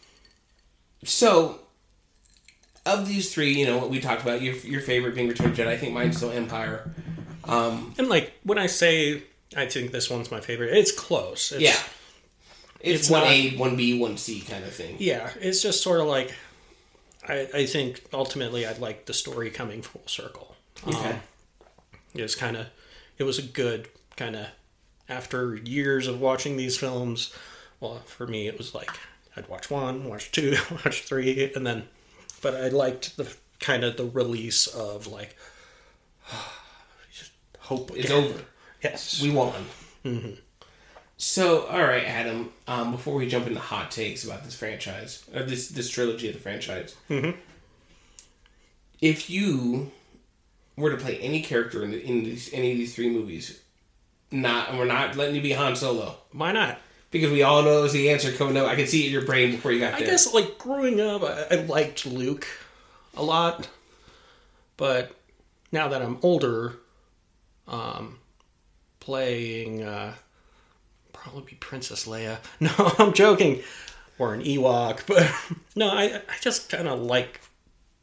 so 1.05 1.61
of 2.85 3.07
these 3.07 3.33
three, 3.33 3.53
you 3.53 3.67
know 3.67 3.79
what 3.79 3.89
we 3.91 4.01
talked 4.01 4.23
about. 4.23 4.43
Your 4.43 4.55
your 4.57 4.81
favorite 4.81 5.15
being 5.15 5.29
Return 5.29 5.51
of 5.51 5.57
Jedi. 5.57 5.69
I 5.69 5.77
think 5.77 5.93
mine's 5.93 6.17
still 6.17 6.33
Empire. 6.33 6.91
Um, 7.45 7.95
and 7.99 8.09
like 8.09 8.33
when 8.45 8.59
I 8.59 8.67
say 8.67 9.23
I 9.57 9.67
think 9.67 9.93
this 9.93 10.09
one's 10.09 10.31
my 10.31 10.41
favorite, 10.41 10.77
it's 10.77 10.93
close. 10.93 11.53
It's, 11.53 11.61
yeah, 11.61 11.77
it's 12.83 13.09
one 13.09 13.23
A, 13.25 13.57
one 13.57 13.77
B, 13.77 13.99
one 13.99 14.17
C 14.17 14.41
kind 14.41 14.65
of 14.65 14.73
thing. 14.73 14.97
Yeah. 14.99 15.31
It's 15.41 15.63
just 15.63 15.83
sort 15.83 16.01
of 16.01 16.07
like 16.07 16.35
I, 17.29 17.49
I 17.55 17.67
think 17.67 18.03
ultimately 18.13 18.67
I'd 18.67 18.79
like 18.79 19.07
the 19.07 19.15
story 19.15 19.51
coming 19.51 19.83
full 19.83 20.07
circle. 20.07 20.57
Okay. 20.87 21.11
Um, 21.11 21.21
it 22.15 22.23
was 22.23 22.35
kind 22.35 22.57
of 22.57 22.67
it 23.19 23.25
was 23.25 23.39
a 23.39 23.43
good 23.43 23.89
kind 24.17 24.37
of 24.37 24.47
after 25.09 25.57
years 25.57 26.07
of 26.07 26.21
watching 26.21 26.57
these 26.57 26.77
films. 26.77 27.33
Well, 27.81 28.01
for 28.07 28.27
me, 28.27 28.49
it 28.49 28.59
was 28.59 28.75
like 28.75 28.91
I'd 29.37 29.49
watch 29.49 29.71
one, 29.71 30.09
watch 30.09 30.33
two, 30.33 30.57
watch 30.71 31.03
three, 31.03 31.53
and 31.55 31.67
then. 31.67 31.85
But 32.41 32.57
I 32.57 32.69
liked 32.69 33.17
the 33.17 33.33
kind 33.61 33.85
of 33.85 33.97
the 33.97 34.05
release 34.05 34.67
of 34.67 35.07
like 35.07 35.37
hope 37.77 37.91
It's 37.97 38.07
again. 38.07 38.25
over. 38.25 38.41
Yes, 38.83 39.23
We 39.23 39.31
won. 39.31 39.65
Mm-hmm. 40.05 40.33
So, 41.17 41.67
all 41.67 41.83
right, 41.83 42.05
Adam. 42.05 42.53
Um, 42.67 42.91
before 42.91 43.15
we 43.15 43.29
jump 43.29 43.47
into 43.47 43.61
hot 43.61 43.91
takes 43.91 44.25
about 44.25 44.45
this 44.45 44.57
franchise 44.57 45.25
or 45.35 45.45
this 45.45 45.69
this 45.69 45.89
trilogy 45.89 46.29
of 46.29 46.35
the 46.35 46.41
franchise, 46.41 46.97
mm-hmm. 47.09 47.39
if 49.01 49.31
you 49.31 49.93
were 50.77 50.91
to 50.91 50.97
play 50.97 51.19
any 51.19 51.41
character 51.43 51.85
in, 51.85 51.93
the, 51.93 52.05
in 52.05 52.25
these, 52.25 52.53
any 52.53 52.73
of 52.73 52.79
these 52.79 52.95
three 52.95 53.11
movies, 53.11 53.61
not 54.33 54.71
and 54.71 54.79
we're 54.79 54.85
not 54.85 55.15
letting 55.15 55.37
you 55.37 55.43
be 55.43 55.53
Han 55.53 55.77
Solo 55.77 56.17
why 56.33 56.51
not? 56.51 56.79
because 57.13 57.31
we 57.31 57.43
all 57.43 57.63
know 57.63 57.85
is 57.85 57.93
the 57.93 58.11
answer 58.11 58.33
coming 58.33 58.57
up. 58.57 58.67
I 58.67 58.75
can 58.75 58.87
see 58.87 59.05
it 59.05 59.07
in 59.07 59.13
your 59.13 59.27
brain 59.27 59.53
before 59.53 59.71
you 59.71 59.79
got 59.79 59.99
there. 59.99 60.09
I 60.09 60.11
guess 60.11 60.33
like 60.35 60.59
growing 60.59 61.01
up, 61.01 61.23
I, 61.23 61.47
I 61.51 61.55
liked 61.57 62.07
Luke 62.07 62.47
a 63.15 63.23
lot, 63.23 63.69
but 64.77 65.15
now 65.71 65.89
that 65.89 66.03
I'm 66.03 66.19
older, 66.23 66.75
um, 67.69 68.19
playing 69.01 69.83
uh, 69.83 70.15
probably 71.13 71.43
be 71.43 71.57
Princess 71.57 72.07
Leia. 72.07 72.39
No, 72.61 72.71
I'm 72.99 73.13
joking, 73.13 73.63
or 74.19 74.35
an 74.35 74.43
Ewok. 74.43 75.05
But 75.07 75.31
no, 75.77 75.89
I 75.89 76.17
I 76.17 76.39
just 76.41 76.71
kind 76.71 76.89
of 76.89 77.01
like. 77.01 77.41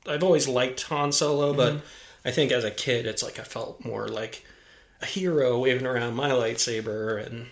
I've 0.07 0.23
always 0.23 0.47
liked 0.47 0.83
Han 0.83 1.11
Solo, 1.11 1.53
but 1.53 1.81
I 2.25 2.31
think 2.31 2.51
as 2.51 2.63
a 2.63 2.71
kid, 2.71 3.05
it's 3.05 3.21
like 3.21 3.37
I 3.37 3.43
felt 3.43 3.83
more 3.83 4.07
like 4.07 4.43
a 5.01 5.05
hero 5.05 5.59
waving 5.59 5.85
around 5.85 6.15
my 6.15 6.31
lightsaber 6.31 7.23
and 7.23 7.47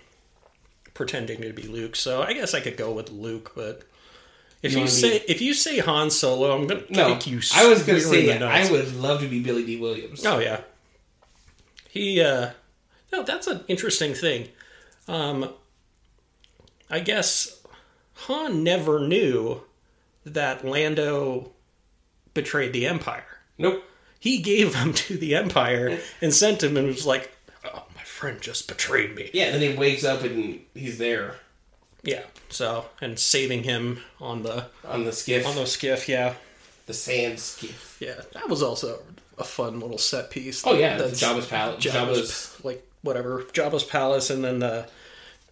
pretending 0.94 1.42
to 1.42 1.54
be 1.54 1.64
Luke. 1.64 1.96
So 1.96 2.22
I 2.24 2.34
guess 2.34 2.54
I 2.54 2.62
could 2.62 2.78
go 2.78 2.92
with 2.92 3.12
Luke, 3.12 3.52
but 3.56 3.84
if 4.64 4.74
You 4.74 4.82
you, 4.82 4.88
say 4.88 5.24
if 5.28 5.42
you 5.42 5.54
say 5.54 5.80
Han 5.80 6.10
Solo, 6.10 6.56
I'm 6.56 6.68
gonna 6.68 6.84
no, 6.90 7.14
kick 7.14 7.28
you. 7.28 7.42
I 7.56 7.68
was 7.68 7.84
going 7.84 8.00
to 8.00 8.06
say 8.06 8.42
I 8.42 8.72
would 8.72 8.96
love 8.96 9.22
to 9.22 9.28
be 9.28 9.42
Billy 9.42 9.66
Dee 9.66 9.80
Williams. 9.80 10.26
Oh 10.26 10.40
yeah. 10.40 10.62
He 11.90 12.22
uh 12.22 12.52
no, 13.12 13.24
that's 13.24 13.48
an 13.48 13.64
interesting 13.68 14.14
thing. 14.14 14.50
Um 15.08 15.54
I 16.90 17.00
guess 17.00 17.62
Han 18.14 18.64
never 18.64 19.00
knew 19.00 19.62
that 20.26 20.66
Lando 20.66 21.52
betrayed 22.34 22.74
the 22.74 22.86
Empire. 22.88 23.40
Nope. 23.58 23.84
He 24.20 24.40
gave 24.40 24.76
him 24.76 24.94
to 24.94 25.18
the 25.18 25.36
Empire 25.36 26.00
and 26.22 26.34
sent 26.34 26.64
him 26.64 26.76
and 26.78 26.88
was 26.88 27.06
like, 27.06 27.32
Oh, 27.66 27.86
my 27.96 28.02
friend 28.04 28.42
just 28.42 28.68
betrayed 28.68 29.16
me. 29.16 29.30
Yeah, 29.34 29.46
and 29.46 29.56
then 29.62 29.72
he 29.72 29.78
wakes 29.78 30.04
up 30.04 30.24
and 30.24 30.60
he's 30.74 30.98
there 30.98 31.36
Yeah. 32.04 32.24
So 32.50 32.86
and 33.02 33.20
saving 33.20 33.64
him 33.64 34.00
on 34.20 34.44
the 34.44 34.68
on 34.86 35.04
the 35.06 35.12
skiff, 35.12 35.46
on 35.46 35.56
the 35.56 35.66
skiff, 35.68 36.08
yeah. 36.10 36.34
the 36.86 36.94
sand 36.94 37.40
skiff. 37.40 37.98
Yeah. 38.00 38.22
That 38.34 38.50
was 38.50 38.64
also 38.64 39.02
a 39.38 39.44
fun 39.44 39.80
little 39.80 39.98
set 39.98 40.30
piece. 40.32 40.66
Oh 40.66 40.74
yeah, 40.74 40.98
That's- 40.98 41.22
Jabba's 41.22 41.46
palace. 41.48 41.84
Jabba's, 41.84 42.20
Jabba's 42.20 42.66
like 42.66 42.88
whatever 43.02 43.44
Jabba's 43.54 43.84
palace, 43.84 44.30
and 44.30 44.44
then 44.44 44.60
the 44.60 44.88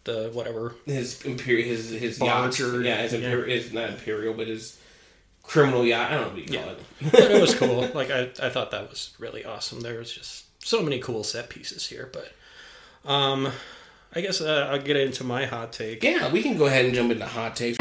the 0.06 0.30
whatever. 0.34 0.76
his 0.86 1.22
imperial 1.24 1.68
his 1.68 1.90
his 1.90 2.20
yacht. 2.20 2.60
or- 2.60 2.82
yeah, 2.82 2.98
his 3.02 3.14
yeah. 3.14 3.20
imperial 3.20 3.50
is 3.50 3.74
not 3.74 3.90
imperial, 3.90 4.34
but 4.34 4.48
his 4.48 4.78
criminal 5.44 5.86
yacht. 5.86 6.12
I 6.12 6.16
don't 6.16 6.28
know 6.30 6.42
what 6.42 6.52
you 6.52 6.60
call 6.60 6.70
it. 6.70 6.80
But 7.12 7.32
it 7.32 7.42
was 7.42 7.54
cool. 7.56 7.88
Like 7.94 8.10
I, 8.12 8.30
I 8.42 8.50
thought 8.50 8.72
that 8.72 8.90
was 8.90 9.14
really 9.20 9.46
awesome. 9.46 9.82
There 9.82 9.98
was 10.00 10.12
just 10.12 10.46
so 10.66 10.82
many 10.82 11.00
cool 11.00 11.24
set 11.24 11.50
pieces 11.50 11.88
here. 11.88 12.10
But 12.12 13.10
um, 13.10 13.52
I 14.14 14.22
guess 14.22 14.42
uh, 14.42 14.70
I'll 14.72 14.82
get 14.82 14.96
into 14.98 15.24
my 15.24 15.46
hot 15.46 15.74
take. 15.74 16.04
Yeah, 16.04 16.32
we 16.32 16.42
can 16.42 16.58
go 16.58 16.66
ahead 16.66 16.86
and 16.86 16.94
jump 16.96 17.12
into 17.12 17.26
hot 17.26 17.56
takes. 17.56 17.78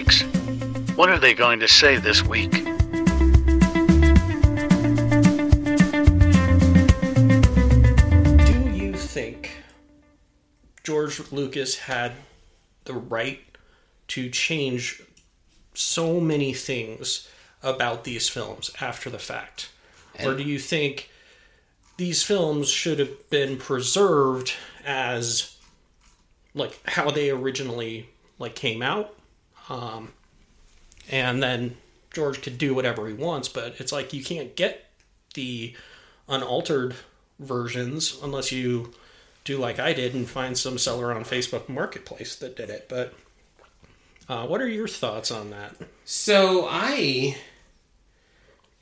Hot. 0.00 0.22
What 0.96 1.10
are 1.10 1.18
they 1.18 1.34
going 1.34 1.60
to 1.60 1.68
say 1.68 1.96
this 1.96 2.22
week? 2.24 2.50
Do 2.50 2.58
you 8.74 8.94
think 8.94 9.50
George 10.84 11.20
Lucas 11.30 11.78
had 11.80 12.12
the 12.84 12.94
right 12.94 13.40
to 14.08 14.30
change 14.30 15.02
so 15.74 16.18
many 16.18 16.54
things 16.54 17.28
about 17.62 18.04
these 18.04 18.28
films 18.28 18.70
after 18.80 19.10
the 19.10 19.18
fact? 19.18 19.70
or 20.24 20.34
do 20.34 20.42
you 20.42 20.58
think 20.58 21.08
these 21.96 22.22
films 22.22 22.68
should 22.68 22.98
have 22.98 23.30
been 23.30 23.56
preserved 23.56 24.52
as 24.84 25.56
like 26.52 26.78
how 26.86 27.10
they 27.10 27.30
originally 27.30 28.10
like 28.38 28.54
came 28.54 28.82
out 28.82 29.14
um, 29.70 30.12
and 31.08 31.42
then 31.42 31.76
George 32.10 32.42
could 32.42 32.58
do 32.58 32.74
whatever 32.74 33.06
he 33.06 33.14
wants, 33.14 33.48
but 33.48 33.76
it's 33.78 33.92
like 33.92 34.12
you 34.12 34.22
can't 34.22 34.56
get 34.56 34.84
the 35.34 35.74
unaltered 36.28 36.96
versions 37.38 38.18
unless 38.22 38.52
you 38.52 38.92
do 39.44 39.56
like 39.56 39.78
I 39.78 39.92
did 39.92 40.12
and 40.12 40.28
find 40.28 40.58
some 40.58 40.76
seller 40.76 41.14
on 41.14 41.24
Facebook 41.24 41.68
Marketplace 41.68 42.34
that 42.36 42.56
did 42.56 42.68
it. 42.68 42.86
But 42.88 43.14
uh, 44.28 44.46
what 44.46 44.60
are 44.60 44.68
your 44.68 44.88
thoughts 44.88 45.30
on 45.30 45.50
that? 45.50 45.76
So 46.04 46.66
I, 46.68 47.36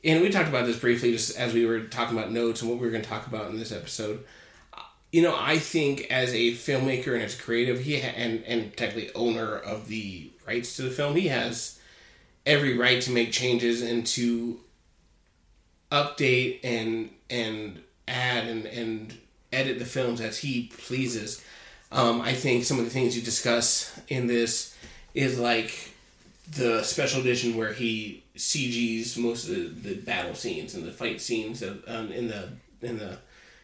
and 0.03 0.23
we 0.23 0.31
talked 0.31 0.49
about 0.49 0.67
this 0.67 0.79
briefly 0.79 1.13
just 1.13 1.37
as 1.39 1.53
we 1.53 1.67
were 1.67 1.81
talking 1.81 2.17
about 2.17 2.33
notes 2.33 2.63
and 2.63 2.71
what 2.71 2.81
we 2.81 2.87
were 2.87 2.93
going 2.93 3.05
to 3.05 3.09
talk 3.09 3.27
about 3.27 3.51
in 3.51 3.59
this 3.59 3.73
episode. 3.73 4.25
You 5.11 5.23
know, 5.23 5.37
I 5.39 5.59
think 5.59 6.07
as 6.11 6.35
a 6.35 6.53
filmmaker 6.53 7.15
and 7.15 7.23
as 7.23 7.39
a 7.39 7.43
creative, 7.43 7.81
he 7.81 8.01
ha- 8.01 8.13
and 8.15 8.45
and 8.45 8.77
technically 8.77 9.13
owner 9.15 9.57
of 9.57 9.89
the 9.89 10.31
rights 10.47 10.77
to 10.77 10.83
the 10.83 10.91
film, 10.91 11.17
he 11.17 11.29
has 11.29 11.79
every 12.45 12.77
right 12.77 13.01
to 13.03 13.11
make 13.11 13.33
changes 13.33 13.83
and 13.83 14.07
to 14.07 14.61
update 15.91 16.61
and 16.63 17.11
and 17.31 17.81
add 18.07 18.47
and 18.47 18.67
and 18.67 19.19
edit 19.53 19.79
the 19.79 19.85
films 19.85 20.21
as 20.21 20.39
he 20.39 20.71
pleases. 20.79 21.43
Um, 21.91 22.21
I 22.21 22.35
think 22.35 22.65
some 22.65 22.79
of 22.79 22.85
the 22.85 22.91
things 22.91 23.17
you 23.17 23.23
discuss 23.23 23.99
in 24.09 24.27
this 24.27 24.77
is 25.15 25.39
like 25.39 25.93
the 26.51 26.83
special 26.83 27.21
edition 27.21 27.57
where 27.57 27.73
he 27.73 28.25
CGs 28.37 29.19
most 29.19 29.49
of 29.49 29.55
the, 29.55 29.91
the 29.91 29.95
battle 30.01 30.35
scenes 30.35 30.75
and 30.75 30.85
the 30.85 30.93
fight 30.93 31.21
scenes 31.21 31.63
of, 31.63 31.83
um, 31.87 32.13
in 32.13 32.29
the 32.29 32.51
in 32.83 32.99
the 32.99 33.19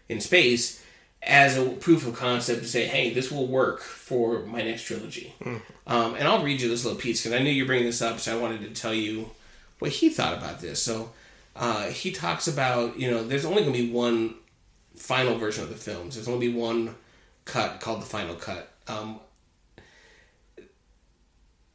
in 0.09 0.21
space 0.21 0.84
as 1.27 1.57
a 1.57 1.69
proof 1.71 2.07
of 2.07 2.15
concept 2.17 2.63
to 2.63 2.69
say, 2.69 2.87
hey, 2.87 3.13
this 3.13 3.31
will 3.31 3.47
work 3.47 3.81
for 3.81 4.41
my 4.41 4.63
next 4.63 4.83
trilogy. 4.85 5.35
Um, 5.87 6.15
and 6.15 6.29
I'll 6.29 6.43
read 6.43 6.61
you 6.61 6.69
this 6.69 6.85
little 6.85 6.99
piece 6.99 7.23
because 7.23 7.39
I 7.39 7.43
knew 7.43 7.51
you're 7.51 7.67
bringing 7.67 7.87
this 7.87 8.03
up, 8.03 8.21
so 8.21 8.37
I 8.37 8.41
wanted 8.41 8.61
to 8.63 8.71
tell 8.81 8.95
you 8.95 9.31
what 9.79 9.91
he 9.91 10.09
thought 10.09 10.37
about 10.37 10.61
this. 10.61 10.83
So 10.83 11.11
uh, 11.57 11.89
he 11.89 12.11
talks 12.11 12.49
about, 12.49 12.99
you 12.99 13.11
know, 13.11 13.23
there's 13.23 13.45
only 13.45 13.63
going 13.63 13.75
to 13.75 13.83
be 13.83 13.91
one 13.91 14.35
final 14.97 15.37
version 15.39 15.65
of 15.65 15.71
the 15.71 15.77
films. 15.77 16.15
There's 16.15 16.29
only 16.29 16.49
be 16.49 16.55
one 16.55 16.95
cut 17.45 17.81
called 17.81 18.03
the 18.03 18.07
final 18.07 18.35
cut. 18.35 18.71
Um, 18.89 19.21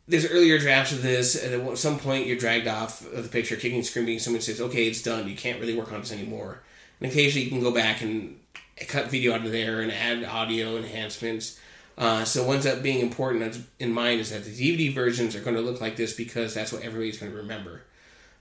there's 0.08 0.30
earlier 0.30 0.58
drafts 0.58 0.91
of 0.91 1.04
this, 1.04 1.36
and 1.36 1.70
at 1.70 1.78
some 1.78 2.00
point 2.00 2.26
you're 2.26 2.38
dragged 2.38 2.68
off 2.68 3.06
of 3.14 3.24
the 3.24 3.30
picture, 3.30 3.56
kicking, 3.56 3.76
and 3.76 3.86
screaming. 3.86 4.18
Someone 4.18 4.41
says, 4.41 4.60
"Okay, 4.60 4.88
it's 4.88 5.04
done. 5.04 5.28
You 5.28 5.36
can't 5.36 5.60
really 5.60 5.78
work 5.78 5.91
on 5.91 6.00
this 6.00 6.12
anymore." 6.12 6.64
And 7.00 7.12
occasionally 7.12 7.45
you 7.45 7.52
can 7.52 7.62
go 7.62 7.72
back 7.72 8.02
and 8.02 8.39
cut 8.88 9.09
video 9.09 9.34
out 9.34 9.45
of 9.45 9.51
there 9.51 9.82
and 9.82 9.91
add 9.91 10.23
audio 10.23 10.77
enhancements. 10.77 11.59
Uh, 11.97 12.23
so 12.23 12.45
what 12.45 12.53
ends 12.53 12.65
up 12.65 12.82
being 12.82 13.01
important 13.01 13.65
in 13.80 13.91
mind 13.91 14.21
is 14.21 14.32
that 14.32 14.45
the 14.45 14.51
DVD 14.51 14.93
versions 14.93 15.36
are 15.36 15.41
going 15.41 15.55
to 15.55 15.61
look 15.61 15.82
like 15.82 15.97
this 15.97 16.13
because 16.13 16.53
that's 16.53 16.71
what 16.71 16.82
everybody's 16.82 17.17
going 17.19 17.32
to 17.32 17.38
remember. 17.38 17.84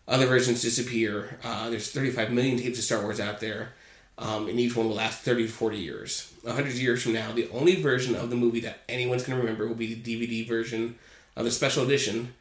Other 0.07 0.27
versions 0.27 0.63
disappear. 0.63 1.39
Uh, 1.43 1.69
there's 1.69 1.91
35 1.91 2.33
million 2.33 2.57
tapes 2.57 2.79
of 2.79 2.85
Star 2.85 3.03
Wars 3.03 3.21
out 3.21 3.41
there, 3.41 3.73
um, 4.17 4.49
and 4.49 4.59
each 4.59 4.77
one 4.77 4.89
will 4.89 4.95
last 4.95 5.21
30 5.21 5.47
to 5.47 5.53
40 5.53 5.77
years. 5.77 6.33
100 6.43 6.75
years 6.75 7.03
from 7.03 7.13
now, 7.13 7.33
the 7.33 7.49
only 7.51 7.83
version 7.83 8.15
of 8.15 8.31
the 8.31 8.37
movie 8.37 8.61
that 8.61 8.81
anyone's 8.89 9.25
going 9.25 9.37
to 9.37 9.43
remember 9.45 9.67
will 9.67 9.75
be 9.75 9.95
the 9.95 10.17
DVD 10.17 10.49
version 10.49 10.97
of 11.37 11.45
the 11.45 11.51
special 11.51 11.85
edition, 11.85 12.35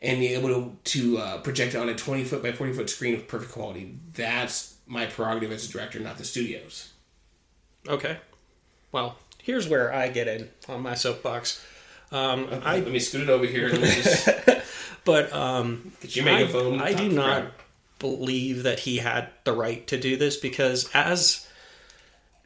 and 0.00 0.18
be 0.18 0.28
able 0.28 0.48
to, 0.48 0.76
to 0.84 1.18
uh, 1.18 1.38
project 1.38 1.74
it 1.74 1.78
on 1.78 1.88
a 1.88 1.94
20 1.94 2.24
foot 2.24 2.42
by 2.42 2.52
40 2.52 2.72
foot 2.72 2.90
screen 2.90 3.14
with 3.14 3.28
perfect 3.28 3.52
quality. 3.52 3.96
That's 4.14 4.76
my 4.86 5.06
prerogative 5.06 5.52
as 5.52 5.68
a 5.68 5.72
director, 5.72 6.00
not 6.00 6.18
the 6.18 6.24
studio's. 6.24 6.92
Okay. 7.88 8.18
Well, 8.92 9.16
here's 9.42 9.68
where 9.68 9.92
I 9.92 10.08
get 10.08 10.28
in 10.28 10.48
on 10.68 10.82
my 10.82 10.94
soapbox. 10.94 11.64
Um, 12.10 12.44
Okay, 12.44 12.60
I 12.64 12.74
let 12.80 12.90
me 12.90 12.98
scoot 12.98 13.22
it 13.22 13.28
over 13.30 13.46
here. 13.46 13.70
Just 13.70 14.28
but 15.04 15.32
um, 15.32 15.92
get 16.00 16.14
your 16.16 16.24
megaphone. 16.26 16.80
I, 16.80 16.86
I 16.88 16.92
do 16.94 17.08
not 17.08 17.40
crowd. 17.42 17.52
believe 17.98 18.64
that 18.64 18.80
he 18.80 18.98
had 18.98 19.28
the 19.44 19.52
right 19.52 19.86
to 19.88 19.98
do 19.98 20.16
this 20.16 20.36
because 20.36 20.90
as 20.94 21.48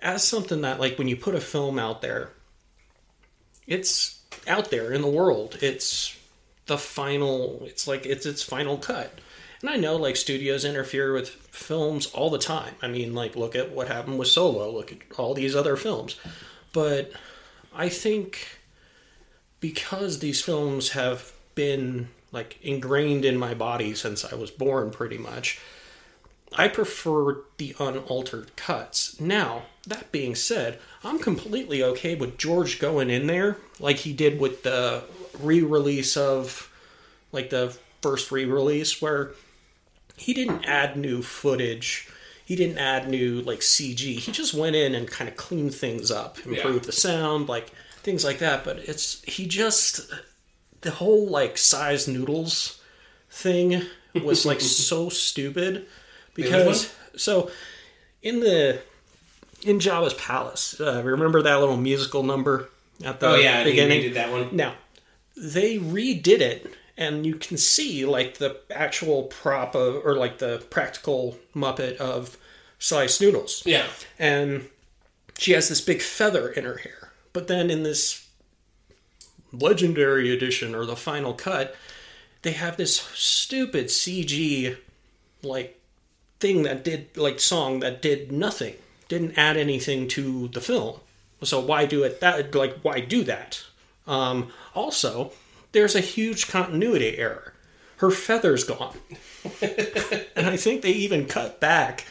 as 0.01 0.23
something 0.23 0.61
that 0.61 0.79
like 0.79 0.99
when 0.99 1.09
you 1.09 1.17
put 1.17 1.35
a 1.35 1.41
film 1.41 1.79
out 1.79 2.01
there, 2.01 2.31
it's 3.67 4.21
out 4.47 4.71
there 4.71 4.93
in 4.93 5.03
the 5.03 5.09
world. 5.09 5.59
It's 5.61 6.17
the 6.67 6.79
final. 6.79 7.63
It's 7.65 7.87
like 7.89 8.07
it's 8.07 8.25
its 8.27 8.43
final 8.43 8.79
cut. 8.79 9.13
And 9.61 9.71
I 9.71 9.77
know 9.77 9.97
like 9.97 10.17
studios 10.17 10.65
interfere 10.65 11.13
with 11.13 11.29
films 11.29 12.07
all 12.07 12.31
the 12.31 12.39
time. 12.39 12.75
I 12.83 12.89
mean, 12.89 13.15
like 13.15 13.37
look 13.37 13.57
at 13.57 13.73
what 13.73 13.89
happened 13.89 14.19
with 14.19 14.29
Solo. 14.29 14.71
Look 14.71 14.93
at 14.93 14.99
all 15.19 15.35
these 15.35 15.57
other 15.57 15.77
films. 15.77 16.17
But 16.73 17.13
I 17.75 17.89
think 17.89 18.59
because 19.61 20.19
these 20.19 20.43
films 20.43 20.91
have 20.91 21.33
been 21.55 22.09
like 22.33 22.59
ingrained 22.63 23.25
in 23.25 23.39
my 23.39 23.55
body 23.55 23.95
since 23.95 24.25
I 24.25 24.35
was 24.35 24.51
born 24.51 24.91
pretty 24.91 25.19
much, 25.19 25.59
I 26.55 26.69
prefer 26.69 27.39
the 27.57 27.75
unaltered 27.79 28.57
cuts. 28.57 29.19
Now, 29.21 29.63
that 29.87 30.13
being 30.13 30.35
said, 30.35 30.79
I'm 31.03 31.19
completely 31.19 31.83
okay 31.83 32.15
with 32.15 32.39
George 32.39 32.79
going 32.79 33.11
in 33.11 33.27
there 33.27 33.59
like 33.81 33.97
he 33.97 34.13
did 34.13 34.39
with 34.39 34.63
the 34.63 35.05
re-release 35.41 36.17
of 36.17 36.73
like 37.33 37.51
the 37.51 37.77
first 38.03 38.31
re-release 38.31 39.03
where 39.03 39.33
he 40.17 40.35
didn't 40.35 40.65
add 40.65 40.97
new 40.97 41.23
footage. 41.23 42.09
He 42.45 42.55
didn't 42.57 42.79
add 42.79 43.09
new 43.09 43.41
like 43.43 43.61
CG. 43.61 44.19
He 44.19 44.33
just 44.33 44.55
went 44.55 44.77
in 44.77 44.95
and 44.95 45.09
kind 45.09 45.29
of 45.29 45.37
cleaned 45.37 45.75
things 45.75 46.11
up, 46.11 46.39
improved 46.47 46.85
the 46.85 46.93
sound, 46.93 47.49
like 47.49 47.71
things 48.03 48.25
like 48.25 48.39
that. 48.39 48.65
But 48.65 48.79
it's 48.79 49.23
he 49.25 49.47
just 49.47 50.13
the 50.83 50.93
whole 50.93 51.27
like 51.29 51.59
Sy 51.59 51.95
Snootles 51.95 52.81
thing 53.31 53.83
was 54.23 54.47
like 54.47 54.61
so 54.91 55.09
stupid 55.09 55.87
because 56.35 56.95
so 57.17 57.51
in 58.23 58.41
the 58.41 58.81
in 59.63 59.79
Jabba's 59.81 60.15
palace, 60.15 60.81
uh, 60.81 61.03
remember 61.05 61.43
that 61.43 61.57
little 61.61 61.77
musical 61.77 62.23
number 62.23 62.69
at 63.05 63.19
the 63.21 63.29
Oh 63.31 63.35
yeah, 63.35 63.65
beginning? 63.65 64.03
redid 64.03 64.15
that 64.15 64.31
one. 64.31 64.55
Now, 64.55 64.75
they 65.37 65.79
redid 65.79 66.41
it, 66.41 66.73
and 66.97 67.27
you 67.27 67.35
can 67.35 67.57
see 67.57 68.05
like 68.05 68.39
the 68.39 68.59
actual 68.71 69.25
prop 69.25 69.75
of, 69.75 70.05
or 70.05 70.17
like 70.17 70.39
the 70.39 70.65
practical 70.71 71.39
Muppet 71.55 71.97
of 71.97 72.37
Sy 72.79 73.07
Snootles. 73.07 73.65
Yeah, 73.65 73.87
And 74.19 74.69
she 75.39 75.53
has 75.53 75.69
this 75.69 75.81
big 75.81 76.01
feather 76.01 76.49
in 76.49 76.65
her 76.65 76.79
hair. 76.79 77.13
But 77.33 77.49
then 77.49 77.71
in 77.71 77.83
this 77.83 78.27
legendary 79.53 80.33
edition 80.33 80.75
or 80.75 80.87
the 80.87 80.97
final 80.97 81.35
cut, 81.35 81.75
they 82.43 82.53
have 82.53 82.77
this 82.77 83.01
stupid 83.15 83.87
CG 83.87 84.77
like 85.43 85.81
thing 86.41 86.63
that 86.63 86.85
did 86.85 87.17
like 87.17 87.41
song 87.41 87.81
that 87.81 88.03
did 88.03 88.33
nothing, 88.33 88.75
didn't 89.09 89.39
add 89.39 89.57
anything 89.57 90.09
to 90.09 90.49
the 90.49 90.61
film. 90.61 91.01
So 91.43 91.61
why 91.61 91.85
do 91.87 92.03
it 92.03 92.21
that 92.21 92.55
like 92.55 92.79
why 92.81 93.01
do 93.01 93.25
that? 93.25 93.65
Um, 94.07 94.53
also, 94.75 95.33
there's 95.77 95.95
a 95.95 96.01
huge 96.01 96.49
continuity 96.49 97.19
error. 97.19 97.53
Her 97.99 98.11
feather's 98.11 98.65
gone. 98.65 98.97
and 99.63 100.47
I 100.47 100.57
think 100.57 100.81
they 100.81 100.93
even 100.93 101.27
cut 101.27 101.61
back 101.61 102.07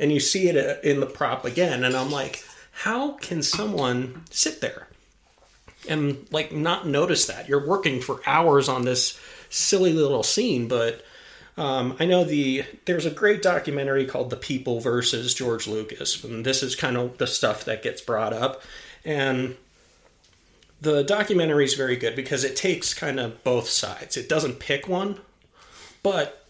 and 0.00 0.10
you 0.10 0.18
see 0.18 0.48
it 0.48 0.56
uh, 0.56 0.80
in 0.82 0.98
the 0.98 1.06
prop 1.06 1.44
again 1.44 1.84
and 1.84 1.96
I'm 1.96 2.10
like, 2.10 2.42
how 2.72 3.12
can 3.12 3.44
someone 3.44 4.24
sit 4.30 4.60
there 4.60 4.88
and 5.88 6.26
like 6.32 6.50
not 6.50 6.88
notice 6.88 7.26
that? 7.26 7.48
You're 7.48 7.64
working 7.64 8.00
for 8.00 8.20
hours 8.26 8.68
on 8.68 8.82
this 8.82 9.16
silly 9.48 9.92
little 9.92 10.24
scene, 10.24 10.66
but 10.66 11.04
um, 11.56 11.96
I 12.00 12.06
know 12.06 12.24
the 12.24 12.64
there's 12.84 13.06
a 13.06 13.10
great 13.10 13.42
documentary 13.42 14.06
called 14.06 14.30
The 14.30 14.36
People 14.36 14.80
versus 14.80 15.34
George 15.34 15.68
Lucas, 15.68 16.24
and 16.24 16.44
this 16.44 16.64
is 16.64 16.74
kind 16.74 16.96
of 16.96 17.18
the 17.18 17.28
stuff 17.28 17.64
that 17.66 17.84
gets 17.84 18.00
brought 18.00 18.32
up. 18.32 18.62
And 19.04 19.56
the 20.84 21.02
documentary 21.02 21.64
is 21.64 21.74
very 21.74 21.96
good 21.96 22.14
because 22.14 22.44
it 22.44 22.56
takes 22.56 22.94
kind 22.94 23.18
of 23.18 23.42
both 23.42 23.68
sides. 23.68 24.16
It 24.16 24.28
doesn't 24.28 24.60
pick 24.60 24.86
one, 24.86 25.20
but 26.02 26.46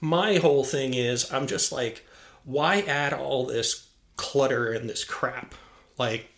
my 0.00 0.36
whole 0.36 0.64
thing 0.64 0.94
is 0.94 1.32
I'm 1.32 1.46
just 1.46 1.72
like, 1.72 2.04
why 2.44 2.80
add 2.82 3.12
all 3.12 3.46
this 3.46 3.88
clutter 4.16 4.72
and 4.72 4.90
this 4.90 5.04
crap? 5.04 5.54
Like, 5.98 6.30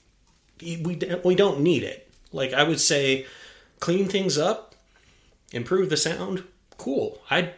we 0.60 0.98
we 1.24 1.34
don't 1.34 1.60
need 1.60 1.82
it. 1.82 2.10
Like 2.32 2.52
I 2.52 2.62
would 2.62 2.80
say, 2.80 3.26
clean 3.80 4.08
things 4.08 4.38
up, 4.38 4.74
improve 5.52 5.90
the 5.90 5.96
sound. 5.96 6.44
Cool. 6.76 7.20
I 7.30 7.54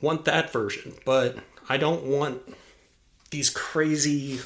want 0.00 0.24
that 0.24 0.52
version, 0.52 0.94
but 1.04 1.38
I 1.68 1.76
don't 1.76 2.04
want 2.04 2.42
these 3.30 3.50
crazy 3.50 4.40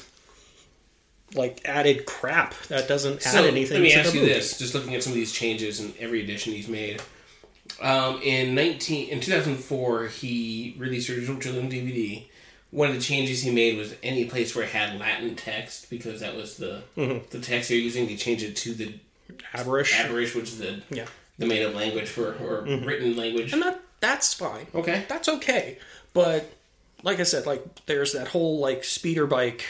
like 1.35 1.61
added 1.65 2.05
crap 2.05 2.55
that 2.69 2.87
doesn't 2.87 3.17
add 3.25 3.31
so 3.33 3.43
anything 3.45 3.75
let 3.75 3.83
me 3.83 3.93
ask 3.93 4.13
you 4.13 4.21
movie. 4.21 4.33
this: 4.33 4.57
just 4.57 4.73
looking 4.73 4.95
at 4.95 5.03
some 5.03 5.11
of 5.13 5.15
these 5.17 5.31
changes 5.31 5.79
in 5.79 5.93
every 5.99 6.23
edition 6.23 6.53
he's 6.53 6.67
made. 6.67 7.01
Um, 7.81 8.19
in 8.23 8.55
nineteen 8.55 9.09
in 9.09 9.19
two 9.19 9.31
thousand 9.31 9.55
four, 9.57 10.07
he 10.07 10.75
released 10.77 11.09
original 11.09 11.39
trilogy 11.39 11.81
DVD. 11.81 12.25
One 12.71 12.89
of 12.89 12.95
the 12.95 13.01
changes 13.01 13.41
he 13.43 13.51
made 13.51 13.77
was 13.77 13.95
any 14.03 14.25
place 14.25 14.55
where 14.55 14.63
it 14.65 14.71
had 14.71 14.99
Latin 14.99 15.35
text 15.35 15.89
because 15.89 16.19
that 16.19 16.35
was 16.35 16.57
the 16.57 16.83
Mm-hmm. 16.97 17.25
the 17.29 17.39
text 17.39 17.69
they're 17.69 17.77
using. 17.77 18.05
They 18.07 18.15
changed 18.15 18.43
it 18.43 18.55
to 18.57 18.73
the 18.73 18.93
Aberration. 19.53 20.07
Aurebesh, 20.11 20.35
which 20.35 20.45
is 20.45 20.57
the 20.59 20.81
Yeah. 20.91 21.05
the 21.37 21.45
made 21.45 21.65
up 21.65 21.73
language 21.75 22.07
for 22.09 22.33
or 22.35 22.61
written 22.63 23.15
language. 23.15 23.53
And 23.53 23.61
that 23.63 23.79
That's 24.01 24.33
fine. 24.33 24.67
Okay. 24.75 25.05
That's 25.07 25.29
okay. 25.29 25.77
But 26.13 26.51
like 27.03 27.19
I 27.19 27.23
said, 27.23 27.45
like 27.45 27.63
there's 27.85 28.13
that 28.13 28.27
whole 28.29 28.59
like 28.59 28.83
speeder 28.83 29.25
bike 29.27 29.63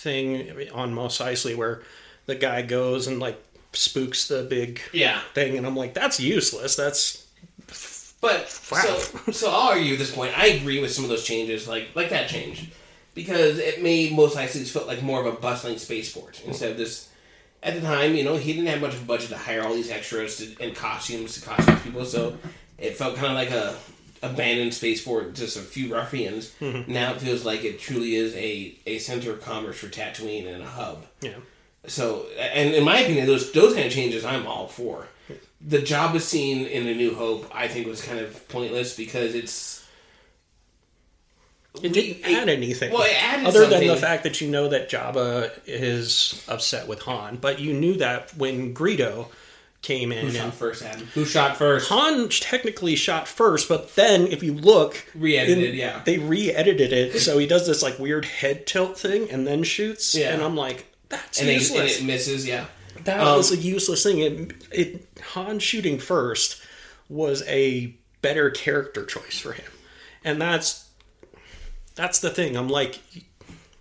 thing 0.00 0.68
on 0.72 0.92
Mos 0.94 1.18
Eisley 1.18 1.56
where 1.56 1.82
the 2.26 2.34
guy 2.34 2.62
goes 2.62 3.06
and 3.06 3.20
like 3.20 3.42
spooks 3.72 4.28
the 4.28 4.42
big 4.44 4.80
Yeah. 4.92 5.20
thing, 5.34 5.56
and 5.56 5.66
I'm 5.66 5.76
like, 5.76 5.94
that's 5.94 6.18
useless. 6.20 6.76
That's 6.76 7.26
But 8.20 8.48
so 8.48 8.96
so 9.32 9.50
I'll 9.50 9.70
argue 9.70 9.92
at 9.94 9.98
this 9.98 10.14
point. 10.14 10.36
I 10.38 10.46
agree 10.48 10.80
with 10.80 10.92
some 10.92 11.04
of 11.04 11.10
those 11.10 11.24
changes, 11.24 11.68
like 11.68 11.88
like 11.94 12.10
that 12.10 12.28
change, 12.28 12.70
because 13.14 13.58
it 13.58 13.82
made 13.82 14.12
Mos 14.12 14.34
Eisley 14.34 14.66
feel 14.66 14.86
like 14.86 15.02
more 15.02 15.20
of 15.20 15.26
a 15.26 15.36
bustling 15.38 15.78
spaceport 15.78 16.40
instead 16.46 16.70
of 16.72 16.76
this. 16.78 17.08
At 17.62 17.74
the 17.74 17.80
time, 17.80 18.14
you 18.14 18.24
know, 18.24 18.36
he 18.36 18.52
didn't 18.52 18.66
have 18.68 18.82
much 18.82 18.92
of 18.92 19.02
a 19.02 19.06
budget 19.06 19.30
to 19.30 19.38
hire 19.38 19.62
all 19.62 19.72
these 19.74 19.90
extras 19.90 20.36
to, 20.36 20.54
and 20.62 20.76
costumes 20.76 21.34
to 21.40 21.46
costume 21.48 21.78
people, 21.80 22.04
so 22.04 22.36
it 22.76 22.94
felt 22.96 23.16
kind 23.16 23.28
of 23.28 23.34
like 23.34 23.50
a 23.50 23.74
abandoned 24.30 24.74
spaceport, 24.74 25.34
just 25.34 25.56
a 25.56 25.60
few 25.60 25.92
ruffians. 25.94 26.52
Mm-hmm. 26.60 26.92
Now 26.92 27.12
it 27.12 27.20
feels 27.20 27.44
like 27.44 27.64
it 27.64 27.78
truly 27.78 28.14
is 28.16 28.34
a, 28.34 28.76
a 28.86 28.98
center 28.98 29.32
of 29.32 29.42
commerce 29.42 29.78
for 29.78 29.88
Tatooine 29.88 30.52
and 30.52 30.62
a 30.62 30.66
hub. 30.66 31.06
yeah. 31.20 31.34
So, 31.86 32.24
and 32.38 32.74
in 32.74 32.82
my 32.82 33.00
opinion, 33.00 33.26
those 33.26 33.52
those 33.52 33.74
kind 33.74 33.86
of 33.86 33.92
changes, 33.92 34.24
I'm 34.24 34.46
all 34.46 34.68
for. 34.68 35.08
The 35.60 35.78
Jabba 35.78 36.20
scene 36.20 36.66
in 36.66 36.86
A 36.86 36.94
New 36.94 37.14
Hope, 37.14 37.50
I 37.54 37.68
think, 37.68 37.86
was 37.86 38.00
kind 38.00 38.18
of 38.20 38.48
pointless 38.48 38.96
because 38.96 39.34
it's 39.34 39.84
It 41.82 41.92
didn't 41.92 42.24
add 42.24 42.48
anything. 42.48 42.92
Well, 42.92 43.02
it 43.02 43.22
added 43.22 43.46
other 43.46 43.66
than 43.66 43.86
the 43.86 43.96
fact 43.96 44.22
that 44.22 44.40
you 44.40 44.48
know 44.48 44.68
that 44.68 44.88
Jabba 44.90 45.50
is 45.66 46.42
upset 46.48 46.86
with 46.88 47.00
Han, 47.02 47.36
but 47.36 47.58
you 47.58 47.74
knew 47.74 47.94
that 47.96 48.34
when 48.36 48.72
Greedo 48.74 49.26
came 49.84 50.10
in 50.10 50.18
who 50.22 50.26
and 50.26 50.36
shot 50.36 50.54
first, 50.54 50.82
Adam. 50.82 51.06
Who 51.14 51.24
shot 51.24 51.56
first? 51.56 51.88
Han 51.90 52.28
technically 52.30 52.96
shot 52.96 53.28
first, 53.28 53.68
but 53.68 53.94
then 53.94 54.26
if 54.26 54.42
you 54.42 54.54
look, 54.54 55.06
Re-edited, 55.14 55.70
in- 55.70 55.74
yeah. 55.76 56.02
they 56.04 56.18
re-edited 56.18 56.92
it, 56.92 57.20
so 57.20 57.38
he 57.38 57.46
does 57.46 57.66
this 57.66 57.82
like 57.82 57.98
weird 57.98 58.24
head 58.24 58.66
tilt 58.66 58.98
thing 58.98 59.30
and 59.30 59.46
then 59.46 59.62
shoots, 59.62 60.14
Yeah. 60.14 60.32
and 60.34 60.42
I'm 60.42 60.56
like, 60.56 60.86
that's 61.08 61.38
And, 61.40 61.48
it, 61.48 61.70
and 61.70 61.88
it 61.88 62.02
misses, 62.04 62.46
yeah. 62.46 62.64
that 63.04 63.20
um, 63.20 63.36
was 63.36 63.52
a 63.52 63.56
useless 63.56 64.02
thing. 64.02 64.18
It, 64.18 64.52
it 64.72 65.08
Han 65.34 65.58
shooting 65.60 65.98
first 65.98 66.60
was 67.08 67.42
a 67.46 67.94
better 68.22 68.50
character 68.50 69.04
choice 69.04 69.38
for 69.38 69.52
him, 69.52 69.70
and 70.24 70.40
that's 70.40 70.88
that's 71.94 72.18
the 72.20 72.30
thing. 72.30 72.56
I'm 72.56 72.68
like, 72.68 72.98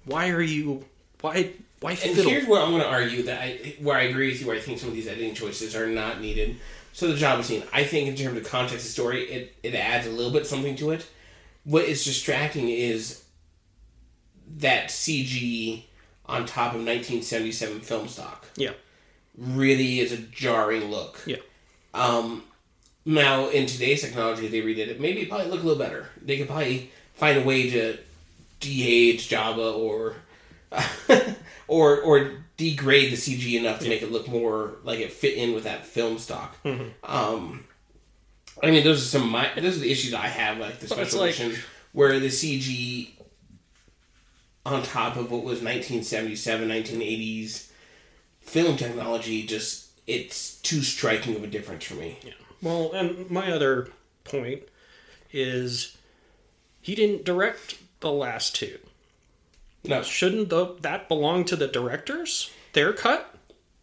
why 0.06 0.30
are 0.30 0.42
you 0.42 0.86
why 1.22 1.54
why 1.84 1.92
And 1.92 2.16
here's 2.16 2.48
where 2.48 2.62
I'm 2.62 2.70
going 2.70 2.82
to 2.82 2.90
argue 2.90 3.24
that 3.24 3.42
I, 3.42 3.76
where 3.82 3.98
I 3.98 4.04
agree 4.04 4.30
with 4.32 4.40
you, 4.40 4.48
where 4.48 4.56
I 4.56 4.60
think 4.60 4.80
some 4.80 4.88
of 4.90 4.96
these 4.96 5.08
editing 5.08 5.36
choices 5.36 5.76
are 5.76 5.88
not 5.88 6.22
needed. 6.22 6.56
So 6.94 7.08
the 7.08 7.16
Jabba 7.16 7.44
scene, 7.44 7.64
I 7.74 7.84
think 7.84 8.08
in 8.08 8.16
terms 8.16 8.38
of 8.38 8.50
context 8.50 8.86
of 8.86 8.92
story, 8.92 9.24
it, 9.24 9.56
it 9.64 9.76
adds 9.76 10.08
a 10.08 10.10
little 10.10 10.32
bit 10.32 10.48
something 10.48 10.78
to 10.78 10.92
it. 10.92 11.06
What 11.66 11.84
is 11.84 12.06
distracting 12.06 12.70
is 12.70 13.24
that 14.58 14.88
CG 14.88 15.84
on 16.26 16.46
top 16.46 16.74
of 16.74 16.80
1977 16.80 17.82
film 17.82 18.08
stock 18.08 18.48
yeah, 18.56 18.72
really 19.38 20.00
is 20.00 20.14
a 20.14 20.18
jarring 20.18 20.86
look. 20.86 21.22
yeah, 21.26 21.38
Um, 21.94 22.44
now 23.06 23.50
in 23.50 23.66
today's 23.66 24.02
technology, 24.02 24.48
they 24.48 24.62
redid 24.62 24.88
it. 24.88 25.02
Maybe 25.02 25.22
it 25.22 25.30
probably 25.30 25.50
look 25.50 25.64
a 25.64 25.66
little 25.66 25.84
better. 25.84 26.10
They 26.22 26.38
could 26.38 26.48
probably 26.48 26.92
find 27.14 27.38
a 27.38 27.44
way 27.44 27.70
to 27.72 27.98
de-age 28.62 29.30
Jabba 29.30 29.78
or 29.78 30.16
or 31.68 32.00
or 32.02 32.32
degrade 32.58 33.12
the 33.12 33.16
CG 33.18 33.54
enough 33.60 33.80
to 33.80 33.90
make 33.90 34.02
it 34.02 34.12
look 34.12 34.28
more 34.28 34.76
like 34.84 35.00
it 35.00 35.12
fit 35.12 35.36
in 35.36 35.54
with 35.54 35.64
that 35.64 35.86
film 35.86 36.18
stock. 36.20 36.56
Um, 37.04 37.66
I 38.62 38.72
mean, 38.72 38.84
those 38.84 39.02
are 39.02 39.06
some 39.06 39.24
of 39.24 39.30
my 39.30 39.50
those 39.56 39.78
are 39.78 39.82
the 39.82 39.92
issues 39.92 40.14
I 40.14 40.28
have 40.28 40.58
like 40.58 40.80
the 40.80 40.88
special 40.88 41.20
like- 41.20 41.36
edition 41.36 41.56
where 41.92 42.20
the 42.20 42.28
CG 42.28 43.10
on 44.66 44.82
top 44.84 45.16
of 45.18 45.32
what 45.32 45.44
was 45.44 45.62
1977 45.62 46.70
1980s 46.70 47.68
film 48.42 48.78
technology 48.78 49.46
just 49.46 49.90
it's 50.08 50.56
too 50.62 50.82
striking 50.82 51.36
of 51.36 51.44
a 51.44 51.48
difference 51.48 51.84
for 51.86 51.96
me. 51.96 52.18
Yeah. 52.24 52.32
Well, 52.62 52.92
and 52.94 53.30
my 53.30 53.52
other 53.52 53.90
point 54.24 54.64
is 55.32 55.98
he 56.82 56.96
didn't 56.96 57.26
direct 57.26 57.78
the 58.00 58.12
last 58.12 58.56
two. 58.56 58.80
No, 59.86 60.02
Shouldn't 60.02 60.50
the, 60.50 60.76
that 60.82 61.08
belong 61.08 61.44
to 61.46 61.56
the 61.56 61.68
directors? 61.68 62.52
Their 62.74 62.94
cut? 62.94 63.30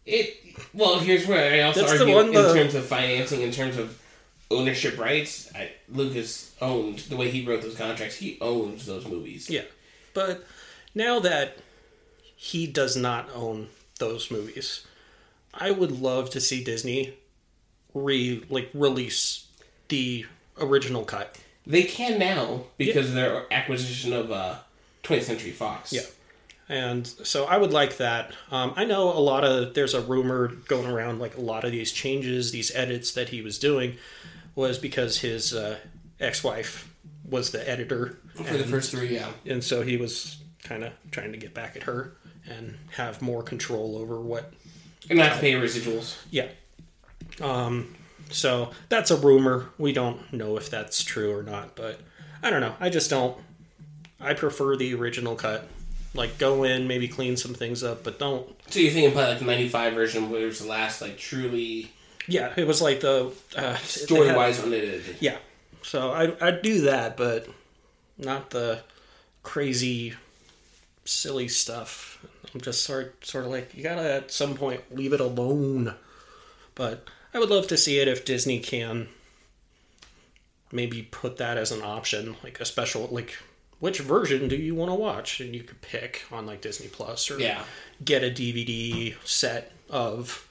it. 0.05 0.37
Well, 0.73 0.99
here's 0.99 1.27
where 1.27 1.53
I 1.53 1.61
also 1.61 1.81
That's 1.81 2.01
argue 2.01 2.19
in 2.19 2.33
the- 2.33 2.53
terms 2.53 2.75
of 2.75 2.85
financing, 2.85 3.41
in 3.41 3.51
terms 3.51 3.77
of 3.77 3.99
ownership 4.49 4.99
rights. 4.99 5.49
I, 5.55 5.71
Lucas 5.89 6.53
owned 6.61 6.99
the 6.99 7.15
way 7.15 7.29
he 7.29 7.45
wrote 7.45 7.61
those 7.61 7.75
contracts. 7.77 8.15
He 8.17 8.37
owns 8.41 8.85
those 8.85 9.05
movies. 9.07 9.49
Yeah. 9.49 9.61
But 10.13 10.43
now 10.93 11.19
that 11.19 11.57
he 12.35 12.67
does 12.67 12.97
not 12.97 13.29
own 13.33 13.67
those 13.99 14.29
movies, 14.31 14.85
I 15.53 15.71
would 15.71 15.91
love 16.01 16.29
to 16.31 16.41
see 16.41 16.63
Disney 16.63 17.13
re 17.93 18.43
like 18.49 18.69
release 18.73 19.45
the 19.87 20.25
original 20.59 21.03
cut. 21.05 21.37
They 21.65 21.83
can 21.83 22.17
now 22.19 22.63
because 22.77 23.09
of 23.09 23.13
their 23.15 23.45
acquisition 23.53 24.11
of 24.13 24.31
uh, 24.31 24.55
20th 25.03 25.23
Century 25.23 25.51
Fox. 25.51 25.93
Yeah. 25.93 26.01
And 26.69 27.05
so 27.05 27.45
I 27.45 27.57
would 27.57 27.73
like 27.73 27.97
that. 27.97 28.31
Um, 28.49 28.73
I 28.77 28.85
know 28.85 29.11
a 29.11 29.19
lot 29.19 29.43
of 29.43 29.73
there's 29.73 29.93
a 29.93 30.01
rumor 30.01 30.47
going 30.67 30.87
around 30.87 31.19
like 31.19 31.35
a 31.35 31.41
lot 31.41 31.65
of 31.65 31.71
these 31.71 31.91
changes, 31.91 32.51
these 32.51 32.73
edits 32.73 33.11
that 33.11 33.29
he 33.29 33.41
was 33.41 33.59
doing, 33.59 33.97
was 34.55 34.77
because 34.77 35.19
his 35.19 35.53
uh, 35.53 35.79
ex-wife 36.19 36.93
was 37.29 37.51
the 37.51 37.67
editor, 37.69 38.19
for 38.35 38.57
the 38.57 38.63
first 38.63 38.91
three. 38.91 39.15
Yeah, 39.15 39.29
and 39.45 39.61
so 39.61 39.81
he 39.81 39.97
was 39.97 40.37
kind 40.63 40.83
of 40.85 40.93
trying 41.11 41.33
to 41.33 41.37
get 41.37 41.53
back 41.53 41.75
at 41.75 41.83
her 41.83 42.13
and 42.49 42.77
have 42.95 43.21
more 43.21 43.43
control 43.43 43.97
over 43.97 44.21
what. 44.21 44.53
and 45.09 45.19
not 45.19 45.39
pay 45.39 45.53
residuals. 45.53 46.17
Yeah. 46.29 46.47
Um. 47.41 47.95
So 48.29 48.71
that's 48.87 49.11
a 49.11 49.17
rumor. 49.17 49.69
We 49.77 49.91
don't 49.91 50.31
know 50.31 50.55
if 50.55 50.69
that's 50.69 51.03
true 51.03 51.35
or 51.35 51.43
not, 51.43 51.75
but 51.75 51.99
I 52.41 52.49
don't 52.49 52.61
know. 52.61 52.75
I 52.79 52.89
just 52.89 53.09
don't. 53.09 53.37
I 54.21 54.33
prefer 54.33 54.75
the 54.75 54.93
original 54.95 55.35
cut. 55.35 55.67
Like 56.13 56.37
go 56.37 56.63
in, 56.63 56.87
maybe 56.87 57.07
clean 57.07 57.37
some 57.37 57.53
things 57.53 57.83
up, 57.83 58.03
but 58.03 58.19
don't 58.19 58.45
So 58.69 58.79
you're 58.79 58.91
thinking 58.91 59.13
about 59.13 59.29
like 59.29 59.39
the 59.39 59.45
'95 59.45 59.93
version, 59.93 60.29
where 60.29 60.41
it 60.41 60.45
was 60.45 60.59
the 60.59 60.67
last 60.67 61.01
like 61.01 61.17
truly 61.17 61.91
Yeah, 62.27 62.53
it 62.57 62.67
was 62.67 62.81
like 62.81 62.99
the 62.99 63.31
uh, 63.55 63.75
story 63.77 64.33
wise 64.33 64.59
unedited. 64.59 65.17
Yeah, 65.21 65.37
so 65.83 66.11
I 66.11 66.33
I'd 66.45 66.61
do 66.61 66.81
that, 66.81 67.15
but 67.15 67.47
not 68.17 68.49
the 68.49 68.81
crazy, 69.43 70.13
silly 71.05 71.47
stuff. 71.47 72.23
I'm 72.53 72.59
just 72.61 72.83
sort 72.83 73.25
sort 73.25 73.45
of 73.45 73.51
like 73.51 73.73
you 73.73 73.81
gotta 73.81 74.13
at 74.13 74.31
some 74.31 74.55
point 74.55 74.93
leave 74.93 75.13
it 75.13 75.21
alone. 75.21 75.95
But 76.75 77.07
I 77.33 77.39
would 77.39 77.49
love 77.49 77.67
to 77.67 77.77
see 77.77 77.99
it 77.99 78.07
if 78.07 78.25
Disney 78.25 78.59
can 78.59 79.07
maybe 80.71 81.03
put 81.03 81.37
that 81.37 81.57
as 81.57 81.71
an 81.71 81.81
option, 81.81 82.35
like 82.43 82.59
a 82.59 82.65
special 82.65 83.07
like. 83.11 83.37
Which 83.81 83.99
version 83.99 84.47
do 84.47 84.55
you 84.55 84.73
want 84.75 84.91
to 84.91 84.95
watch? 84.95 85.41
And 85.41 85.53
you 85.53 85.63
could 85.63 85.81
pick 85.81 86.23
on 86.31 86.45
like 86.45 86.61
Disney 86.61 86.87
Plus 86.87 87.29
or 87.29 87.37
Yeah. 87.39 87.63
get 88.05 88.23
a 88.23 88.29
DVD 88.31 89.15
set 89.25 89.73
of 89.89 90.47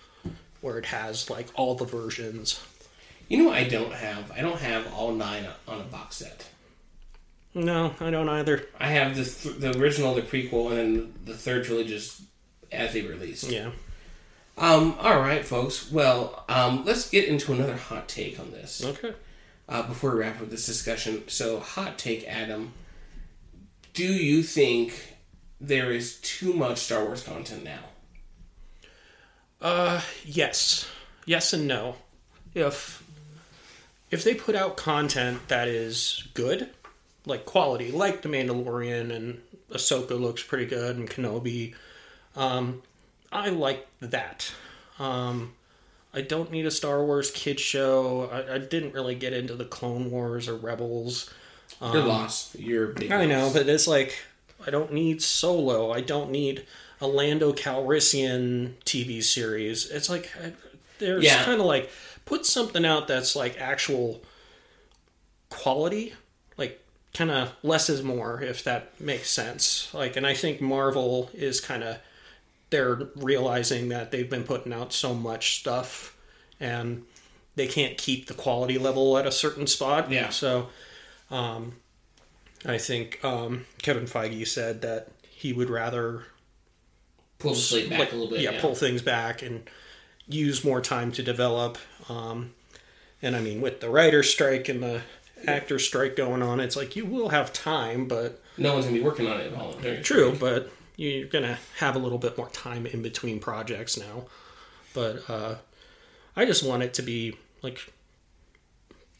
where 0.60 0.76
it 0.78 0.86
has 0.86 1.30
like 1.30 1.46
all 1.54 1.74
the 1.76 1.84
versions. 1.86 2.60
You 3.28 3.38
know, 3.38 3.44
what 3.46 3.54
I 3.56 3.64
don't 3.64 3.94
have. 3.94 4.30
I 4.32 4.42
don't 4.42 4.58
have 4.60 4.92
all 4.92 5.12
nine 5.12 5.46
on 5.68 5.80
a 5.80 5.84
box 5.84 6.16
set. 6.16 6.46
No, 7.54 7.94
I 8.00 8.10
don't 8.10 8.28
either. 8.28 8.66
I 8.78 8.88
have 8.88 9.16
the 9.16 9.24
th- 9.24 9.56
the 9.58 9.78
original, 9.78 10.14
the 10.14 10.22
prequel, 10.22 10.70
and 10.70 10.78
then 10.78 11.14
the 11.24 11.34
third 11.34 11.64
trilogy 11.64 11.88
just 11.90 12.20
as 12.70 12.92
they 12.92 13.02
released. 13.02 13.44
Yeah. 13.50 13.70
Um. 14.58 14.94
All 15.00 15.20
right, 15.20 15.44
folks. 15.44 15.90
Well, 15.90 16.44
um, 16.48 16.84
let's 16.84 17.08
get 17.08 17.24
into 17.26 17.52
another 17.52 17.76
hot 17.76 18.08
take 18.08 18.38
on 18.38 18.50
this 18.52 18.84
Okay. 18.84 19.14
uh, 19.68 19.82
before 19.82 20.12
we 20.14 20.20
wrap 20.20 20.40
up 20.40 20.50
this 20.50 20.66
discussion. 20.66 21.22
So, 21.28 21.58
hot 21.60 21.96
take, 21.98 22.24
Adam. 22.28 22.72
Do 23.92 24.04
you 24.04 24.42
think 24.42 25.16
there 25.60 25.90
is 25.92 26.16
too 26.20 26.52
much 26.52 26.78
Star 26.78 27.04
Wars 27.04 27.22
content 27.22 27.64
now? 27.64 27.80
Uh, 29.60 30.00
yes, 30.24 30.88
yes 31.26 31.52
and 31.52 31.66
no. 31.66 31.96
If 32.54 33.04
if 34.10 34.24
they 34.24 34.34
put 34.34 34.54
out 34.54 34.76
content 34.76 35.48
that 35.48 35.68
is 35.68 36.26
good, 36.34 36.70
like 37.26 37.44
quality, 37.44 37.92
like 37.92 38.22
The 38.22 38.28
Mandalorian 38.28 39.14
and 39.14 39.40
Ahsoka 39.70 40.18
looks 40.18 40.42
pretty 40.42 40.66
good, 40.66 40.96
and 40.96 41.08
Kenobi, 41.08 41.74
um, 42.36 42.82
I 43.30 43.50
like 43.50 43.86
that. 44.00 44.52
Um, 44.98 45.54
I 46.12 46.22
don't 46.22 46.50
need 46.50 46.66
a 46.66 46.70
Star 46.70 47.04
Wars 47.04 47.30
kid 47.30 47.60
show. 47.60 48.28
I, 48.32 48.54
I 48.54 48.58
didn't 48.58 48.94
really 48.94 49.14
get 49.14 49.32
into 49.32 49.54
the 49.54 49.64
Clone 49.64 50.10
Wars 50.10 50.48
or 50.48 50.56
Rebels. 50.56 51.32
You're 51.80 52.02
lost. 52.02 52.58
You're 52.58 52.88
big. 52.88 53.10
Um, 53.10 53.20
I 53.20 53.26
know, 53.26 53.50
but 53.52 53.68
it's 53.68 53.86
like 53.88 54.14
I 54.66 54.70
don't 54.70 54.92
need 54.92 55.22
Solo. 55.22 55.90
I 55.92 56.00
don't 56.02 56.30
need 56.30 56.66
a 57.00 57.06
Lando 57.06 57.52
Calrissian 57.52 58.74
TV 58.84 59.22
series. 59.22 59.90
It's 59.90 60.10
like 60.10 60.30
I- 60.42 60.52
there's 60.98 61.24
Yeah. 61.24 61.42
kind 61.44 61.60
of 61.60 61.66
like 61.66 61.90
put 62.26 62.44
something 62.44 62.84
out 62.84 63.08
that's 63.08 63.34
like 63.34 63.58
actual 63.58 64.22
quality, 65.48 66.12
like 66.56 66.80
kind 67.14 67.30
of 67.30 67.52
less 67.62 67.88
is 67.88 68.02
more, 68.02 68.42
if 68.42 68.62
that 68.64 69.00
makes 69.00 69.30
sense. 69.30 69.92
Like, 69.94 70.16
and 70.16 70.26
I 70.26 70.34
think 70.34 70.60
Marvel 70.60 71.30
is 71.34 71.60
kind 71.60 71.82
of 71.82 71.96
they're 72.70 73.08
realizing 73.16 73.88
that 73.88 74.10
they've 74.12 74.30
been 74.30 74.44
putting 74.44 74.72
out 74.72 74.92
so 74.92 75.12
much 75.12 75.58
stuff 75.58 76.16
and 76.60 77.02
they 77.56 77.66
can't 77.66 77.98
keep 77.98 78.26
the 78.26 78.34
quality 78.34 78.78
level 78.78 79.18
at 79.18 79.26
a 79.26 79.32
certain 79.32 79.66
spot. 79.66 80.08
Yeah. 80.12 80.28
So, 80.28 80.68
um, 81.30 81.74
I 82.64 82.78
think 82.78 83.18
um, 83.24 83.66
Kevin 83.82 84.04
Feige 84.04 84.46
said 84.46 84.82
that 84.82 85.08
he 85.28 85.52
would 85.52 85.70
rather 85.70 86.24
Pull 87.38 87.54
slate 87.54 87.88
back 87.88 87.98
like, 88.00 88.12
a 88.12 88.16
little 88.16 88.30
bit. 88.30 88.40
yeah, 88.40 88.60
pull 88.60 88.74
things 88.74 89.00
back 89.00 89.40
and 89.42 89.62
use 90.28 90.62
more 90.64 90.80
time 90.80 91.10
to 91.12 91.22
develop. 91.22 91.78
Um, 92.08 92.52
and 93.22 93.34
I 93.34 93.40
mean, 93.40 93.60
with 93.60 93.80
the 93.80 93.88
writer 93.88 94.22
strike 94.22 94.68
and 94.68 94.82
the 94.82 95.02
actor 95.46 95.78
strike 95.78 96.16
going 96.16 96.42
on, 96.42 96.60
it's 96.60 96.76
like 96.76 96.96
you 96.96 97.06
will 97.06 97.30
have 97.30 97.52
time, 97.52 98.06
but 98.06 98.42
No 98.58 98.74
one's 98.74 98.84
gonna 98.84 98.98
be 98.98 99.02
working 99.02 99.26
on 99.26 99.40
it 99.40 99.54
all. 99.56 99.74
true, 100.02 100.36
but 100.38 100.70
you're 100.96 101.26
gonna 101.28 101.58
have 101.78 101.96
a 101.96 101.98
little 101.98 102.18
bit 102.18 102.36
more 102.36 102.50
time 102.50 102.84
in 102.84 103.00
between 103.00 103.40
projects 103.40 103.96
now. 103.96 104.24
But 104.92 105.28
uh, 105.30 105.54
I 106.36 106.44
just 106.44 106.62
want 106.62 106.82
it 106.82 106.92
to 106.94 107.02
be 107.02 107.36
like 107.62 107.90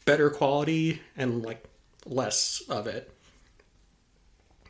better 0.05 0.29
quality 0.29 1.01
and 1.17 1.41
like 1.41 1.63
less 2.05 2.63
of 2.69 2.87
it. 2.87 3.11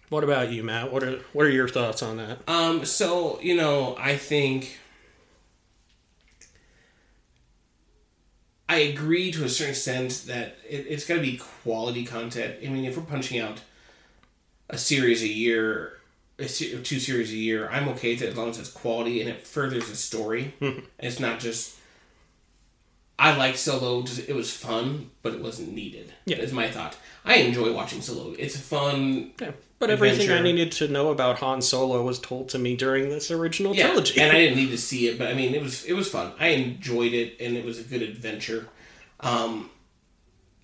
What 0.09 0.23
about 0.23 0.51
you, 0.51 0.63
Matt? 0.63 0.91
What 0.91 1.03
are 1.03 1.19
what 1.31 1.45
are 1.45 1.51
your 1.51 1.69
thoughts 1.69 2.03
on 2.03 2.17
that? 2.17 2.39
Um, 2.47 2.83
so 2.85 3.39
you 3.41 3.55
know, 3.55 3.95
I 3.97 4.17
think 4.17 4.77
I 8.71 8.77
agree 8.77 9.31
to 9.33 9.43
a 9.43 9.49
certain 9.49 9.71
extent 9.71 10.23
that 10.27 10.57
it, 10.65 10.85
it's 10.87 11.05
got 11.05 11.15
to 11.15 11.21
be 11.21 11.35
quality 11.63 12.05
content. 12.05 12.55
I 12.65 12.69
mean, 12.69 12.85
if 12.85 12.95
we're 12.95 13.03
punching 13.03 13.39
out 13.39 13.59
a 14.69 14.77
series 14.77 15.21
a 15.23 15.27
year, 15.27 15.99
a 16.39 16.47
se- 16.47 16.81
two 16.83 16.99
series 16.99 17.31
a 17.31 17.35
year, 17.35 17.69
I'm 17.69 17.89
okay 17.89 18.13
with 18.13 18.21
it 18.21 18.29
as 18.29 18.37
long 18.37 18.49
as 18.49 18.59
it's 18.59 18.71
quality 18.71 19.19
and 19.19 19.29
it 19.29 19.45
furthers 19.45 19.89
the 19.89 19.97
story. 19.97 20.53
it's 20.99 21.19
not 21.19 21.39
just. 21.41 21.75
I 23.23 23.37
like 23.37 23.55
Solo. 23.55 24.01
Just 24.01 24.27
it 24.27 24.35
was 24.35 24.51
fun, 24.51 25.11
but 25.21 25.33
it 25.33 25.41
wasn't 25.41 25.73
needed. 25.73 26.11
Yeah. 26.25 26.37
is 26.37 26.51
my 26.51 26.67
thought. 26.69 26.97
I 27.23 27.35
enjoy 27.35 27.71
watching 27.71 28.01
Solo. 28.01 28.33
It's 28.39 28.57
fun. 28.59 29.31
Yeah, 29.39 29.51
but 29.77 29.91
everything 29.91 30.31
I 30.31 30.41
needed 30.41 30.71
to 30.73 30.87
know 30.87 31.09
about 31.11 31.37
Han 31.37 31.61
Solo 31.61 32.01
was 32.03 32.17
told 32.19 32.49
to 32.49 32.57
me 32.57 32.75
during 32.75 33.09
this 33.09 33.29
original 33.29 33.75
Yeah, 33.75 33.87
trilogy. 33.89 34.19
and 34.19 34.31
I 34.35 34.39
didn't 34.41 34.57
need 34.57 34.71
to 34.71 34.77
see 34.77 35.07
it, 35.07 35.19
but 35.19 35.27
I 35.27 35.35
mean, 35.35 35.53
it 35.53 35.61
was 35.61 35.85
it 35.85 35.93
was 35.93 36.09
fun. 36.09 36.33
I 36.39 36.47
enjoyed 36.47 37.13
it, 37.13 37.35
and 37.39 37.55
it 37.55 37.63
was 37.63 37.77
a 37.79 37.83
good 37.83 38.01
adventure. 38.01 38.67
Um, 39.19 39.69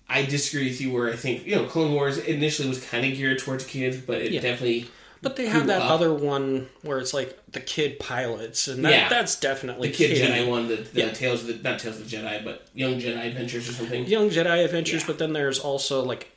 I 0.08 0.24
disagree 0.24 0.68
with 0.68 0.80
you 0.80 0.92
where 0.92 1.12
I 1.12 1.16
think 1.16 1.46
you 1.46 1.54
know 1.54 1.64
Clone 1.66 1.92
Wars 1.92 2.18
initially 2.18 2.68
was 2.68 2.84
kind 2.84 3.06
of 3.06 3.12
geared 3.16 3.38
towards 3.38 3.64
kids, 3.66 3.98
but 3.98 4.20
it 4.20 4.32
Yeah. 4.32 4.40
definitely 4.40 4.88
but 5.22 5.36
they 5.36 5.46
have 5.46 5.66
that 5.68 5.82
up. 5.82 5.90
other 5.90 6.12
one 6.14 6.68
where 6.82 6.98
it's 6.98 7.12
like 7.14 7.38
the 7.50 7.60
kid 7.60 7.98
pilots, 7.98 8.68
and 8.68 8.84
that, 8.84 8.92
Yeah. 8.92 9.08
that's 9.08 9.38
definitely 9.38 9.88
the 9.88 9.94
Kid 9.94 10.16
kiddie. 10.16 10.32
Jedi 10.44 10.48
one, 10.48 10.68
the, 10.68 10.76
the 10.76 11.00
Yeah. 11.00 11.10
Tales 11.12 11.40
of 11.42 11.46
the 11.48 11.54
not 11.68 11.78
Tales 11.80 11.98
of 12.00 12.08
the 12.10 12.16
Jedi, 12.16 12.44
but 12.44 12.66
Young 12.74 13.00
Jedi 13.00 13.26
Adventures 13.26 13.68
or 13.68 13.72
something. 13.72 14.06
Young 14.06 14.30
Jedi 14.30 14.64
Adventures, 14.64 15.02
Yeah. 15.02 15.06
but 15.06 15.18
then 15.18 15.32
there's 15.32 15.58
also 15.58 16.02
like 16.02 16.28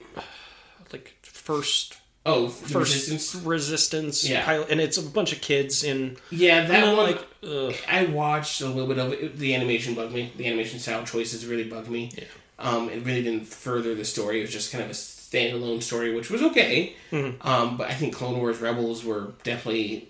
like 0.91 1.13
first 1.23 1.95
Oh, 2.23 2.49
first 2.49 2.93
Resistance. 2.93 3.35
resistance 3.43 4.29
Yeah. 4.29 4.45
pilot, 4.45 4.67
and 4.69 4.79
it's 4.79 4.97
a 4.97 5.01
bunch 5.01 5.33
of 5.33 5.41
kids 5.41 5.83
in. 5.83 6.17
Yeah, 6.29 6.67
that 6.67 6.95
one. 6.95 6.95
like, 6.97 7.19
ugh. 7.43 7.73
I 7.87 8.03
watched 8.05 8.61
a 8.61 8.67
little 8.67 8.85
bit 8.85 8.99
of 8.99 9.11
it. 9.13 9.39
The 9.39 9.55
animation 9.55 9.95
bugged 9.95 10.13
me. 10.13 10.31
The 10.37 10.45
animation 10.45 10.77
style 10.79 11.03
choices 11.03 11.47
really 11.47 11.63
bugged 11.63 11.89
me. 11.89 12.11
Yeah. 12.15 12.25
Um, 12.59 12.89
it 12.89 13.03
really 13.03 13.23
didn't 13.23 13.47
further 13.47 13.95
the 13.95 14.05
story. 14.05 14.37
It 14.37 14.41
was 14.41 14.51
just 14.51 14.71
kind 14.71 14.83
of 14.83 14.91
a 14.91 14.93
standalone 15.31 15.81
story, 15.81 16.13
which 16.13 16.29
was 16.29 16.41
okay. 16.41 16.95
Mm-hmm. 17.11 17.47
Um, 17.47 17.77
but 17.77 17.89
I 17.89 17.93
think 17.93 18.13
Clone 18.13 18.37
Wars 18.37 18.59
Rebels 18.59 19.03
were 19.03 19.33
definitely 19.43 20.09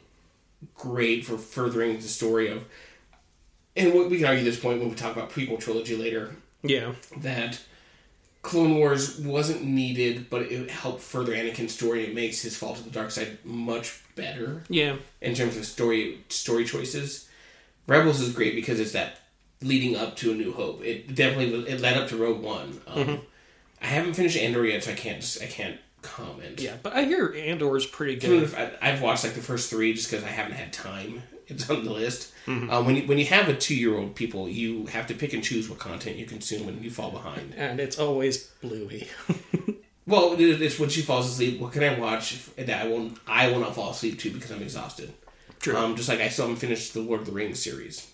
great 0.75 1.25
for 1.25 1.37
furthering 1.37 1.97
the 1.97 2.03
story 2.03 2.49
of. 2.49 2.65
And 3.75 3.93
we 3.93 4.07
we 4.07 4.17
can 4.17 4.25
argue 4.25 4.43
this 4.43 4.59
point 4.59 4.79
when 4.79 4.89
we 4.89 4.95
talk 4.95 5.15
about 5.15 5.31
prequel 5.31 5.59
trilogy 5.59 5.95
later 5.95 6.35
yeah, 6.63 6.93
that 7.17 7.61
Clone 8.41 8.75
Wars 8.75 9.17
wasn't 9.19 9.63
needed, 9.63 10.29
but 10.29 10.41
it 10.43 10.69
helped 10.69 11.01
further 11.01 11.33
Anakin's 11.33 11.73
story. 11.73 12.03
It 12.03 12.13
makes 12.15 12.41
his 12.41 12.57
fall 12.57 12.75
to 12.75 12.83
the 12.83 12.89
dark 12.89 13.11
side 13.11 13.37
much 13.45 14.01
better 14.15 14.63
yeah, 14.69 14.97
in 15.21 15.35
terms 15.35 15.55
of 15.55 15.65
story 15.65 16.23
story 16.29 16.65
choices. 16.65 17.29
Rebels 17.87 18.21
is 18.21 18.33
great 18.33 18.55
because 18.55 18.79
it's 18.79 18.91
that 18.91 19.19
leading 19.61 19.95
up 19.95 20.15
to 20.17 20.31
A 20.31 20.35
New 20.35 20.51
Hope. 20.51 20.83
It 20.83 21.13
definitely 21.13 21.71
it 21.71 21.79
led 21.79 21.97
up 21.97 22.09
to 22.09 22.17
Rogue 22.17 22.41
One. 22.41 22.81
Um, 22.87 22.97
Mm-hmm. 22.97 23.23
I 23.81 23.87
haven't 23.87 24.13
finished 24.13 24.37
Andor 24.37 24.65
yet, 24.65 24.83
so 24.83 24.91
I 24.91 24.95
can't 24.95 25.37
I 25.41 25.45
can't 25.47 25.77
comment. 26.01 26.59
yeah. 26.61 26.75
But 26.81 26.93
I 26.93 27.03
hear 27.03 27.33
Andor 27.35 27.75
is 27.77 27.85
pretty 27.85 28.15
good. 28.15 28.53
I, 28.55 28.71
I've 28.81 29.01
watched 29.01 29.23
like 29.23 29.33
the 29.33 29.41
first 29.41 29.69
three 29.69 29.93
just 29.93 30.09
because 30.09 30.23
I 30.23 30.29
haven't 30.29 30.53
had 30.53 30.71
time. 30.73 31.23
It's 31.47 31.69
on 31.69 31.83
the 31.83 31.91
list. 31.91 32.33
Mm-hmm. 32.45 32.69
Um, 32.69 32.85
when 32.85 32.95
you, 32.95 33.03
when 33.07 33.17
you 33.17 33.25
have 33.25 33.49
a 33.49 33.53
two 33.55 33.75
year 33.75 33.97
old 33.97 34.15
people, 34.15 34.47
you 34.47 34.85
have 34.87 35.07
to 35.07 35.13
pick 35.13 35.33
and 35.33 35.43
choose 35.43 35.69
what 35.69 35.79
content 35.79 36.15
you 36.17 36.25
consume, 36.25 36.67
and 36.69 36.81
you 36.83 36.89
fall 36.89 37.11
behind. 37.11 37.53
And 37.57 37.79
it's 37.79 37.99
always 37.99 38.47
Bluey. 38.61 39.07
Well, 40.07 40.35
it's 40.37 40.79
when 40.79 40.89
she 40.89 41.01
falls 41.03 41.29
asleep. 41.29 41.61
What 41.61 41.73
can 41.73 41.83
I 41.83 41.97
watch 41.97 42.43
that 42.55 42.85
I 42.85 42.87
won't 42.87 43.17
I 43.27 43.49
will 43.49 43.59
not 43.59 43.75
fall 43.75 43.91
asleep 43.91 44.19
to 44.19 44.31
because 44.31 44.51
I'm 44.51 44.61
exhausted. 44.61 45.13
True. 45.59 45.75
Um, 45.77 45.95
just 45.95 46.09
like 46.09 46.19
I 46.19 46.27
still 46.29 46.45
haven't 46.45 46.59
finished 46.59 46.93
the 46.93 47.01
Lord 47.01 47.21
of 47.21 47.27
the 47.27 47.31
Rings 47.31 47.61
series. 47.63 48.11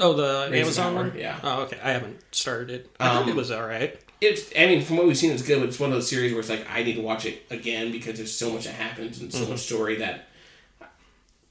oh, 0.00 0.14
the 0.14 0.48
Rings 0.50 0.66
Amazon 0.66 0.94
one. 0.94 1.12
yeah. 1.16 1.38
Oh, 1.42 1.62
okay. 1.64 1.78
I 1.82 1.90
haven't 1.90 2.22
started 2.34 2.70
it. 2.70 2.90
I 2.98 3.16
Um, 3.18 3.28
it 3.28 3.36
was 3.36 3.50
all 3.50 3.66
right. 3.66 4.00
It's 4.20 4.50
I 4.58 4.66
mean 4.66 4.82
from 4.82 4.96
what 4.96 5.06
we've 5.06 5.16
seen 5.16 5.30
it's 5.30 5.42
good, 5.42 5.60
but 5.60 5.68
it's 5.68 5.78
one 5.78 5.90
of 5.90 5.94
those 5.94 6.08
series 6.08 6.32
where 6.32 6.40
it's 6.40 6.48
like 6.48 6.66
I 6.70 6.82
need 6.82 6.94
to 6.94 7.02
watch 7.02 7.24
it 7.24 7.44
again 7.50 7.92
because 7.92 8.16
there's 8.16 8.34
so 8.36 8.50
much 8.50 8.64
that 8.64 8.74
happens 8.74 9.20
and 9.20 9.32
so 9.32 9.46
much 9.46 9.60
story 9.60 9.96
that 9.96 10.26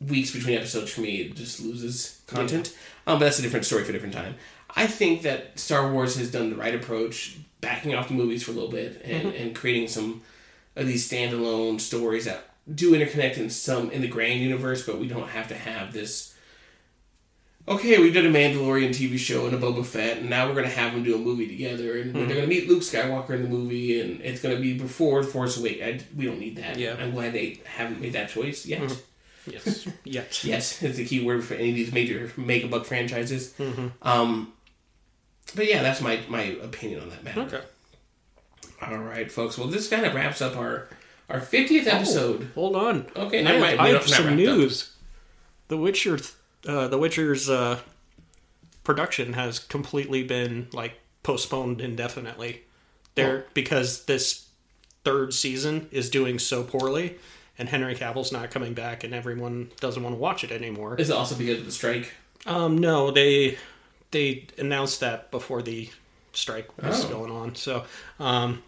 weeks 0.05 0.31
between 0.31 0.57
episodes 0.57 0.91
for 0.91 1.01
me 1.01 1.21
it 1.21 1.35
just 1.35 1.61
loses 1.61 2.21
content. 2.27 2.75
Um, 3.07 3.19
but 3.19 3.25
that's 3.25 3.39
a 3.39 3.41
different 3.41 3.65
story 3.65 3.83
for 3.83 3.91
a 3.91 3.93
different 3.93 4.13
time. 4.13 4.35
I 4.75 4.85
think 4.85 5.21
that 5.21 5.57
Star 5.57 5.91
Wars 5.91 6.17
has 6.17 6.29
done 6.29 6.49
the 6.49 6.55
right 6.55 6.75
approach, 6.75 7.37
backing 7.61 7.95
off 7.95 8.09
the 8.09 8.13
movies 8.13 8.43
for 8.43 8.51
a 8.51 8.53
little 8.53 8.69
bit 8.69 9.01
and, 9.03 9.33
and 9.33 9.55
creating 9.55 9.87
some 9.87 10.21
of 10.75 10.87
these 10.87 11.09
standalone 11.09 11.79
stories 11.79 12.25
that 12.25 12.49
do 12.73 12.91
interconnect 12.91 13.37
in 13.37 13.49
some 13.49 13.89
in 13.91 14.01
the 14.01 14.07
grand 14.07 14.41
universe, 14.41 14.85
but 14.85 14.99
we 14.99 15.07
don't 15.07 15.29
have 15.29 15.47
to 15.47 15.55
have 15.55 15.93
this. 15.93 16.35
Okay, 17.67 17.99
we 17.99 18.11
did 18.11 18.25
a 18.25 18.31
Mandalorian 18.31 18.89
TV 18.89 19.17
show 19.17 19.45
and 19.45 19.53
a 19.53 19.59
Boba 19.59 19.85
Fett, 19.85 20.19
and 20.19 20.29
now 20.29 20.47
we're 20.47 20.55
gonna 20.55 20.69
have 20.69 20.93
them 20.93 21.03
do 21.03 21.15
a 21.15 21.17
movie 21.17 21.47
together, 21.47 21.99
and 21.99 22.11
hmm. 22.11 22.25
they're 22.25 22.35
gonna 22.35 22.47
meet 22.47 22.69
Luke 22.69 22.81
Skywalker 22.81 23.31
in 23.31 23.43
the 23.43 23.49
movie, 23.49 23.99
and 23.99 24.21
it's 24.21 24.41
gonna 24.41 24.59
be 24.59 24.77
before 24.77 25.21
Force 25.21 25.57
Awakens. 25.57 26.03
We 26.15 26.25
don't 26.25 26.39
need 26.39 26.55
that. 26.57 26.77
Yeah. 26.77 26.95
I'm 26.97 27.11
glad 27.11 27.33
they 27.33 27.59
haven't 27.65 27.99
made 27.99 28.13
that 28.13 28.29
choice 28.29 28.65
yet. 28.65 28.81
Hmm. 28.81 28.97
Yes. 29.49 29.87
yes. 30.03 30.43
Yes, 30.43 30.83
is 30.83 30.97
the 30.97 31.05
key 31.05 31.23
word 31.23 31.41
for 31.41 31.53
any 31.53 31.69
of 31.69 31.75
these 31.75 31.93
major 31.93 32.29
make 32.35 32.65
a 32.65 32.67
buck 32.67 32.83
franchises. 32.83 33.53
Mm-hmm. 33.53 33.87
Um, 34.01 34.51
but 35.55 35.69
yeah, 35.69 35.81
that's 35.81 36.01
my 36.01 36.19
my 36.27 36.41
opinion 36.41 36.99
on 36.99 37.09
that 37.11 37.23
matter. 37.23 37.41
Okay. 37.43 37.61
All 38.81 38.97
right, 38.97 39.31
folks. 39.31 39.57
Well, 39.57 39.69
this 39.69 39.87
kind 39.89 40.05
of 40.05 40.13
wraps 40.13 40.41
up 40.41 40.57
our 40.57 40.89
our 41.29 41.39
50th 41.39 41.87
episode. 41.87 42.49
Hold 42.55 42.75
on. 42.75 43.07
Okay, 43.15 43.39
I 43.39 43.43
never 43.43 43.65
have, 43.65 43.77
mind. 43.77 43.81
I 43.81 43.87
have 43.87 43.99
don't- 44.01 44.09
some 44.09 44.25
wrapped 44.25 44.41
up. 44.41 44.57
news. 44.57 44.93
The 45.69 45.77
Witcher, 45.77 46.19
uh, 46.65 46.87
The 46.87 46.97
Witcher's 46.97 47.49
uh, 47.49 47.79
production 48.83 49.33
has 49.33 49.59
completely 49.59 50.23
been 50.23 50.67
like 50.73 50.93
postponed 51.23 51.81
indefinitely. 51.81 52.63
There 53.15 53.45
because 53.53 54.05
this 54.05 54.47
third 55.03 55.33
season 55.33 55.87
is 55.91 56.09
doing 56.09 56.37
so 56.39 56.63
poorly, 56.63 57.17
and 57.57 57.67
Henry 57.67 57.95
Cavill's 57.95 58.31
not 58.31 58.51
coming 58.51 58.73
back, 58.75 59.03
and 59.03 59.13
everyone 59.13 59.71
doesn't 59.79 60.03
want 60.03 60.15
to 60.15 60.19
watch 60.19 60.43
it 60.43 60.51
anymore. 60.51 60.95
Is 60.99 61.09
it 61.09 61.15
also 61.15 61.35
because 61.35 61.59
of 61.59 61.65
the 61.65 61.71
strike? 61.71 62.13
Um, 62.45 62.77
no, 62.77 63.09
they 63.11 63.57
they 64.11 64.45
announced 64.59 64.99
that 64.99 65.31
before 65.31 65.61
the 65.63 65.89
strike 66.33 66.69
was 66.81 67.05
Oh. 67.05 67.09
going 67.09 67.31
on. 67.31 67.55
So, 67.55 67.85
um, 68.19 68.61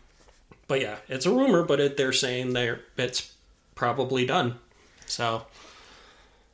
but 0.67 0.81
yeah, 0.81 0.97
it's 1.07 1.27
a 1.27 1.31
rumor, 1.31 1.63
but 1.63 1.79
it, 1.79 1.95
they're 1.97 2.11
saying 2.11 2.53
they're 2.53 2.81
it's 2.97 3.31
probably 3.75 4.25
done. 4.25 4.57
So 5.05 5.43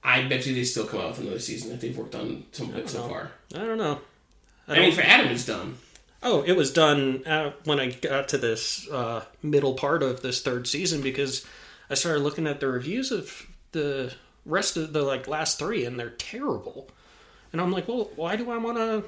I 0.05 0.27
bet 0.27 0.45
you 0.45 0.53
they 0.53 0.63
still 0.63 0.85
come 0.85 1.01
out 1.01 1.09
with 1.09 1.21
another 1.21 1.39
season 1.39 1.73
if 1.73 1.81
they've 1.81 1.97
worked 1.97 2.13
on 2.13 2.45
some 2.51 2.69
of 2.69 2.77
it 2.77 2.89
so 2.89 3.01
know. 3.01 3.09
far. 3.09 3.31
I 3.55 3.57
don't 3.57 3.79
know. 3.79 3.99
I, 4.67 4.75
don't 4.75 4.83
mean, 4.85 4.93
for 4.93 5.01
Adam, 5.01 5.27
it's 5.27 5.45
done. 5.45 5.77
Oh, 6.21 6.43
it 6.43 6.53
was 6.53 6.71
done 6.71 7.25
uh, 7.25 7.53
when 7.65 7.79
I 7.79 7.89
got 7.89 8.29
to 8.29 8.37
this 8.37 8.87
uh, 8.89 9.25
middle 9.41 9.73
part 9.73 10.03
of 10.03 10.21
this 10.21 10.43
third 10.43 10.67
season 10.67 11.01
because 11.01 11.43
I 11.89 11.95
started 11.95 12.21
looking 12.21 12.45
at 12.45 12.59
the 12.59 12.67
reviews 12.67 13.11
of 13.11 13.47
the 13.71 14.13
rest 14.45 14.77
of 14.77 14.93
the 14.93 15.01
like 15.01 15.27
last 15.27 15.57
three, 15.57 15.85
and 15.85 15.99
they're 15.99 16.11
terrible. 16.11 16.87
And 17.51 17.59
I'm 17.59 17.71
like, 17.71 17.87
well, 17.87 18.11
why 18.15 18.35
do 18.35 18.51
I 18.51 18.57
want 18.57 18.77
to 18.77 19.05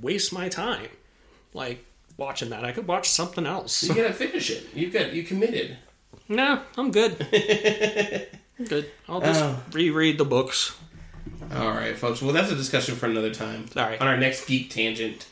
waste 0.00 0.32
my 0.32 0.48
time 0.48 0.88
like 1.54 1.84
watching 2.16 2.50
that? 2.50 2.64
I 2.64 2.70
could 2.70 2.86
watch 2.86 3.08
something 3.08 3.46
else. 3.46 3.82
You 3.82 3.94
gotta 3.94 4.12
finish 4.12 4.48
it. 4.50 4.68
You 4.74 4.90
got 4.90 5.12
you 5.12 5.24
committed. 5.24 5.76
nah, 6.28 6.60
I'm 6.76 6.92
good. 6.92 7.26
I'm 8.58 8.64
good. 8.66 8.90
I'll 9.08 9.20
just 9.20 9.42
Oh. 9.42 9.62
reread 9.72 10.18
the 10.18 10.24
books. 10.24 10.74
All 11.52 11.70
right, 11.72 11.96
folks. 11.96 12.22
Well, 12.22 12.32
that's 12.32 12.50
a 12.50 12.54
discussion 12.56 12.94
for 12.94 13.06
another 13.06 13.32
time. 13.34 13.66
All 13.76 13.84
right. 13.84 14.00
On 14.00 14.06
our 14.06 14.16
next 14.16 14.46
geek 14.46 14.70
tangent, 14.70 15.26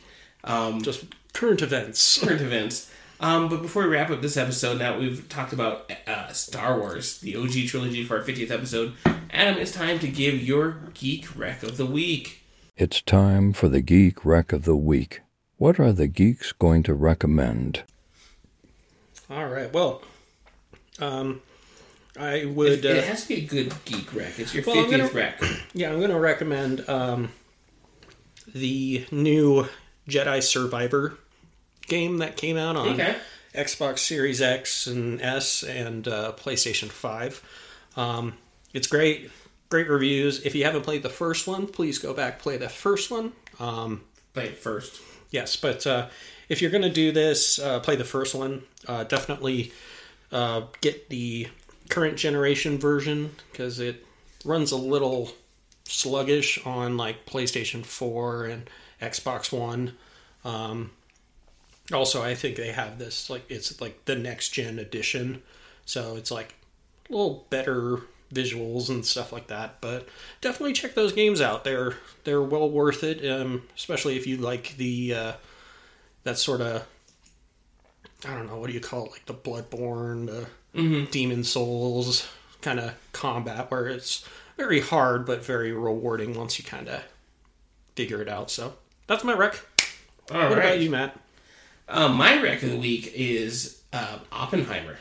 um, 0.45 0.83
Just 0.83 1.05
current 1.33 1.63
events. 1.63 2.19
current 2.19 2.41
events. 2.41 2.91
Um, 3.21 3.49
but 3.49 3.63
before 3.63 3.85
we 3.85 3.91
wrap 3.91 4.11
up 4.11 4.21
this 4.21 4.37
episode, 4.37 4.79
now 4.81 4.99
we've 4.99 5.29
talked 5.29 5.53
about 5.53 5.91
uh, 6.09 6.33
Star 6.33 6.79
Wars, 6.79 7.19
the 7.21 7.37
OG 7.37 7.69
trilogy 7.69 8.05
for 8.05 8.17
our 8.19 8.25
50th 8.25 8.51
episode. 8.51 8.95
Adam, 9.31 9.59
it's 9.61 9.71
time 9.73 10.01
to 10.01 10.09
give 10.09 10.43
your 10.43 10.79
geek 10.95 11.37
wreck 11.39 11.63
of 11.63 11.77
the 11.77 11.87
week. 11.87 12.41
It's 12.77 13.01
time 13.01 13.53
for 13.53 13.69
the 13.69 13.81
Geek 13.83 14.25
Wreck 14.25 14.53
of 14.53 14.65
the 14.65 14.75
Week. 14.75 15.21
What 15.59 15.79
are 15.79 15.93
the 15.93 16.09
geeks 16.09 16.51
going 16.53 16.83
to 16.85 16.95
recommend? 16.95 17.85
All 19.31 19.47
right. 19.47 19.73
Well, 19.73 20.03
um, 20.99 21.43
I 22.19 22.45
would. 22.45 22.85
It, 22.85 22.87
Uh, 22.87 22.99
it 22.99 23.05
has 23.05 23.23
to 23.23 23.29
be 23.29 23.35
a 23.37 23.47
good 23.47 23.73
geek 23.85 24.15
wreck. 24.15 24.39
It's 24.39 24.55
your 24.55 24.65
Well, 24.67 24.77
50th 24.77 24.91
gonna- 24.91 25.09
wreck. 25.13 25.41
yeah, 25.75 25.91
I'm 25.91 25.99
going 25.99 26.11
to 26.11 26.19
recommend 26.21 26.89
um, 26.89 27.31
the 28.55 29.07
new 29.11 29.67
Jedi 30.09 30.43
Survivor 30.43 31.17
game 31.87 32.19
that 32.19 32.37
came 32.37 32.57
out 32.57 32.77
on 32.77 32.89
Okay. 32.91 33.17
Xbox 33.55 34.01
Series 34.01 34.41
X 34.41 34.87
and 34.87 35.21
S 35.21 35.63
and 35.63 36.09
uh, 36.09 36.33
PlayStation 36.37 36.89
5. 36.89 37.43
Um, 37.97 38.35
it's 38.73 38.87
great. 38.87 39.31
Great 39.69 39.89
reviews. 39.89 40.45
If 40.45 40.55
you 40.55 40.65
haven't 40.65 40.83
played 40.83 41.03
the 41.03 41.09
first 41.11 41.47
one, 41.47 41.67
please 41.67 41.99
go 41.99 42.13
back 42.15 42.39
play 42.39 42.57
the 42.57 42.69
first 42.69 43.11
one. 43.11 43.33
Um, 43.61 44.03
Play 44.35 44.45
it 44.47 44.57
first. 44.59 45.01
Yes, 45.31 45.57
but 45.57 45.87
uh, 45.87 46.09
if 46.49 46.63
you're 46.63 46.71
going 46.71 46.83
to 46.85 46.91
do 46.91 47.13
this, 47.13 47.59
uh, 47.59 47.81
play 47.81 47.97
the 47.97 48.05
first 48.05 48.35
one. 48.35 48.63
Uh, 48.89 49.05
definitely 49.05 49.73
uh, 50.31 50.63
get 50.81 51.11
the 51.11 51.49
current 51.89 52.17
generation 52.17 52.79
version 52.79 53.35
because 53.51 53.79
it 53.79 54.05
runs 54.45 54.73
a 54.73 54.77
little 54.77 55.31
sluggish 55.85 56.65
on 56.65 56.97
like 56.97 57.27
PlayStation 57.27 57.85
4 57.85 58.45
and 58.47 58.71
Xbox 59.01 59.53
One. 59.53 59.95
Um, 60.45 60.91
also, 61.93 62.23
I 62.23 62.35
think 62.35 62.57
they 62.57 62.73
have 62.73 62.99
this 62.99 63.29
like 63.29 63.45
it's 63.51 63.81
like 63.81 64.05
the 64.05 64.17
next 64.17 64.51
gen 64.51 64.79
edition, 64.79 65.43
so 65.85 66.17
it's 66.17 66.31
like 66.31 66.55
a 67.09 67.13
little 67.13 67.47
better 67.51 68.01
visuals 68.33 68.89
and 68.89 69.05
stuff 69.05 69.33
like 69.33 69.49
that. 69.49 69.81
But 69.81 70.09
definitely 70.41 70.73
check 70.73 70.95
those 70.95 71.13
games 71.13 71.41
out. 71.41 71.65
They're 71.65 71.95
they're 72.25 72.43
well 72.43 72.71
worth 72.71 73.05
it, 73.05 73.29
um, 73.29 73.65
especially 73.77 74.17
if 74.17 74.27
you 74.27 74.37
like 74.37 74.77
the 74.77 75.15
uh, 75.15 75.33
that 76.25 76.39
sort 76.39 76.61
of 76.61 76.87
I 78.25 78.35
don't 78.35 78.47
know 78.47 78.57
what 78.57 78.69
do 78.69 78.75
you 78.75 78.81
call 78.81 79.07
it, 79.07 79.13
like 79.13 79.27
the 79.27 79.35
Bloodborne, 79.35 80.47
Demon's 80.75 81.51
Souls 81.51 82.29
kind 82.61 82.81
of 82.81 82.95
combat 83.13 83.71
where 83.71 83.89
it's 83.89 84.25
very 84.57 84.81
hard 84.81 85.27
but 85.27 85.45
very 85.45 85.73
rewarding 85.73 86.35
once 86.35 86.59
you 86.59 86.65
kind 86.65 86.89
of 86.89 87.03
figure 87.95 88.23
it 88.23 88.29
out. 88.29 88.51
So 88.51 88.75
that's 89.07 89.25
my 89.25 89.35
rec. 89.35 89.61
All 90.31 90.39
what 90.41 90.51
right. 90.51 90.67
about 90.67 90.81
you, 90.81 90.91
Matt? 90.91 91.19
Um, 91.89 92.15
my 92.17 92.41
rec 92.43 92.63
of 92.63 92.71
the 92.71 92.79
week 92.79 93.13
is 93.15 93.83
uh, 93.93 94.19
Oppenheimer. 94.31 94.97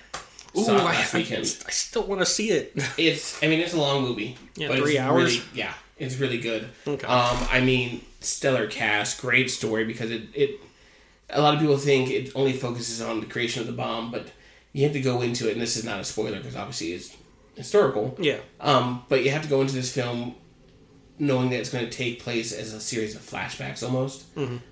Ooh, 0.58 0.66
I, 0.68 1.08
I. 1.14 1.20
I 1.20 1.44
still 1.44 2.04
want 2.04 2.20
to 2.20 2.26
see 2.26 2.50
it. 2.50 2.74
It's, 2.98 3.42
I 3.42 3.48
mean, 3.48 3.62
it's 3.62 3.74
a 3.74 3.80
long 3.80 4.02
movie. 4.02 4.38
Yeah, 4.56 4.76
three 4.76 4.98
hours? 4.98 5.38
Really, 5.38 5.50
yeah, 5.54 5.74
it's 5.98 6.18
really 6.18 6.40
good. 6.40 6.68
Okay. 6.86 7.08
Um, 7.08 7.48
I 7.50 7.62
mean, 7.62 8.04
stellar 8.20 8.68
cast, 8.68 9.22
great 9.22 9.50
story 9.50 9.86
because 9.86 10.12
it, 10.12 10.24
it, 10.34 10.60
a 11.30 11.42
lot 11.42 11.54
of 11.54 11.62
people 11.62 11.78
think 11.78 12.10
it 12.10 12.32
only 12.36 12.52
focuses 12.52 13.02
on 13.02 13.22
the 13.22 13.26
creation 13.26 13.62
of 13.62 13.68
the 13.68 13.74
bomb, 13.74 14.12
but 14.12 14.28
you 14.74 14.84
have 14.84 14.94
to 14.94 15.02
go 15.02 15.22
into 15.22 15.50
it, 15.50 15.54
and 15.54 15.62
this 15.62 15.76
is 15.78 15.84
not 15.84 16.00
a 16.00 16.04
spoiler 16.04 16.38
because 16.38 16.56
obviously 16.56 16.94
it's 16.94 17.16
historical. 17.56 18.16
yeah. 18.20 18.38
Um, 18.60 19.04
but 19.10 19.24
you 19.24 19.32
have 19.32 19.44
to 19.44 19.50
go 19.50 19.62
into 19.62 19.74
this 19.74 19.94
film 19.94 20.36
knowing 21.20 21.50
that 21.52 21.60
it's 21.60 21.70
going 21.70 21.86
to 21.86 21.92
take 21.92 22.20
place 22.24 22.52
as 22.52 22.74
a 22.74 22.80
series 22.82 23.16
of 23.16 23.22
flashbacks 23.22 23.84
almost. 23.84 24.26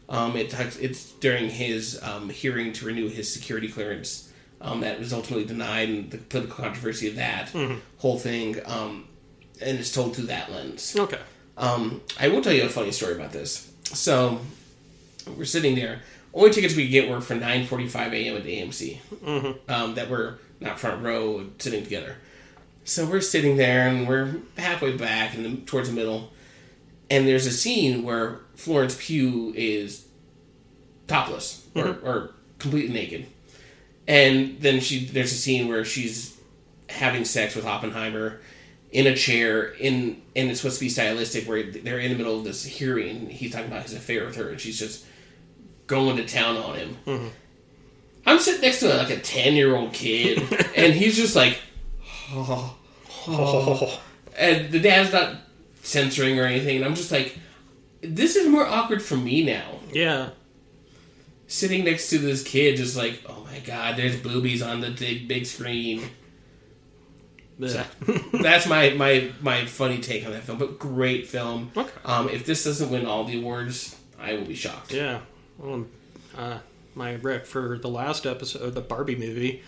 Um, 0.09 0.35
it 0.35 0.49
talks, 0.49 0.77
it's 0.77 1.11
during 1.13 1.49
his 1.49 1.99
um, 2.01 2.29
hearing 2.29 2.73
to 2.73 2.85
renew 2.85 3.07
his 3.07 3.31
security 3.31 3.67
clearance 3.67 4.31
um, 4.61 4.81
that 4.81 4.97
was 4.99 5.13
ultimately 5.13 5.45
denied, 5.45 5.89
and 5.89 6.09
the 6.11 6.17
political 6.17 6.55
controversy 6.63 7.07
of 7.07 7.15
that 7.17 7.49
whole 7.97 8.17
thing. 8.17 8.57
Um, 8.65 9.07
and 9.61 9.77
it's 9.77 9.91
told 9.91 10.15
through 10.15 10.25
that 10.27 10.51
lens. 10.51 10.95
Okay. 10.97 11.19
Um, 11.57 12.01
I 12.19 12.29
will 12.29 12.41
tell 12.41 12.53
you 12.53 12.63
a 12.63 12.69
funny 12.69 12.91
story 12.91 13.13
about 13.15 13.31
this. 13.31 13.71
So 13.83 14.39
we're 15.37 15.45
sitting 15.45 15.75
there. 15.75 16.01
Only 16.33 16.51
tickets 16.51 16.75
we 16.75 16.83
could 16.83 16.91
get 16.91 17.09
were 17.09 17.21
for 17.21 17.35
9:45 17.35 18.13
a.m. 18.13 18.37
at 18.37 18.43
the 18.43 18.61
AMC. 18.61 18.99
Um, 19.69 19.95
that 19.95 20.09
were 20.09 20.39
not 20.59 20.79
front 20.79 21.03
row, 21.03 21.47
sitting 21.57 21.83
together. 21.83 22.17
So 22.83 23.05
we're 23.05 23.21
sitting 23.21 23.57
there, 23.57 23.87
and 23.87 24.07
we're 24.07 24.37
halfway 24.57 24.95
back 24.95 25.35
and 25.35 25.45
the, 25.45 25.57
towards 25.65 25.89
the 25.89 25.95
middle. 25.95 26.31
And 27.09 27.27
there's 27.27 27.45
a 27.47 27.51
scene 27.51 28.03
where 28.03 28.39
Florence 28.55 28.95
Pugh 28.99 29.53
is 29.55 30.05
topless 31.07 31.67
or, 31.75 31.97
or 32.03 32.31
completely 32.59 32.93
naked, 32.93 33.25
and 34.07 34.59
then 34.59 34.79
she 34.79 35.05
there's 35.05 35.31
a 35.31 35.35
scene 35.35 35.67
where 35.67 35.83
she's 35.85 36.37
having 36.89 37.25
sex 37.25 37.55
with 37.55 37.65
Oppenheimer 37.65 38.39
in 38.91 39.05
a 39.07 39.15
chair 39.15 39.63
in 39.73 40.21
and 40.35 40.49
it's 40.49 40.61
supposed 40.61 40.79
to 40.79 40.85
be 40.85 40.89
stylistic 40.89 41.47
where 41.47 41.63
they're 41.63 41.99
in 41.99 42.11
the 42.11 42.17
middle 42.17 42.37
of 42.37 42.43
this 42.43 42.65
hearing 42.65 43.29
he's 43.29 43.51
talking 43.51 43.67
about 43.67 43.83
his 43.83 43.93
affair 43.93 44.25
with 44.25 44.35
her 44.35 44.49
and 44.49 44.59
she's 44.59 44.79
just 44.79 45.05
going 45.89 46.15
to 46.15 46.25
town 46.25 46.55
on 46.55 46.75
him 46.75 47.31
i'm 48.25 48.39
sitting 48.39 48.61
next 48.61 48.79
to 48.79 48.87
like 48.95 49.09
a 49.09 49.19
10 49.19 49.53
year 49.55 49.75
old 49.75 49.91
kid 49.91 50.37
and 50.77 50.93
he's 50.93 51.17
just 51.17 51.35
like 51.35 51.59
and 54.37 54.71
the 54.71 54.79
dad's 54.79 55.11
not 55.11 55.35
censoring 55.81 56.39
or 56.39 56.43
anything 56.43 56.77
and 56.77 56.85
i'm 56.85 56.95
just 56.95 57.11
like 57.11 57.37
this 58.01 58.35
is 58.35 58.47
more 58.47 58.65
awkward 58.65 59.01
for 59.01 59.17
me 59.17 59.43
now 59.43 59.71
Yeah. 59.91 60.29
sitting 61.47 61.83
next 61.83 62.09
to 62.11 62.17
this 62.19 62.43
kid 62.43 62.77
just 62.77 62.95
like 62.95 63.21
oh 63.27 63.45
my 63.51 63.59
god 63.59 63.97
there's 63.97 64.15
boobies 64.15 64.61
on 64.61 64.81
the 64.81 64.91
big 64.91 65.27
big 65.27 65.45
screen 65.45 66.03
Yeah. 67.57 67.85
that's 68.41 68.67
my 68.67 68.91
my 68.91 69.31
my 69.41 69.65
funny 69.65 69.99
take 69.99 70.25
on 70.25 70.31
that 70.31 70.43
film. 70.43 70.57
But 70.59 70.79
great 70.79 71.27
film. 71.27 71.71
Okay. 71.75 71.91
Um, 72.05 72.29
if 72.29 72.45
this 72.45 72.63
doesn't 72.63 72.89
win 72.89 73.05
all 73.05 73.25
the 73.25 73.37
awards, 73.37 73.97
I 74.17 74.35
will 74.35 74.45
be 74.45 74.55
shocked. 74.55 74.93
Yeah. 74.93 75.19
Well, 75.59 75.85
uh, 76.37 76.59
my 76.95 77.15
rec 77.15 77.45
for 77.45 77.77
the 77.77 77.89
last 77.89 78.25
episode, 78.25 78.61
of 78.63 78.73
the 78.75 78.81
Barbie 78.81 79.15
movie, 79.15 79.61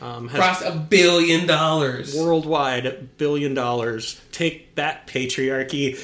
um, 0.00 0.28
has 0.28 0.38
Crossed 0.38 0.64
a 0.64 0.72
billion 0.78 1.46
dollars. 1.46 2.14
worldwide 2.14 3.16
billion 3.18 3.54
dollars. 3.54 4.20
Take 4.32 4.74
that, 4.76 5.06
patriarchy. 5.06 5.96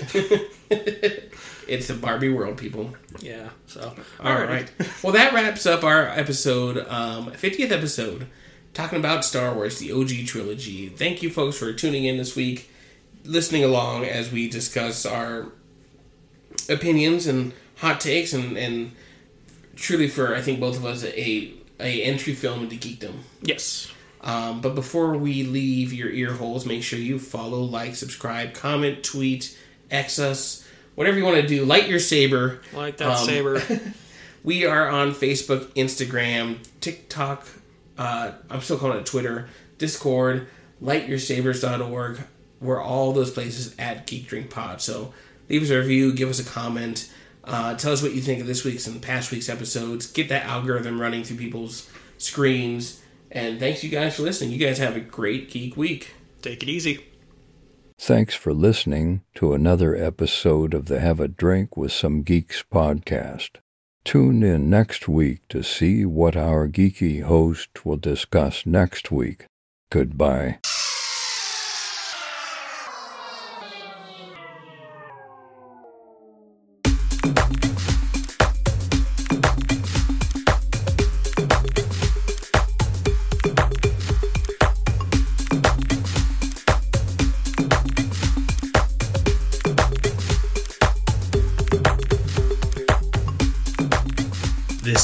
It's 1.68 1.88
the 1.88 1.94
Barbie 1.94 2.28
world, 2.28 2.58
people. 2.58 2.94
yeah. 3.18 3.48
So. 3.66 3.92
All 4.20 4.34
right. 4.36 4.70
well, 5.02 5.12
that 5.14 5.32
wraps 5.34 5.66
up 5.66 5.82
our 5.82 6.06
episode, 6.06 6.78
um, 6.88 7.32
50th 7.32 7.72
episode, 7.72 8.28
talking 8.72 9.00
about 9.00 9.24
Star 9.24 9.52
Wars, 9.52 9.80
the 9.80 9.90
OG 9.90 10.26
trilogy. 10.28 10.88
Thank 10.88 11.24
you, 11.24 11.30
folks, 11.30 11.58
for 11.58 11.72
tuning 11.72 12.04
in 12.04 12.18
this 12.18 12.36
week, 12.36 12.70
listening 13.24 13.64
along 13.64 14.04
as 14.04 14.30
we 14.30 14.48
discuss 14.48 15.04
our 15.04 15.50
opinions 16.68 17.26
and 17.26 17.52
hot 17.78 18.00
takes, 18.00 18.32
and, 18.32 18.56
and 18.56 18.92
truly 19.76 20.08
for 20.08 20.34
I 20.34 20.40
think 20.40 20.58
both 20.60 20.76
of 20.76 20.84
us 20.84 21.04
a 21.04 21.52
a 21.78 22.02
entry 22.02 22.34
film 22.34 22.62
into 22.64 22.76
geekdom. 22.76 23.12
Yes. 23.42 23.92
Um, 24.22 24.60
but 24.60 24.74
before 24.74 25.16
we 25.16 25.44
leave 25.44 25.92
your 25.92 26.08
ear 26.10 26.32
holes, 26.32 26.66
make 26.66 26.82
sure 26.82 26.98
you 26.98 27.18
follow, 27.20 27.60
like, 27.60 27.94
subscribe, 27.94 28.54
comment, 28.54 29.04
tweet, 29.04 29.56
X 29.90 30.18
us, 30.18 30.66
whatever 30.96 31.16
you 31.18 31.24
want 31.24 31.36
to 31.36 31.46
do. 31.46 31.64
Light 31.64 31.86
your 31.88 32.00
saber. 32.00 32.60
Like 32.72 32.96
that 32.96 33.18
Um, 33.20 33.26
saber. 33.26 33.62
We 34.42 34.64
are 34.64 34.88
on 34.88 35.10
Facebook, 35.12 35.66
Instagram, 35.74 36.58
TikTok. 36.80 37.48
Uh, 37.98 38.30
I'm 38.48 38.60
still 38.60 38.78
calling 38.78 38.98
it 38.98 39.04
Twitter, 39.06 39.48
Discord, 39.78 40.46
lightyoursabers.org. 40.80 42.20
We're 42.60 42.80
all 42.82 43.12
those 43.12 43.30
places 43.32 43.74
at 43.78 44.06
Geek 44.06 44.28
Drink 44.28 44.50
Pod. 44.50 44.80
So 44.80 45.12
leave 45.48 45.62
us 45.62 45.70
a 45.70 45.78
review, 45.78 46.12
give 46.12 46.28
us 46.30 46.38
a 46.38 46.44
comment, 46.48 47.12
uh, 47.46 47.74
tell 47.74 47.92
us 47.92 48.02
what 48.02 48.14
you 48.14 48.20
think 48.20 48.40
of 48.40 48.46
this 48.46 48.64
week's 48.64 48.86
and 48.86 49.00
past 49.00 49.30
week's 49.30 49.48
episodes. 49.48 50.06
Get 50.06 50.28
that 50.28 50.44
algorithm 50.44 51.00
running 51.00 51.24
through 51.24 51.36
people's 51.36 51.88
screens. 52.18 53.02
And 53.30 53.58
thanks 53.60 53.84
you 53.84 53.90
guys 53.90 54.16
for 54.16 54.22
listening. 54.22 54.50
You 54.50 54.58
guys 54.58 54.78
have 54.78 54.96
a 54.96 55.00
great 55.00 55.50
geek 55.50 55.76
week. 55.76 56.14
Take 56.42 56.62
it 56.62 56.68
easy. 56.68 57.04
Thanks 57.98 58.34
for 58.34 58.52
listening 58.52 59.22
to 59.36 59.54
another 59.54 59.96
episode 59.96 60.74
of 60.74 60.86
the 60.86 61.00
Have 61.00 61.18
a 61.18 61.28
Drink 61.28 61.76
with 61.76 61.92
Some 61.92 62.22
Geeks 62.22 62.62
podcast. 62.62 63.56
Tune 64.04 64.42
in 64.42 64.68
next 64.68 65.08
week 65.08 65.40
to 65.48 65.62
see 65.62 66.04
what 66.04 66.36
our 66.36 66.68
geeky 66.68 67.22
host 67.22 67.84
will 67.84 67.96
discuss 67.96 68.66
next 68.66 69.10
week. 69.10 69.46
Goodbye. 69.90 70.58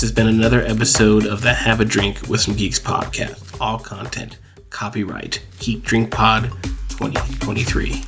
Has 0.02 0.10
been 0.12 0.26
another 0.26 0.62
episode 0.62 1.26
of 1.26 1.42
the 1.42 1.54
Have 1.54 1.80
a 1.80 1.84
Drink 1.84 2.28
with 2.28 2.40
Some 2.40 2.54
Geeks 2.54 2.80
podcast. 2.80 3.56
All 3.60 3.78
content, 3.78 4.38
copyright 4.68 5.40
Geek 5.60 5.84
Drink 5.84 6.10
Pod 6.10 6.50
2023. 6.88 8.02